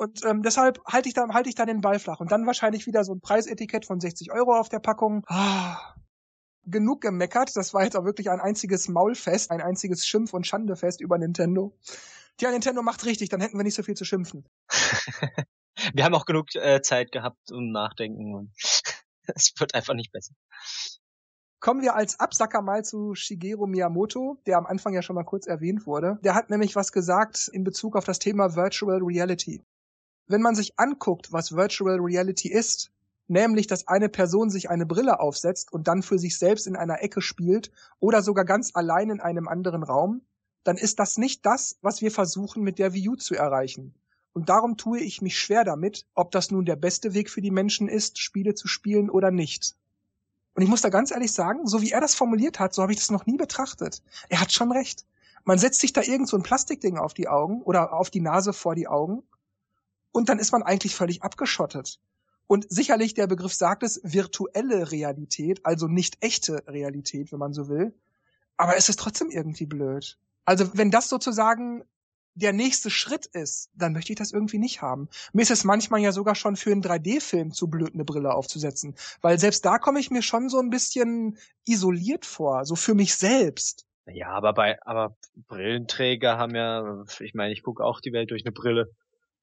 Und 0.00 0.24
ähm, 0.24 0.42
deshalb 0.42 0.82
halte 0.86 1.10
ich 1.10 1.14
da 1.14 1.28
halte 1.28 1.50
ich 1.50 1.54
da 1.54 1.66
den 1.66 1.82
Ball 1.82 1.98
flach. 1.98 2.20
Und 2.20 2.32
dann 2.32 2.46
wahrscheinlich 2.46 2.86
wieder 2.86 3.04
so 3.04 3.12
ein 3.12 3.20
Preisetikett 3.20 3.84
von 3.84 4.00
60 4.00 4.32
Euro 4.32 4.58
auf 4.58 4.70
der 4.70 4.78
Packung. 4.78 5.26
Ah, 5.26 5.94
genug 6.64 7.02
gemeckert. 7.02 7.54
Das 7.54 7.74
war 7.74 7.84
jetzt 7.84 7.96
auch 7.96 8.06
wirklich 8.06 8.30
ein 8.30 8.40
einziges 8.40 8.88
Maulfest, 8.88 9.50
ein 9.50 9.60
einziges 9.60 10.06
Schimpf- 10.06 10.32
und 10.32 10.46
Schandefest 10.46 11.02
über 11.02 11.18
Nintendo. 11.18 11.76
Tja, 12.38 12.50
Nintendo 12.50 12.80
macht 12.80 13.04
richtig, 13.04 13.28
dann 13.28 13.42
hätten 13.42 13.58
wir 13.58 13.62
nicht 13.62 13.74
so 13.74 13.82
viel 13.82 13.94
zu 13.94 14.06
schimpfen. 14.06 14.46
Wir 15.94 16.04
haben 16.04 16.14
auch 16.14 16.24
genug 16.24 16.54
äh, 16.54 16.80
Zeit 16.80 17.12
gehabt 17.12 17.52
um 17.52 17.70
Nachdenken 17.70 18.52
es 19.34 19.52
wird 19.58 19.74
einfach 19.74 19.94
nicht 19.94 20.12
besser. 20.12 20.34
Kommen 21.60 21.82
wir 21.82 21.94
als 21.94 22.18
Absacker 22.18 22.62
mal 22.62 22.84
zu 22.84 23.14
Shigeru 23.14 23.66
Miyamoto, 23.66 24.40
der 24.46 24.56
am 24.56 24.66
Anfang 24.66 24.94
ja 24.94 25.02
schon 25.02 25.16
mal 25.16 25.24
kurz 25.24 25.46
erwähnt 25.46 25.86
wurde. 25.86 26.18
Der 26.22 26.34
hat 26.34 26.48
nämlich 26.48 26.74
was 26.74 26.90
gesagt 26.90 27.48
in 27.52 27.64
Bezug 27.64 27.96
auf 27.96 28.04
das 28.04 28.18
Thema 28.18 28.56
Virtual 28.56 28.98
Reality. 29.02 29.62
Wenn 30.30 30.42
man 30.42 30.54
sich 30.54 30.78
anguckt, 30.78 31.32
was 31.32 31.56
Virtual 31.56 31.98
Reality 31.98 32.52
ist, 32.52 32.92
nämlich 33.26 33.66
dass 33.66 33.88
eine 33.88 34.08
Person 34.08 34.48
sich 34.48 34.70
eine 34.70 34.86
Brille 34.86 35.18
aufsetzt 35.18 35.72
und 35.72 35.88
dann 35.88 36.04
für 36.04 36.20
sich 36.20 36.38
selbst 36.38 36.68
in 36.68 36.76
einer 36.76 37.02
Ecke 37.02 37.20
spielt 37.20 37.72
oder 37.98 38.22
sogar 38.22 38.44
ganz 38.44 38.70
allein 38.74 39.10
in 39.10 39.20
einem 39.20 39.48
anderen 39.48 39.82
Raum, 39.82 40.22
dann 40.62 40.76
ist 40.76 41.00
das 41.00 41.18
nicht 41.18 41.44
das, 41.46 41.78
was 41.82 42.00
wir 42.00 42.12
versuchen 42.12 42.62
mit 42.62 42.78
der 42.78 42.92
Wii 42.92 43.08
U 43.08 43.16
zu 43.16 43.34
erreichen. 43.34 43.92
Und 44.32 44.50
darum 44.50 44.76
tue 44.76 45.00
ich 45.00 45.20
mich 45.20 45.36
schwer 45.36 45.64
damit, 45.64 46.06
ob 46.14 46.30
das 46.30 46.52
nun 46.52 46.64
der 46.64 46.76
beste 46.76 47.12
Weg 47.12 47.28
für 47.28 47.40
die 47.40 47.50
Menschen 47.50 47.88
ist, 47.88 48.20
Spiele 48.20 48.54
zu 48.54 48.68
spielen 48.68 49.10
oder 49.10 49.32
nicht. 49.32 49.74
Und 50.54 50.62
ich 50.62 50.68
muss 50.68 50.82
da 50.82 50.90
ganz 50.90 51.10
ehrlich 51.10 51.32
sagen, 51.32 51.66
so 51.66 51.82
wie 51.82 51.90
er 51.90 52.00
das 52.00 52.14
formuliert 52.14 52.60
hat, 52.60 52.72
so 52.72 52.82
habe 52.82 52.92
ich 52.92 52.98
das 52.98 53.10
noch 53.10 53.26
nie 53.26 53.36
betrachtet. 53.36 54.00
Er 54.28 54.40
hat 54.40 54.52
schon 54.52 54.70
recht. 54.70 55.04
Man 55.42 55.58
setzt 55.58 55.80
sich 55.80 55.92
da 55.92 56.02
irgend 56.02 56.28
so 56.28 56.36
ein 56.36 56.44
Plastikding 56.44 56.98
auf 56.98 57.14
die 57.14 57.26
Augen 57.26 57.62
oder 57.62 57.92
auf 57.92 58.10
die 58.10 58.20
Nase 58.20 58.52
vor 58.52 58.76
die 58.76 58.86
Augen 58.86 59.24
und 60.12 60.28
dann 60.28 60.38
ist 60.38 60.52
man 60.52 60.62
eigentlich 60.62 60.94
völlig 60.94 61.22
abgeschottet. 61.22 62.00
Und 62.46 62.66
sicherlich, 62.68 63.14
der 63.14 63.28
Begriff 63.28 63.54
sagt 63.54 63.84
es, 63.84 64.00
virtuelle 64.02 64.90
Realität, 64.90 65.60
also 65.64 65.86
nicht 65.86 66.16
echte 66.20 66.66
Realität, 66.66 67.30
wenn 67.30 67.38
man 67.38 67.52
so 67.52 67.68
will. 67.68 67.94
Aber 68.56 68.76
es 68.76 68.88
ist 68.88 68.98
trotzdem 68.98 69.30
irgendwie 69.30 69.66
blöd. 69.66 70.18
Also 70.44 70.76
wenn 70.76 70.90
das 70.90 71.08
sozusagen 71.08 71.84
der 72.34 72.52
nächste 72.52 72.90
Schritt 72.90 73.26
ist, 73.26 73.70
dann 73.74 73.92
möchte 73.92 74.12
ich 74.12 74.18
das 74.18 74.32
irgendwie 74.32 74.58
nicht 74.58 74.82
haben. 74.82 75.08
Mir 75.32 75.42
ist 75.42 75.50
es 75.50 75.64
manchmal 75.64 76.00
ja 76.00 76.12
sogar 76.12 76.34
schon 76.34 76.56
für 76.56 76.72
einen 76.72 76.82
3D-Film 76.82 77.52
zu 77.52 77.68
blöd, 77.68 77.94
eine 77.94 78.04
Brille 78.04 78.34
aufzusetzen. 78.34 78.94
Weil 79.20 79.38
selbst 79.38 79.64
da 79.64 79.78
komme 79.78 80.00
ich 80.00 80.10
mir 80.10 80.22
schon 80.22 80.48
so 80.48 80.58
ein 80.58 80.70
bisschen 80.70 81.38
isoliert 81.66 82.26
vor, 82.26 82.64
so 82.64 82.76
für 82.76 82.94
mich 82.94 83.14
selbst. 83.14 83.86
Ja, 84.06 84.30
aber 84.30 84.52
bei, 84.54 84.78
aber 84.82 85.16
Brillenträger 85.46 86.36
haben 86.38 86.54
ja, 86.54 87.04
ich 87.20 87.34
meine, 87.34 87.52
ich 87.52 87.62
gucke 87.62 87.84
auch 87.84 88.00
die 88.00 88.12
Welt 88.12 88.30
durch 88.30 88.44
eine 88.44 88.52
Brille. 88.52 88.90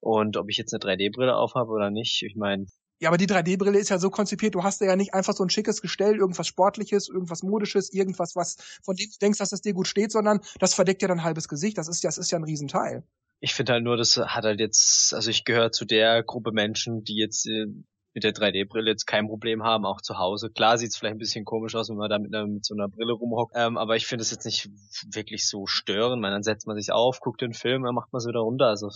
Und 0.00 0.36
ob 0.36 0.48
ich 0.48 0.56
jetzt 0.56 0.72
eine 0.72 0.80
3D-Brille 0.80 1.36
aufhabe 1.36 1.70
oder 1.72 1.90
nicht, 1.90 2.22
ich 2.22 2.36
meine, 2.36 2.66
Ja, 3.00 3.08
aber 3.10 3.18
die 3.18 3.26
3D-Brille 3.26 3.78
ist 3.78 3.88
ja 3.90 3.98
so 3.98 4.10
konzipiert, 4.10 4.54
du 4.54 4.62
hast 4.62 4.80
ja 4.80 4.96
nicht 4.96 5.14
einfach 5.14 5.34
so 5.34 5.44
ein 5.44 5.50
schickes 5.50 5.82
Gestell, 5.82 6.16
irgendwas 6.16 6.46
Sportliches, 6.46 7.08
irgendwas 7.08 7.42
Modisches, 7.42 7.92
irgendwas, 7.92 8.34
was, 8.36 8.56
von 8.82 8.96
dem 8.96 9.08
du 9.10 9.18
denkst, 9.20 9.38
dass 9.38 9.52
es 9.52 9.60
dir 9.60 9.72
gut 9.74 9.86
steht, 9.88 10.12
sondern 10.12 10.40
das 10.58 10.74
verdeckt 10.74 11.02
ja 11.02 11.08
dein 11.08 11.24
halbes 11.24 11.48
Gesicht. 11.48 11.78
Das 11.78 11.88
ist 11.88 12.02
ja, 12.02 12.08
das 12.08 12.18
ist 12.18 12.30
ja 12.30 12.38
ein 12.38 12.44
Riesenteil. 12.44 13.04
ich 13.40 13.54
finde 13.54 13.72
halt 13.74 13.84
nur, 13.84 13.96
das 13.96 14.16
hat 14.16 14.44
halt 14.44 14.60
jetzt, 14.60 15.14
also 15.14 15.30
ich 15.30 15.44
gehöre 15.44 15.70
zu 15.72 15.84
der 15.84 16.22
Gruppe 16.24 16.52
Menschen, 16.52 17.04
die 17.04 17.16
jetzt 17.16 17.46
äh, 17.46 17.66
mit 18.14 18.24
der 18.24 18.32
3D-Brille 18.32 18.90
jetzt 18.90 19.06
kein 19.06 19.26
Problem 19.26 19.62
haben, 19.62 19.84
auch 19.84 20.00
zu 20.00 20.18
Hause. 20.18 20.50
Klar 20.50 20.78
sieht 20.78 20.90
es 20.90 20.96
vielleicht 20.96 21.14
ein 21.14 21.18
bisschen 21.18 21.44
komisch 21.44 21.74
aus, 21.74 21.88
wenn 21.88 21.96
man 21.96 22.10
da 22.10 22.18
mit, 22.18 22.34
einer, 22.34 22.46
mit 22.46 22.64
so 22.64 22.74
einer 22.74 22.88
Brille 22.88 23.12
rumhockt, 23.12 23.52
ähm, 23.56 23.76
aber 23.76 23.96
ich 23.96 24.06
finde 24.06 24.22
es 24.22 24.30
jetzt 24.30 24.44
nicht 24.44 24.68
wirklich 25.12 25.48
so 25.48 25.66
störend. 25.66 26.20
Man, 26.20 26.32
dann 26.32 26.42
setzt 26.42 26.66
man 26.66 26.76
sich 26.76 26.92
auf, 26.92 27.20
guckt 27.20 27.40
den 27.40 27.52
Film, 27.52 27.84
dann 27.84 27.94
macht 27.94 28.12
man 28.12 28.18
es 28.18 28.26
wieder 28.26 28.40
runter. 28.40 28.66
Also 28.66 28.88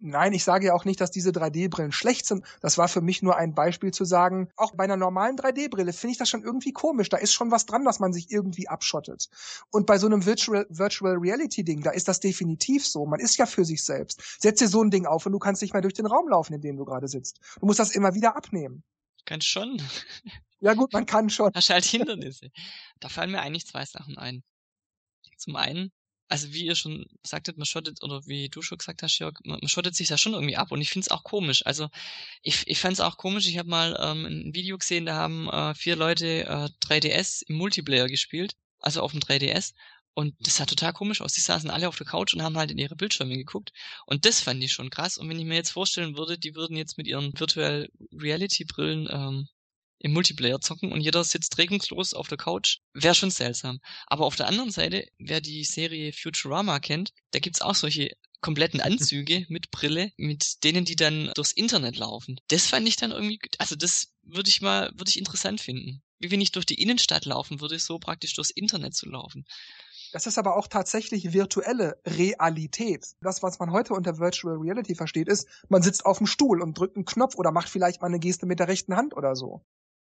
Nein, 0.00 0.32
ich 0.32 0.44
sage 0.44 0.66
ja 0.66 0.74
auch 0.74 0.84
nicht, 0.84 1.00
dass 1.00 1.10
diese 1.10 1.30
3D-Brillen 1.30 1.92
schlecht 1.92 2.26
sind. 2.26 2.44
Das 2.60 2.78
war 2.78 2.88
für 2.88 3.00
mich 3.00 3.22
nur 3.22 3.36
ein 3.36 3.54
Beispiel 3.54 3.90
zu 3.90 4.04
sagen, 4.04 4.48
auch 4.56 4.74
bei 4.74 4.84
einer 4.84 4.96
normalen 4.96 5.36
3D-Brille 5.36 5.92
finde 5.92 6.12
ich 6.12 6.18
das 6.18 6.28
schon 6.28 6.44
irgendwie 6.44 6.72
komisch. 6.72 7.08
Da 7.08 7.16
ist 7.16 7.32
schon 7.32 7.50
was 7.50 7.66
dran, 7.66 7.84
dass 7.84 7.98
man 7.98 8.12
sich 8.12 8.30
irgendwie 8.30 8.68
abschottet. 8.68 9.28
Und 9.70 9.86
bei 9.86 9.98
so 9.98 10.06
einem 10.06 10.24
Virtual, 10.24 10.66
Virtual 10.68 11.16
Reality-Ding, 11.16 11.82
da 11.82 11.90
ist 11.90 12.08
das 12.08 12.20
definitiv 12.20 12.86
so. 12.86 13.06
Man 13.06 13.20
ist 13.20 13.36
ja 13.36 13.46
für 13.46 13.64
sich 13.64 13.84
selbst. 13.84 14.22
Setz 14.40 14.60
dir 14.60 14.68
so 14.68 14.82
ein 14.82 14.90
Ding 14.90 15.06
auf 15.06 15.26
und 15.26 15.32
du 15.32 15.38
kannst 15.38 15.62
nicht 15.62 15.72
mehr 15.72 15.82
durch 15.82 15.94
den 15.94 16.06
Raum 16.06 16.28
laufen, 16.28 16.54
in 16.54 16.60
dem 16.60 16.76
du 16.76 16.84
gerade 16.84 17.08
sitzt. 17.08 17.40
Du 17.60 17.66
musst 17.66 17.80
das 17.80 17.94
immer 17.94 18.14
wieder 18.14 18.36
abnehmen. 18.38 18.84
Kann 19.24 19.42
schon. 19.42 19.82
Ja 20.60 20.74
gut, 20.74 20.92
man 20.92 21.06
kann 21.06 21.30
schon. 21.30 21.52
Hast 21.54 21.70
halt 21.70 21.84
Hindernisse. 21.84 22.50
Da 23.00 23.08
fallen 23.08 23.30
mir 23.30 23.40
eigentlich 23.40 23.66
zwei 23.66 23.84
Sachen 23.84 24.18
ein. 24.18 24.42
Zum 25.36 25.54
einen, 25.54 25.92
also 26.28 26.52
wie 26.52 26.66
ihr 26.66 26.74
schon 26.74 27.06
sagtet, 27.22 27.58
man 27.58 27.66
schottet, 27.66 28.02
oder 28.02 28.26
wie 28.26 28.48
du 28.48 28.60
schon 28.62 28.78
gesagt 28.78 29.02
hast, 29.02 29.18
Jörg, 29.18 29.34
man, 29.44 29.60
man 29.60 29.68
schottet 29.68 29.94
sich 29.94 30.08
da 30.08 30.18
schon 30.18 30.34
irgendwie 30.34 30.56
ab 30.56 30.72
und 30.72 30.80
ich 30.80 30.90
finde 30.90 31.06
es 31.06 31.10
auch 31.10 31.24
komisch. 31.24 31.64
Also 31.64 31.88
ich, 32.42 32.66
ich 32.66 32.78
fand 32.80 32.94
es 32.94 33.00
auch 33.00 33.16
komisch, 33.16 33.46
ich 33.46 33.58
habe 33.58 33.68
mal 33.68 33.96
ähm, 34.00 34.24
ein 34.26 34.54
Video 34.54 34.78
gesehen, 34.78 35.06
da 35.06 35.14
haben 35.14 35.48
äh, 35.48 35.74
vier 35.74 35.96
Leute 35.96 36.44
äh, 36.46 36.68
3DS 36.84 37.44
im 37.46 37.56
Multiplayer 37.56 38.08
gespielt, 38.08 38.56
also 38.80 39.02
auf 39.02 39.12
dem 39.12 39.20
3DS 39.20 39.74
und 40.18 40.34
das 40.40 40.56
sah 40.56 40.66
total 40.66 40.92
komisch 40.92 41.20
aus. 41.20 41.34
Die 41.34 41.40
saßen 41.40 41.70
alle 41.70 41.86
auf 41.86 41.96
der 41.96 42.04
Couch 42.04 42.34
und 42.34 42.42
haben 42.42 42.58
halt 42.58 42.72
in 42.72 42.78
ihre 42.78 42.96
Bildschirme 42.96 43.36
geguckt. 43.36 43.72
Und 44.04 44.24
das 44.24 44.40
fand 44.40 44.60
ich 44.64 44.72
schon 44.72 44.90
krass. 44.90 45.16
Und 45.16 45.28
wenn 45.28 45.38
ich 45.38 45.44
mir 45.44 45.54
jetzt 45.54 45.70
vorstellen 45.70 46.16
würde, 46.16 46.36
die 46.36 46.56
würden 46.56 46.76
jetzt 46.76 46.98
mit 46.98 47.06
ihren 47.06 47.38
Virtual 47.38 47.88
Reality 48.12 48.64
Brillen 48.64 49.08
ähm, 49.08 49.48
im 50.00 50.12
Multiplayer 50.12 50.60
zocken 50.60 50.90
und 50.90 51.02
jeder 51.02 51.22
sitzt 51.22 51.56
regungslos 51.58 52.14
auf 52.14 52.26
der 52.26 52.36
Couch, 52.36 52.78
wäre 52.94 53.14
schon 53.14 53.30
seltsam. 53.30 53.78
Aber 54.08 54.26
auf 54.26 54.34
der 54.34 54.48
anderen 54.48 54.72
Seite, 54.72 55.06
wer 55.18 55.40
die 55.40 55.62
Serie 55.62 56.12
Futurama 56.12 56.80
kennt, 56.80 57.12
da 57.30 57.38
gibt's 57.38 57.62
auch 57.62 57.76
solche 57.76 58.10
kompletten 58.40 58.80
Anzüge 58.80 59.46
mit 59.48 59.70
Brille, 59.70 60.10
mit 60.16 60.64
denen 60.64 60.84
die 60.84 60.96
dann 60.96 61.30
durchs 61.36 61.52
Internet 61.52 61.96
laufen. 61.96 62.40
Das 62.48 62.66
fand 62.66 62.88
ich 62.88 62.96
dann 62.96 63.12
irgendwie, 63.12 63.38
also 63.58 63.76
das 63.76 64.12
würde 64.24 64.48
ich 64.48 64.62
mal, 64.62 64.90
würde 64.96 65.10
ich 65.10 65.18
interessant 65.18 65.60
finden. 65.60 66.02
Wie 66.18 66.32
wenn 66.32 66.40
ich 66.40 66.50
durch 66.50 66.66
die 66.66 66.82
Innenstadt 66.82 67.24
laufen 67.24 67.60
würde, 67.60 67.78
so 67.78 68.00
praktisch 68.00 68.34
durchs 68.34 68.50
Internet 68.50 68.96
zu 68.96 69.08
laufen. 69.08 69.46
Das 70.12 70.26
ist 70.26 70.38
aber 70.38 70.56
auch 70.56 70.68
tatsächlich 70.68 71.32
virtuelle 71.32 72.00
Realität. 72.06 73.06
Das, 73.20 73.42
was 73.42 73.58
man 73.58 73.72
heute 73.72 73.94
unter 73.94 74.18
Virtual 74.18 74.56
Reality 74.56 74.94
versteht, 74.94 75.28
ist, 75.28 75.48
man 75.68 75.82
sitzt 75.82 76.06
auf 76.06 76.18
dem 76.18 76.26
Stuhl 76.26 76.62
und 76.62 76.78
drückt 76.78 76.96
einen 76.96 77.04
Knopf 77.04 77.36
oder 77.36 77.52
macht 77.52 77.68
vielleicht 77.68 78.00
mal 78.00 78.08
eine 78.08 78.18
Geste 78.18 78.46
mit 78.46 78.58
der 78.58 78.68
rechten 78.68 78.96
Hand 78.96 79.14
oder 79.14 79.36
so. 79.36 79.62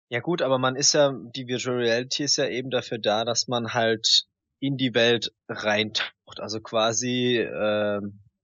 Ja 0.09 0.19
gut, 0.19 0.41
aber 0.41 0.59
man 0.59 0.75
ist 0.75 0.93
ja, 0.93 1.13
die 1.13 1.47
Virtual 1.47 1.77
Reality 1.77 2.23
ist 2.23 2.37
ja 2.37 2.47
eben 2.47 2.69
dafür 2.69 2.99
da, 2.99 3.25
dass 3.25 3.47
man 3.47 3.73
halt 3.73 4.25
in 4.59 4.77
die 4.77 4.93
Welt 4.93 5.33
reintaucht, 5.47 6.39
also 6.39 6.59
quasi 6.61 7.37
äh, 7.37 8.01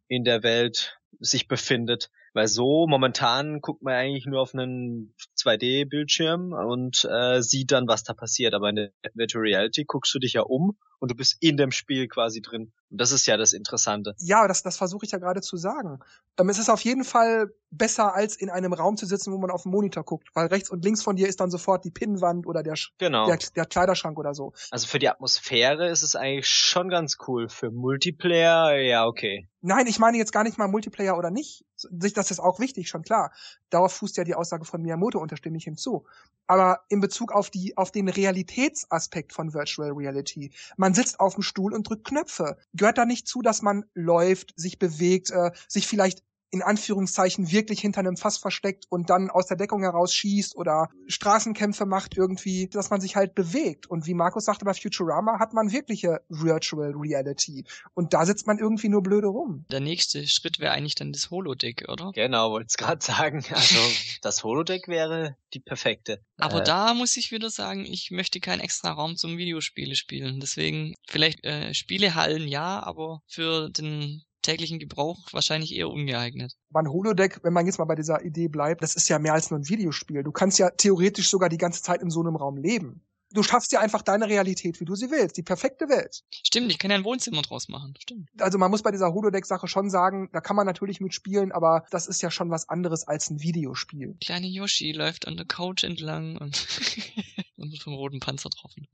in 0.07 0.23
der 0.23 0.43
Welt 0.43 0.99
sich 1.19 1.47
befindet. 1.47 2.09
Weil 2.33 2.47
so 2.47 2.87
momentan 2.87 3.59
guckt 3.59 3.81
man 3.81 3.93
eigentlich 3.93 4.25
nur 4.25 4.41
auf 4.41 4.53
einen 4.53 5.15
2D-Bildschirm 5.37 6.53
und 6.53 7.07
äh, 7.09 7.41
sieht 7.41 7.71
dann, 7.71 7.87
was 7.87 8.03
da 8.03 8.13
passiert. 8.13 8.53
Aber 8.53 8.69
in 8.69 8.75
der 8.75 8.91
Virtual 9.13 9.43
Reality 9.43 9.85
guckst 9.85 10.13
du 10.13 10.19
dich 10.19 10.33
ja 10.33 10.41
um 10.41 10.77
und 10.99 11.11
du 11.11 11.15
bist 11.15 11.37
in 11.39 11.57
dem 11.57 11.71
Spiel 11.71 12.07
quasi 12.07 12.41
drin. 12.41 12.71
Und 12.91 12.99
das 12.99 13.11
ist 13.11 13.25
ja 13.25 13.37
das 13.37 13.53
Interessante. 13.53 14.15
Ja, 14.19 14.47
das, 14.47 14.63
das 14.63 14.77
versuche 14.77 15.05
ich 15.05 15.11
ja 15.11 15.19
gerade 15.19 15.41
zu 15.41 15.57
sagen. 15.57 15.99
Ähm, 16.37 16.49
es 16.49 16.57
ist 16.57 16.69
auf 16.69 16.81
jeden 16.81 17.03
Fall 17.03 17.51
besser, 17.71 18.15
als 18.15 18.35
in 18.35 18.49
einem 18.49 18.73
Raum 18.73 18.97
zu 18.97 19.05
sitzen, 19.05 19.31
wo 19.31 19.37
man 19.37 19.51
auf 19.51 19.63
dem 19.63 19.71
Monitor 19.71 20.03
guckt. 20.03 20.29
Weil 20.33 20.47
rechts 20.47 20.69
und 20.69 20.83
links 20.83 21.03
von 21.03 21.15
dir 21.15 21.27
ist 21.27 21.39
dann 21.39 21.51
sofort 21.51 21.85
die 21.85 21.91
Pinnwand 21.91 22.47
oder 22.47 22.63
der, 22.63 22.75
genau. 22.97 23.27
der, 23.27 23.37
der 23.55 23.65
Kleiderschrank 23.65 24.17
oder 24.17 24.33
so. 24.33 24.53
Also 24.71 24.87
für 24.87 24.99
die 24.99 25.09
Atmosphäre 25.09 25.89
ist 25.89 26.01
es 26.01 26.15
eigentlich 26.15 26.47
schon 26.47 26.89
ganz 26.89 27.17
cool. 27.27 27.47
Für 27.49 27.71
Multiplayer, 27.71 28.75
ja, 28.77 29.05
okay. 29.05 29.47
Nein, 29.61 29.87
ich 29.87 29.99
meine 29.99 30.17
jetzt 30.17 30.31
gar 30.31 30.43
nicht 30.43 30.57
mal 30.57 30.67
Multiplayer 30.67 31.17
oder 31.17 31.31
nicht. 31.31 31.65
Das 31.91 32.31
ist 32.31 32.39
auch 32.39 32.59
wichtig, 32.59 32.89
schon 32.89 33.03
klar. 33.03 33.31
Darauf 33.69 33.93
fußt 33.93 34.17
ja 34.17 34.23
die 34.23 34.35
Aussage 34.35 34.65
von 34.65 34.81
Miyamoto, 34.81 35.19
unterstimme 35.19 35.57
ich 35.57 35.65
hinzu. 35.65 36.05
Aber 36.47 36.81
in 36.89 37.01
Bezug 37.01 37.31
auf 37.31 37.49
die, 37.49 37.77
auf 37.77 37.91
den 37.91 38.09
Realitätsaspekt 38.09 39.33
von 39.33 39.53
Virtual 39.53 39.91
Reality. 39.91 40.51
Man 40.77 40.88
sitzt 40.93 41.19
auf 41.19 41.35
dem 41.35 41.43
Stuhl 41.43 41.73
und 41.73 41.87
drückt 41.87 42.07
Knöpfe. 42.07 42.57
Gehört 42.73 42.97
da 42.97 43.05
nicht 43.05 43.27
zu, 43.27 43.41
dass 43.41 43.61
man 43.61 43.85
läuft, 43.93 44.53
sich 44.55 44.79
bewegt, 44.79 45.31
äh, 45.31 45.51
sich 45.67 45.87
vielleicht 45.87 46.23
in 46.51 46.61
Anführungszeichen 46.61 47.51
wirklich 47.51 47.79
hinter 47.79 47.99
einem 47.99 48.17
Fass 48.17 48.37
versteckt 48.37 48.85
und 48.89 49.09
dann 49.09 49.29
aus 49.29 49.47
der 49.47 49.57
Deckung 49.57 49.81
heraus 49.81 50.13
schießt 50.13 50.55
oder 50.55 50.89
Straßenkämpfe 51.07 51.85
macht 51.85 52.17
irgendwie, 52.17 52.67
dass 52.67 52.89
man 52.89 53.01
sich 53.01 53.15
halt 53.15 53.35
bewegt. 53.35 53.87
Und 53.87 54.07
wie 54.07 54.13
Markus 54.13 54.45
sagte, 54.45 54.65
bei 54.65 54.73
Futurama 54.73 55.39
hat 55.39 55.53
man 55.53 55.71
wirkliche 55.71 56.21
Virtual 56.29 56.93
Reality. 56.95 57.65
Und 57.93 58.13
da 58.13 58.25
sitzt 58.25 58.47
man 58.47 58.57
irgendwie 58.57 58.89
nur 58.89 59.03
blöde 59.03 59.27
rum. 59.27 59.65
Der 59.71 59.79
nächste 59.79 60.27
Schritt 60.27 60.59
wäre 60.59 60.73
eigentlich 60.73 60.95
dann 60.95 61.11
das 61.11 61.29
Holodeck, 61.29 61.85
oder? 61.87 62.11
Genau, 62.13 62.51
wollte 62.51 62.67
es 62.69 62.77
gerade 62.77 63.03
sagen. 63.05 63.43
Also 63.51 63.79
das 64.21 64.43
Holodeck 64.43 64.87
wäre 64.87 65.35
die 65.53 65.59
perfekte. 65.59 66.21
Aber 66.37 66.61
äh, 66.61 66.63
da 66.63 66.93
muss 66.93 67.17
ich 67.17 67.31
wieder 67.31 67.49
sagen, 67.49 67.85
ich 67.85 68.11
möchte 68.11 68.39
keinen 68.39 68.61
extra 68.61 68.91
Raum 68.91 69.15
zum 69.15 69.37
Videospiele 69.37 69.95
spielen. 69.95 70.39
Deswegen 70.39 70.95
vielleicht 71.07 71.43
äh, 71.45 71.73
Spielehallen 71.73 72.47
ja, 72.47 72.81
aber 72.81 73.21
für 73.27 73.69
den 73.69 74.23
täglichen 74.41 74.79
Gebrauch 74.79 75.17
wahrscheinlich 75.31 75.75
eher 75.75 75.89
ungeeignet. 75.89 76.55
Mein 76.69 76.89
Holodeck, 76.89 77.43
wenn 77.43 77.53
man 77.53 77.65
jetzt 77.65 77.79
mal 77.79 77.85
bei 77.85 77.95
dieser 77.95 78.23
Idee 78.23 78.47
bleibt, 78.47 78.81
das 78.83 78.95
ist 78.95 79.09
ja 79.09 79.19
mehr 79.19 79.33
als 79.33 79.49
nur 79.51 79.59
ein 79.59 79.69
Videospiel. 79.69 80.23
Du 80.23 80.31
kannst 80.31 80.59
ja 80.59 80.69
theoretisch 80.69 81.29
sogar 81.29 81.49
die 81.49 81.57
ganze 81.57 81.81
Zeit 81.81 82.01
in 82.01 82.09
so 82.09 82.21
einem 82.21 82.35
Raum 82.35 82.57
leben. 82.57 83.03
Du 83.31 83.43
schaffst 83.43 83.71
ja 83.71 83.79
einfach 83.79 84.01
deine 84.01 84.27
Realität, 84.27 84.79
wie 84.79 84.85
du 84.85 84.95
sie 84.95 85.11
willst, 85.11 85.37
die 85.37 85.43
perfekte 85.43 85.87
Welt. 85.87 86.23
Stimmt, 86.31 86.71
ich 86.71 86.79
kann 86.79 86.89
ja 86.89 86.97
ein 86.97 87.03
Wohnzimmer 87.03 87.43
draus 87.43 87.69
machen. 87.69 87.93
Stimmt. 87.99 88.27
Also 88.39 88.57
man 88.57 88.71
muss 88.71 88.81
bei 88.81 88.89
dieser 88.89 89.13
Holodeck-Sache 89.13 89.67
schon 89.67 89.91
sagen, 89.91 90.29
da 90.33 90.41
kann 90.41 90.55
man 90.55 90.65
natürlich 90.65 90.99
mitspielen, 90.99 91.51
aber 91.51 91.85
das 91.91 92.07
ist 92.07 92.23
ja 92.23 92.31
schon 92.31 92.49
was 92.49 92.69
anderes 92.69 93.07
als 93.07 93.29
ein 93.29 93.39
Videospiel. 93.39 94.17
Kleine 94.19 94.47
Yoshi 94.47 94.93
läuft 94.93 95.27
an 95.27 95.37
der 95.37 95.45
Couch 95.45 95.83
entlang 95.83 96.37
und, 96.37 96.67
und 97.57 97.71
wird 97.71 97.83
vom 97.83 97.93
roten 97.93 98.19
Panzer 98.19 98.49
getroffen. 98.49 98.87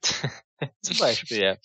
Zum 0.81 0.97
Beispiel, 0.97 1.41
ja. 1.41 1.55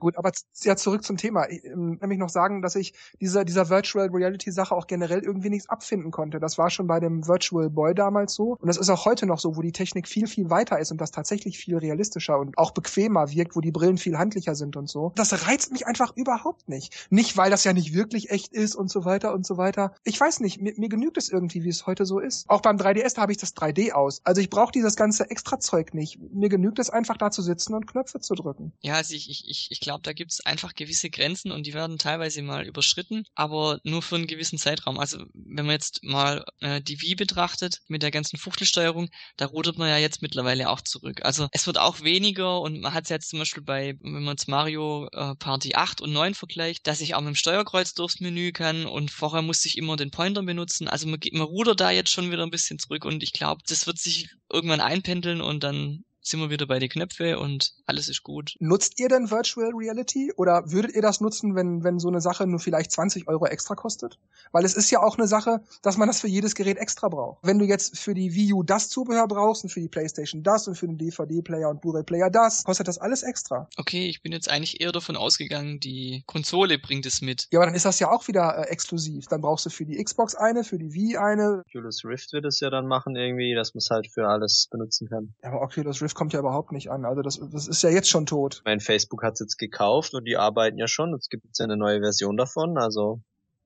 Gut, 0.00 0.16
aber 0.16 0.32
ja 0.62 0.76
zurück 0.76 1.04
zum 1.04 1.16
Thema. 1.16 1.48
Ich, 1.48 1.64
ähm, 1.64 1.98
nämlich 2.00 2.18
noch 2.18 2.30
sagen, 2.30 2.62
dass 2.62 2.74
ich 2.74 2.94
dieser, 3.20 3.44
dieser 3.44 3.68
Virtual 3.68 4.08
Reality 4.08 4.50
Sache 4.50 4.74
auch 4.74 4.86
generell 4.86 5.20
irgendwie 5.20 5.50
nichts 5.50 5.68
abfinden 5.68 6.10
konnte. 6.10 6.40
Das 6.40 6.58
war 6.58 6.70
schon 6.70 6.86
bei 6.86 7.00
dem 7.00 7.26
Virtual 7.28 7.70
Boy 7.70 7.94
damals 7.94 8.34
so. 8.34 8.56
Und 8.58 8.66
das 8.66 8.78
ist 8.78 8.88
auch 8.88 9.04
heute 9.04 9.26
noch 9.26 9.38
so, 9.38 9.56
wo 9.56 9.62
die 9.62 9.72
Technik 9.72 10.08
viel, 10.08 10.26
viel 10.26 10.50
weiter 10.50 10.78
ist 10.78 10.90
und 10.90 11.00
das 11.00 11.10
tatsächlich 11.10 11.58
viel 11.58 11.76
realistischer 11.76 12.38
und 12.38 12.56
auch 12.58 12.72
bequemer 12.72 13.30
wirkt, 13.30 13.54
wo 13.54 13.60
die 13.60 13.70
Brillen 13.70 13.98
viel 13.98 14.18
handlicher 14.18 14.54
sind 14.54 14.76
und 14.76 14.88
so. 14.88 15.12
Das 15.14 15.46
reizt 15.46 15.70
mich 15.70 15.86
einfach 15.86 16.16
überhaupt 16.16 16.68
nicht. 16.68 17.08
Nicht, 17.10 17.36
weil 17.36 17.50
das 17.50 17.64
ja 17.64 17.72
nicht 17.72 17.94
wirklich 17.94 18.30
echt 18.30 18.52
ist 18.52 18.74
und 18.74 18.90
so 18.90 19.04
weiter 19.04 19.34
und 19.34 19.46
so 19.46 19.56
weiter. 19.56 19.94
Ich 20.04 20.18
weiß 20.18 20.40
nicht, 20.40 20.60
mir, 20.60 20.72
mir 20.76 20.88
genügt 20.88 21.18
es 21.18 21.28
irgendwie, 21.28 21.62
wie 21.62 21.68
es 21.68 21.86
heute 21.86 22.06
so 22.06 22.18
ist. 22.18 22.48
Auch 22.48 22.62
beim 22.62 22.76
3DS 22.76 23.16
da 23.16 23.22
habe 23.22 23.32
ich 23.32 23.38
das 23.38 23.54
3D 23.54 23.92
aus. 23.92 24.22
Also 24.24 24.40
ich 24.40 24.48
brauche 24.48 24.72
dieses 24.72 24.96
ganze 24.96 25.30
Extra-Zeug 25.30 25.92
nicht. 25.92 26.18
Mir 26.32 26.48
genügt 26.48 26.78
es 26.78 26.88
einfach 26.88 27.18
da 27.18 27.30
zu 27.30 27.42
sitzen 27.42 27.74
und 27.74 27.86
Knöpfe 27.86 28.20
zu 28.20 28.34
drücken. 28.34 28.72
Ja, 28.80 28.94
also 28.94 29.14
ich, 29.14 29.28
ich, 29.28 29.48
ich, 29.48 29.68
ich 29.70 29.80
glaube, 29.90 30.02
da 30.02 30.12
gibt 30.12 30.30
es 30.30 30.46
einfach 30.46 30.76
gewisse 30.76 31.10
Grenzen 31.10 31.50
und 31.50 31.66
die 31.66 31.74
werden 31.74 31.98
teilweise 31.98 32.42
mal 32.42 32.64
überschritten, 32.64 33.24
aber 33.34 33.80
nur 33.82 34.02
für 34.02 34.14
einen 34.14 34.28
gewissen 34.28 34.56
Zeitraum. 34.56 35.00
Also 35.00 35.18
wenn 35.34 35.66
man 35.66 35.72
jetzt 35.72 36.04
mal 36.04 36.44
äh, 36.60 36.80
die 36.80 37.00
Wii 37.02 37.16
betrachtet 37.16 37.80
mit 37.88 38.04
der 38.04 38.12
ganzen 38.12 38.36
Fuchtelsteuerung, 38.36 39.08
da 39.36 39.46
rudert 39.46 39.78
man 39.78 39.88
ja 39.88 39.98
jetzt 39.98 40.22
mittlerweile 40.22 40.70
auch 40.70 40.80
zurück. 40.80 41.24
Also 41.24 41.48
es 41.50 41.66
wird 41.66 41.78
auch 41.78 42.02
weniger 42.02 42.60
und 42.60 42.80
man 42.80 42.94
hat 42.94 43.04
es 43.04 43.10
jetzt 43.10 43.30
zum 43.30 43.40
Beispiel 43.40 43.64
bei, 43.64 43.96
wenn 44.00 44.22
man 44.22 44.34
jetzt 44.34 44.46
Mario 44.46 45.08
äh, 45.10 45.34
Party 45.34 45.74
8 45.74 46.00
und 46.02 46.12
9 46.12 46.34
vergleicht, 46.34 46.86
dass 46.86 47.00
ich 47.00 47.16
auch 47.16 47.20
mit 47.20 47.30
dem 47.30 47.34
Steuerkreuz 47.34 47.94
durchs 47.94 48.20
Menü 48.20 48.52
kann 48.52 48.86
und 48.86 49.10
vorher 49.10 49.42
musste 49.42 49.66
ich 49.66 49.76
immer 49.76 49.96
den 49.96 50.12
Pointer 50.12 50.44
benutzen. 50.44 50.86
Also 50.86 51.08
man, 51.08 51.18
man 51.32 51.42
rudert 51.42 51.80
da 51.80 51.90
jetzt 51.90 52.12
schon 52.12 52.30
wieder 52.30 52.44
ein 52.44 52.50
bisschen 52.50 52.78
zurück 52.78 53.04
und 53.04 53.24
ich 53.24 53.32
glaube, 53.32 53.62
das 53.66 53.88
wird 53.88 53.98
sich 53.98 54.28
irgendwann 54.52 54.80
einpendeln 54.80 55.40
und 55.40 55.64
dann 55.64 56.04
sind 56.22 56.40
wir 56.40 56.50
wieder 56.50 56.66
bei 56.66 56.78
den 56.78 56.88
Knöpfe 56.88 57.38
und 57.38 57.72
alles 57.86 58.08
ist 58.08 58.22
gut. 58.22 58.54
Nutzt 58.60 58.98
ihr 59.00 59.08
denn 59.08 59.30
Virtual 59.30 59.72
Reality 59.74 60.32
oder 60.36 60.62
würdet 60.66 60.94
ihr 60.94 61.02
das 61.02 61.20
nutzen, 61.20 61.54
wenn, 61.54 61.84
wenn 61.84 61.98
so 61.98 62.08
eine 62.08 62.20
Sache 62.20 62.46
nur 62.46 62.60
vielleicht 62.60 62.92
20 62.92 63.28
Euro 63.28 63.46
extra 63.46 63.74
kostet? 63.74 64.18
Weil 64.52 64.64
es 64.64 64.74
ist 64.74 64.90
ja 64.90 65.02
auch 65.02 65.18
eine 65.18 65.26
Sache, 65.26 65.60
dass 65.82 65.96
man 65.96 66.08
das 66.08 66.20
für 66.20 66.28
jedes 66.28 66.54
Gerät 66.54 66.78
extra 66.78 67.08
braucht. 67.08 67.38
Wenn 67.42 67.58
du 67.58 67.64
jetzt 67.64 67.98
für 67.98 68.14
die 68.14 68.34
Wii 68.34 68.52
U 68.52 68.62
das 68.62 68.88
Zubehör 68.88 69.26
brauchst 69.28 69.64
und 69.64 69.70
für 69.70 69.80
die 69.80 69.88
Playstation 69.88 70.42
das 70.42 70.68
und 70.68 70.76
für 70.76 70.86
den 70.86 70.98
DVD-Player 70.98 71.68
und 71.68 71.80
Blu-ray-Player 71.80 72.30
das, 72.30 72.64
kostet 72.64 72.88
das 72.88 72.98
alles 72.98 73.22
extra. 73.22 73.68
Okay, 73.76 74.08
ich 74.08 74.22
bin 74.22 74.32
jetzt 74.32 74.50
eigentlich 74.50 74.80
eher 74.80 74.92
davon 74.92 75.16
ausgegangen, 75.16 75.80
die 75.80 76.22
Konsole 76.26 76.78
bringt 76.78 77.06
es 77.06 77.20
mit. 77.20 77.48
Ja, 77.50 77.58
aber 77.58 77.66
dann 77.66 77.74
ist 77.74 77.84
das 77.84 77.98
ja 77.98 78.10
auch 78.10 78.28
wieder 78.28 78.58
äh, 78.58 78.70
exklusiv. 78.70 79.26
Dann 79.26 79.40
brauchst 79.40 79.66
du 79.66 79.70
für 79.70 79.84
die 79.84 80.02
Xbox 80.02 80.34
eine, 80.34 80.64
für 80.64 80.78
die 80.78 80.92
Wii 80.92 81.16
eine. 81.16 81.62
Oculus 81.66 82.04
Rift 82.04 82.32
wird 82.32 82.44
es 82.44 82.60
ja 82.60 82.70
dann 82.70 82.86
machen 82.86 83.16
irgendwie, 83.16 83.54
dass 83.54 83.74
man 83.74 83.78
es 83.78 83.90
halt 83.90 84.08
für 84.08 84.28
alles 84.28 84.68
benutzen 84.70 85.08
kann. 85.08 85.34
Ja, 85.42 85.50
aber 85.50 85.62
Oculus 85.62 86.02
Rift 86.02 86.09
kommt 86.14 86.32
ja 86.32 86.40
überhaupt 86.40 86.72
nicht 86.72 86.90
an. 86.90 87.04
Also 87.04 87.22
das, 87.22 87.40
das 87.52 87.68
ist 87.68 87.82
ja 87.82 87.90
jetzt 87.90 88.08
schon 88.08 88.26
tot. 88.26 88.62
Mein 88.64 88.80
Facebook 88.80 89.22
hat 89.22 89.34
es 89.34 89.40
jetzt 89.40 89.58
gekauft 89.58 90.14
und 90.14 90.24
die 90.24 90.36
arbeiten 90.36 90.78
ja 90.78 90.88
schon. 90.88 91.14
Es 91.14 91.28
gibt 91.28 91.44
jetzt 91.46 91.60
eine 91.60 91.76
neue 91.76 92.00
Version 92.00 92.36
davon. 92.36 92.78
Also 92.78 93.20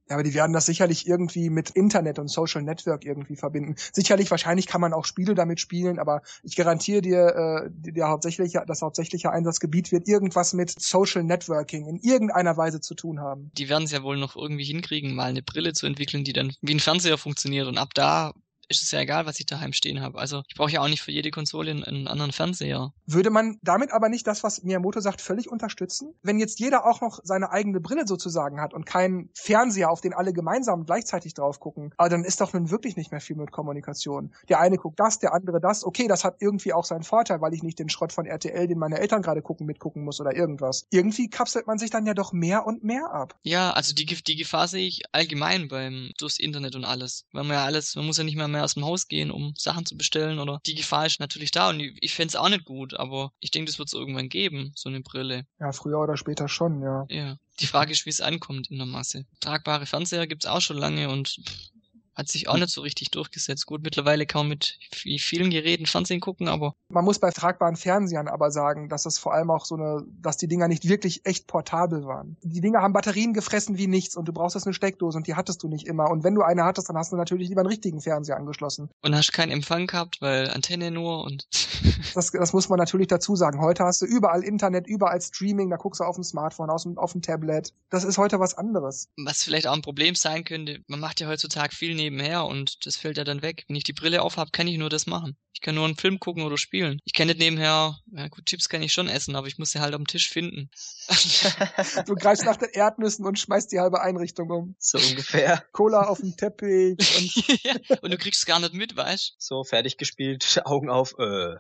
Ja, 0.09 0.17
aber 0.17 0.23
die 0.23 0.35
werden 0.35 0.53
das 0.53 0.67
sicherlich 0.67 1.07
irgendwie 1.07 1.51
mit 1.51 1.71
Internet 1.71 2.19
und 2.19 2.29
Social 2.29 2.63
Network 2.63 3.05
irgendwie 3.05 3.37
verbinden. 3.37 3.77
Sicherlich, 3.93 4.31
wahrscheinlich 4.31 4.67
kann 4.67 4.81
man 4.81 4.93
auch 4.93 5.05
Spiele 5.05 5.35
damit 5.35 5.61
spielen, 5.61 5.99
aber 5.99 6.23
ich 6.43 6.57
garantiere 6.57 7.01
dir, 7.01 7.67
äh, 7.67 7.71
der 7.71 8.09
hauptsächliche, 8.09 8.65
das 8.67 8.83
hauptsächliche 8.83 9.31
Einsatzgebiet 9.31 9.93
wird 9.93 10.07
irgendwas 10.07 10.53
mit 10.53 10.71
Social 10.71 11.25
Networking 11.25 11.87
in 11.87 11.99
irgendeiner 12.01 12.57
Weise 12.57 12.81
zu 12.81 12.95
tun 12.95 13.21
haben. 13.21 13.51
Die 13.57 13.69
werden 13.69 13.85
es 13.85 13.93
ja 13.93 14.03
wohl 14.03 14.19
noch 14.19 14.37
irgendwie 14.37 14.65
hinkriegen, 14.65 15.15
mal 15.15 15.25
eine 15.25 15.43
Brille 15.43 15.73
zu 15.73 15.87
entwickeln, 15.87 16.25
die 16.25 16.33
dann 16.33 16.53
wie 16.61 16.75
ein 16.75 16.81
Fernseher 16.81 17.19
funktioniert 17.19 17.67
und 17.67 17.79
ab 17.79 17.95
da 17.95 18.35
ist 18.69 18.83
es 18.83 18.91
ja 18.91 19.01
egal, 19.01 19.27
was 19.27 19.39
ich 19.41 19.47
daheim 19.47 19.73
stehen 19.73 20.01
habe. 20.01 20.19
Also 20.19 20.43
ich 20.49 20.55
brauche 20.55 20.71
ja 20.71 20.81
auch 20.81 20.89
nicht 20.89 21.03
für 21.03 21.13
jede 21.13 21.31
Konsole 21.31 21.71
einen, 21.71 21.85
einen, 21.85 22.09
anderen 22.09 22.33
Fernseher. 22.33 22.93
Würde 23.07 23.31
man 23.31 23.59
damit 23.63 23.93
aber 23.93 24.09
nicht 24.09 24.27
das, 24.27 24.43
was 24.43 24.63
Miyamoto 24.63 25.01
sagt, 25.01 25.21
völlig 25.21 25.51
unterstützen? 25.51 26.15
Wenn 26.23 26.39
jetzt 26.39 26.61
jeder 26.61 26.87
auch 26.87 27.01
noch 27.01 27.21
seine 27.23 27.51
eigene 27.51 27.81
Brille 27.81 28.07
sozusagen 28.07 28.61
hat 28.61 28.75
und 28.75 28.87
keinen 28.87 29.31
Fernseher, 29.35 29.91
auf 29.91 30.01
den 30.01 30.15
alle 30.15 30.33
gemeinsam 30.33 30.85
gleichzeitig 30.85 31.35
drauf 31.35 31.61
gucken, 31.61 31.93
aber 31.97 32.09
dann 32.09 32.25
ist 32.25 32.41
doch 32.41 32.53
nun 32.53 32.71
wirklich 32.71 32.97
nicht 32.97 33.11
mehr 33.11 33.21
viel 33.21 33.37
mit 33.37 33.53
Kommunikation. 33.53 34.33
Der 34.49 34.61
eine 34.61 34.77
guckt 34.77 35.01
das, 35.01 35.19
der 35.19 35.35
andere 35.35 35.61
das. 35.61 35.85
Okay, 35.85 36.09
das 36.09 36.25
hat 36.25 36.37
irgendwie 36.41 36.73
auch 36.73 36.85
seinen 36.85 37.03
Vorteil, 37.03 37.41
weil 37.41 37.55
ich 37.55 37.63
nicht 37.63 37.79
den 37.79 37.89
Schrott 37.89 38.13
von 38.13 38.27
RTL, 38.27 38.67
den 38.67 38.79
meine 38.79 38.99
Eltern 38.99 39.23
gerade 39.23 39.43
gucken, 39.43 39.67
mitgucken 39.67 40.05
muss 40.05 40.21
oder 40.21 40.35
irgendwas. 40.35 40.87
Irgendwie 40.91 41.29
kapselt 41.29 41.67
man 41.67 41.79
sich 41.79 41.91
dann 41.91 42.07
ja 42.07 42.15
doch 42.15 42.33
mehr 42.33 42.67
und 42.67 42.85
mehr 42.85 43.11
ab. 43.13 43.37
Ja, 43.43 43.73
also 43.73 43.95
die, 43.95 44.07
die 44.07 44.37
Gefahr 44.37 44.69
sehe 44.69 44.87
ich 44.87 45.03
allgemein 45.13 45.69
beim 45.69 46.13
durchs 46.19 46.39
Internet 46.39 46.77
und 46.77 46.85
alles. 46.85 47.25
Weil 47.33 47.45
man 47.45 47.57
ja 47.57 47.65
alles, 47.65 47.97
man 47.97 48.07
muss 48.07 48.19
ja 48.19 48.25
nicht 48.25 48.37
mehr, 48.37 48.49
mehr 48.55 48.65
aus 48.65 48.75
dem 48.75 48.85
Haus 48.85 49.09
gehen, 49.09 49.31
um 49.31 49.53
Sachen 49.57 49.85
zu 49.85 49.97
bestellen 49.97 50.39
oder 50.39 50.61
die 50.67 50.75
Gefahr 50.75 51.07
ist 51.07 51.21
natürlich 51.21 51.51
da 51.51 51.71
und 51.71 51.81
ich, 51.81 51.97
ich 52.01 52.15
fände 52.15 52.29
es 52.29 52.37
auch 52.37 52.49
nicht 52.49 52.65
gut, 52.65 52.95
aber 52.95 53.33
ich 53.41 53.51
denke, 53.51 53.71
das 53.71 53.79
wird 53.79 53.89
es 53.89 53.93
irgendwann 53.93 54.29
geben, 54.29 54.73
so 54.75 54.89
eine 54.89 55.01
Brille. 55.01 55.45
Ja, 55.61 55.73
früher 55.73 56.01
oder 56.01 56.17
später 56.17 56.49
schon, 56.49 56.83
ja. 56.83 57.07
Ja. 57.09 57.37
Die 57.61 57.67
Frage 57.67 57.93
ist, 57.93 58.07
wie 58.07 58.11
es 58.11 58.21
ankommt 58.21 58.71
in 58.71 58.79
der 58.79 58.87
Masse. 58.87 59.27
Tragbare 59.41 59.87
Fernseher 59.87 60.27
gibt's 60.27 60.47
auch 60.47 60.61
schon 60.61 60.77
lange 60.77 61.09
und 61.09 61.29
pff, 61.29 61.71
hat 62.15 62.29
sich 62.29 62.49
auch 62.49 62.57
nicht 62.57 62.71
so 62.71 62.81
richtig 62.81 63.11
durchgesetzt. 63.11 63.67
Gut, 63.67 63.83
mittlerweile 63.83 64.27
kann 64.27 64.43
man 64.43 64.49
mit 64.51 64.79
vielen 64.93 65.51
Geräten 65.51 65.87
Fernsehen 65.87 66.21
gucken, 66.21 66.49
aber. 66.49 66.75
Man 66.89 67.05
muss 67.05 67.19
bei 67.19 67.31
tragbaren 67.31 67.77
Fernsehern 67.77 68.29
aber 68.29 68.51
sagen, 68.51 68.89
dass 68.89 69.07
es 69.07 69.19
vor 69.19 69.35
allem 69.35 69.51
auch 69.51 69.65
so 69.65 69.75
eine, 69.75 70.05
dass 70.21 70.37
die 70.37 70.49
Dinger 70.49 70.69
nicht 70.69 70.89
wirklich 70.89 71.27
echt 71.27 71.47
portabel 71.47 72.05
waren. 72.07 72.37
Die 72.43 72.61
Dinger 72.61 72.83
haben 72.83 72.93
Batterien 72.93 73.33
gefressen 73.33 73.79
wie 73.79 73.87
nichts 73.87 74.17
und 74.17 74.27
du 74.27 74.33
brauchst 74.33 74.55
jetzt 74.55 74.67
eine 74.67 74.75
Steckdose 74.75 75.17
und 75.17 75.27
die 75.27 75.35
hattest 75.35 75.63
du 75.63 75.69
nicht 75.69 75.87
immer. 75.87 76.11
Und 76.11 76.25
wenn 76.25 76.35
du 76.35 76.43
eine 76.43 76.65
hattest, 76.65 76.89
dann 76.89 76.97
hast 76.97 77.13
du 77.13 77.17
natürlich 77.17 77.49
lieber 77.49 77.63
einen 77.63 77.71
richtigen 77.71 78.01
Fernseher 78.01 78.37
angeschlossen. 78.37 78.91
Und 79.03 79.15
hast 79.15 79.33
keinen 79.33 79.51
Empfang 79.51 79.87
gehabt, 79.87 80.21
weil 80.21 80.51
Antenne 80.51 80.91
nur 80.91 81.25
und. 81.25 81.49
das, 82.15 82.31
das 82.31 82.53
muss 82.53 82.69
man 82.69 82.79
natürlich 82.79 83.09
dazu 83.09 83.35
sagen. 83.37 83.61
Heute 83.61 83.85
hast 83.85 84.03
du 84.03 84.07
überall 84.07 84.45
Internet, 84.45 84.87
überall 84.87 85.21
Streaming, 85.21 85.71
da 85.71 85.77
guckst 85.77 86.01
du 86.01 86.05
auf 86.05 86.17
dem 86.17 86.25
Smartphone, 86.25 86.71
auf 86.71 86.83
dem, 86.83 86.99
auf 86.99 87.13
dem 87.13 87.23
Tablet. 87.23 87.73
Das 87.91 88.05
ist 88.05 88.19
heute 88.19 88.41
was 88.41 88.57
anderes. 88.57 89.09
Was 89.17 89.43
vielleicht 89.43 89.67
auch 89.67 89.75
ein 89.75 89.83
Problem 89.83 90.15
sein 90.15 90.45
könnte, 90.45 90.81
man 90.87 91.01
macht 91.01 91.21
ja 91.21 91.29
heutzutage 91.29 91.75
viel 91.75 91.95
nebenher 92.05 92.45
und 92.45 92.87
das 92.87 92.97
fällt 92.97 93.17
ja 93.17 93.25
dann 93.25 93.43
weg. 93.43 93.65
Wenn 93.69 93.77
ich 93.77 93.85
die 93.85 93.93
Brille 93.93 94.23
aufhab, 94.23 94.53
kann 94.53 94.69
ich 94.69 94.79
nur 94.79 94.91
das 94.91 95.07
machen. 95.07 95.37
Ich 95.53 95.61
kann 95.61 95.75
nur 95.75 95.85
einen 95.85 95.97
Film 95.97 96.21
gucken 96.21 96.43
oder 96.43 96.59
spielen. 96.59 97.01
Ich 97.05 97.13
kann 97.13 97.29
nicht 97.29 97.39
nebenher, 97.39 97.99
ja 98.13 98.29
gut, 98.29 98.47
Chips 98.47 98.69
kann 98.69 98.83
ich 98.83 98.93
schon 98.93 99.09
essen, 99.09 99.37
aber 99.37 99.47
ich 99.47 99.59
muss 99.59 99.71
sie 99.71 99.81
halt 99.81 99.95
am 99.95 100.07
Tisch 100.07 100.29
finden. 100.29 100.71
du 102.07 102.15
greifst 102.15 102.45
nach 102.45 102.57
den 102.57 102.71
Erdnüssen 102.73 103.25
und 103.25 103.39
schmeißt 103.39 103.73
die 103.73 103.81
halbe 103.81 104.03
Einrichtung 104.03 104.51
um. 104.51 104.75
So 104.79 104.99
ungefähr. 104.99 105.65
Cola 105.73 106.03
auf 106.03 106.21
dem 106.21 106.37
Teppich 106.37 106.99
und, 106.99 107.49
ja, 107.65 107.75
und 108.03 108.13
du 108.13 108.19
kriegst 108.19 108.47
gar 108.47 108.61
nicht 108.61 108.75
mit, 108.75 108.97
weißt 108.97 109.37
So, 109.39 109.65
fertig 109.65 109.97
gespielt, 109.97 110.61
Augen 110.65 110.91
auf, 110.91 111.15
äh. 111.19 111.57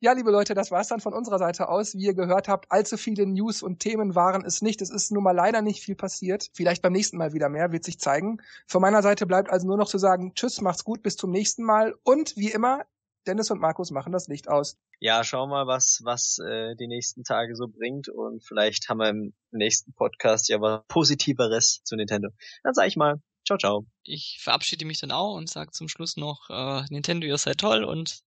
Ja, 0.00 0.12
liebe 0.12 0.30
Leute, 0.30 0.52
das 0.52 0.70
war's 0.70 0.88
dann 0.88 1.00
von 1.00 1.14
unserer 1.14 1.38
Seite 1.38 1.70
aus. 1.70 1.94
Wie 1.94 2.04
ihr 2.04 2.14
gehört 2.14 2.48
habt, 2.48 2.70
allzu 2.70 2.98
viele 2.98 3.26
News 3.26 3.62
und 3.62 3.80
Themen 3.80 4.14
waren 4.14 4.44
es 4.44 4.60
nicht. 4.60 4.82
Es 4.82 4.90
ist 4.90 5.10
nun 5.10 5.22
mal 5.22 5.32
leider 5.32 5.62
nicht 5.62 5.82
viel 5.82 5.94
passiert. 5.94 6.50
Vielleicht 6.52 6.82
beim 6.82 6.92
nächsten 6.92 7.16
Mal 7.16 7.32
wieder 7.32 7.48
mehr, 7.48 7.72
wird 7.72 7.84
sich 7.84 7.98
zeigen. 7.98 8.42
Von 8.66 8.82
meiner 8.82 9.02
Seite 9.02 9.24
bleibt 9.26 9.48
also 9.48 9.66
nur 9.66 9.78
noch 9.78 9.88
zu 9.88 9.96
sagen, 9.96 10.34
tschüss, 10.34 10.60
macht's 10.60 10.84
gut, 10.84 11.02
bis 11.02 11.16
zum 11.16 11.30
nächsten 11.30 11.64
Mal. 11.64 11.94
Und 12.02 12.36
wie 12.36 12.50
immer, 12.50 12.84
Dennis 13.26 13.50
und 13.50 13.58
Markus 13.58 13.90
machen 13.90 14.12
das 14.12 14.28
Licht 14.28 14.48
aus. 14.48 14.76
Ja, 15.00 15.24
schau 15.24 15.46
mal, 15.46 15.66
was, 15.66 16.00
was 16.04 16.38
äh, 16.38 16.74
die 16.76 16.88
nächsten 16.88 17.24
Tage 17.24 17.56
so 17.56 17.66
bringt. 17.66 18.10
Und 18.10 18.44
vielleicht 18.44 18.90
haben 18.90 18.98
wir 18.98 19.08
im 19.08 19.32
nächsten 19.50 19.94
Podcast 19.94 20.50
ja 20.50 20.60
was 20.60 20.82
Positiveres 20.88 21.80
zu 21.84 21.96
Nintendo. 21.96 22.28
Dann 22.62 22.74
sag 22.74 22.86
ich 22.86 22.96
mal, 22.96 23.16
ciao, 23.46 23.56
ciao. 23.58 23.86
Ich 24.02 24.38
verabschiede 24.42 24.84
mich 24.84 25.00
dann 25.00 25.10
auch 25.10 25.34
und 25.36 25.48
sag 25.48 25.72
zum 25.72 25.88
Schluss 25.88 26.18
noch, 26.18 26.50
äh, 26.50 26.84
Nintendo, 26.90 27.26
ihr 27.26 27.38
seid 27.38 27.58
toll 27.58 27.82
und 27.82 28.25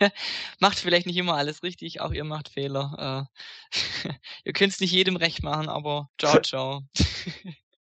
macht 0.60 0.78
vielleicht 0.78 1.06
nicht 1.06 1.16
immer 1.16 1.34
alles 1.34 1.62
richtig, 1.62 2.00
auch 2.00 2.12
ihr 2.12 2.24
macht 2.24 2.48
Fehler. 2.48 3.28
Äh, 3.32 4.14
ihr 4.44 4.52
könnt 4.52 4.72
es 4.72 4.80
nicht 4.80 4.92
jedem 4.92 5.16
recht 5.16 5.42
machen, 5.42 5.68
aber 5.68 6.10
ciao, 6.18 6.40
ciao. 6.40 6.82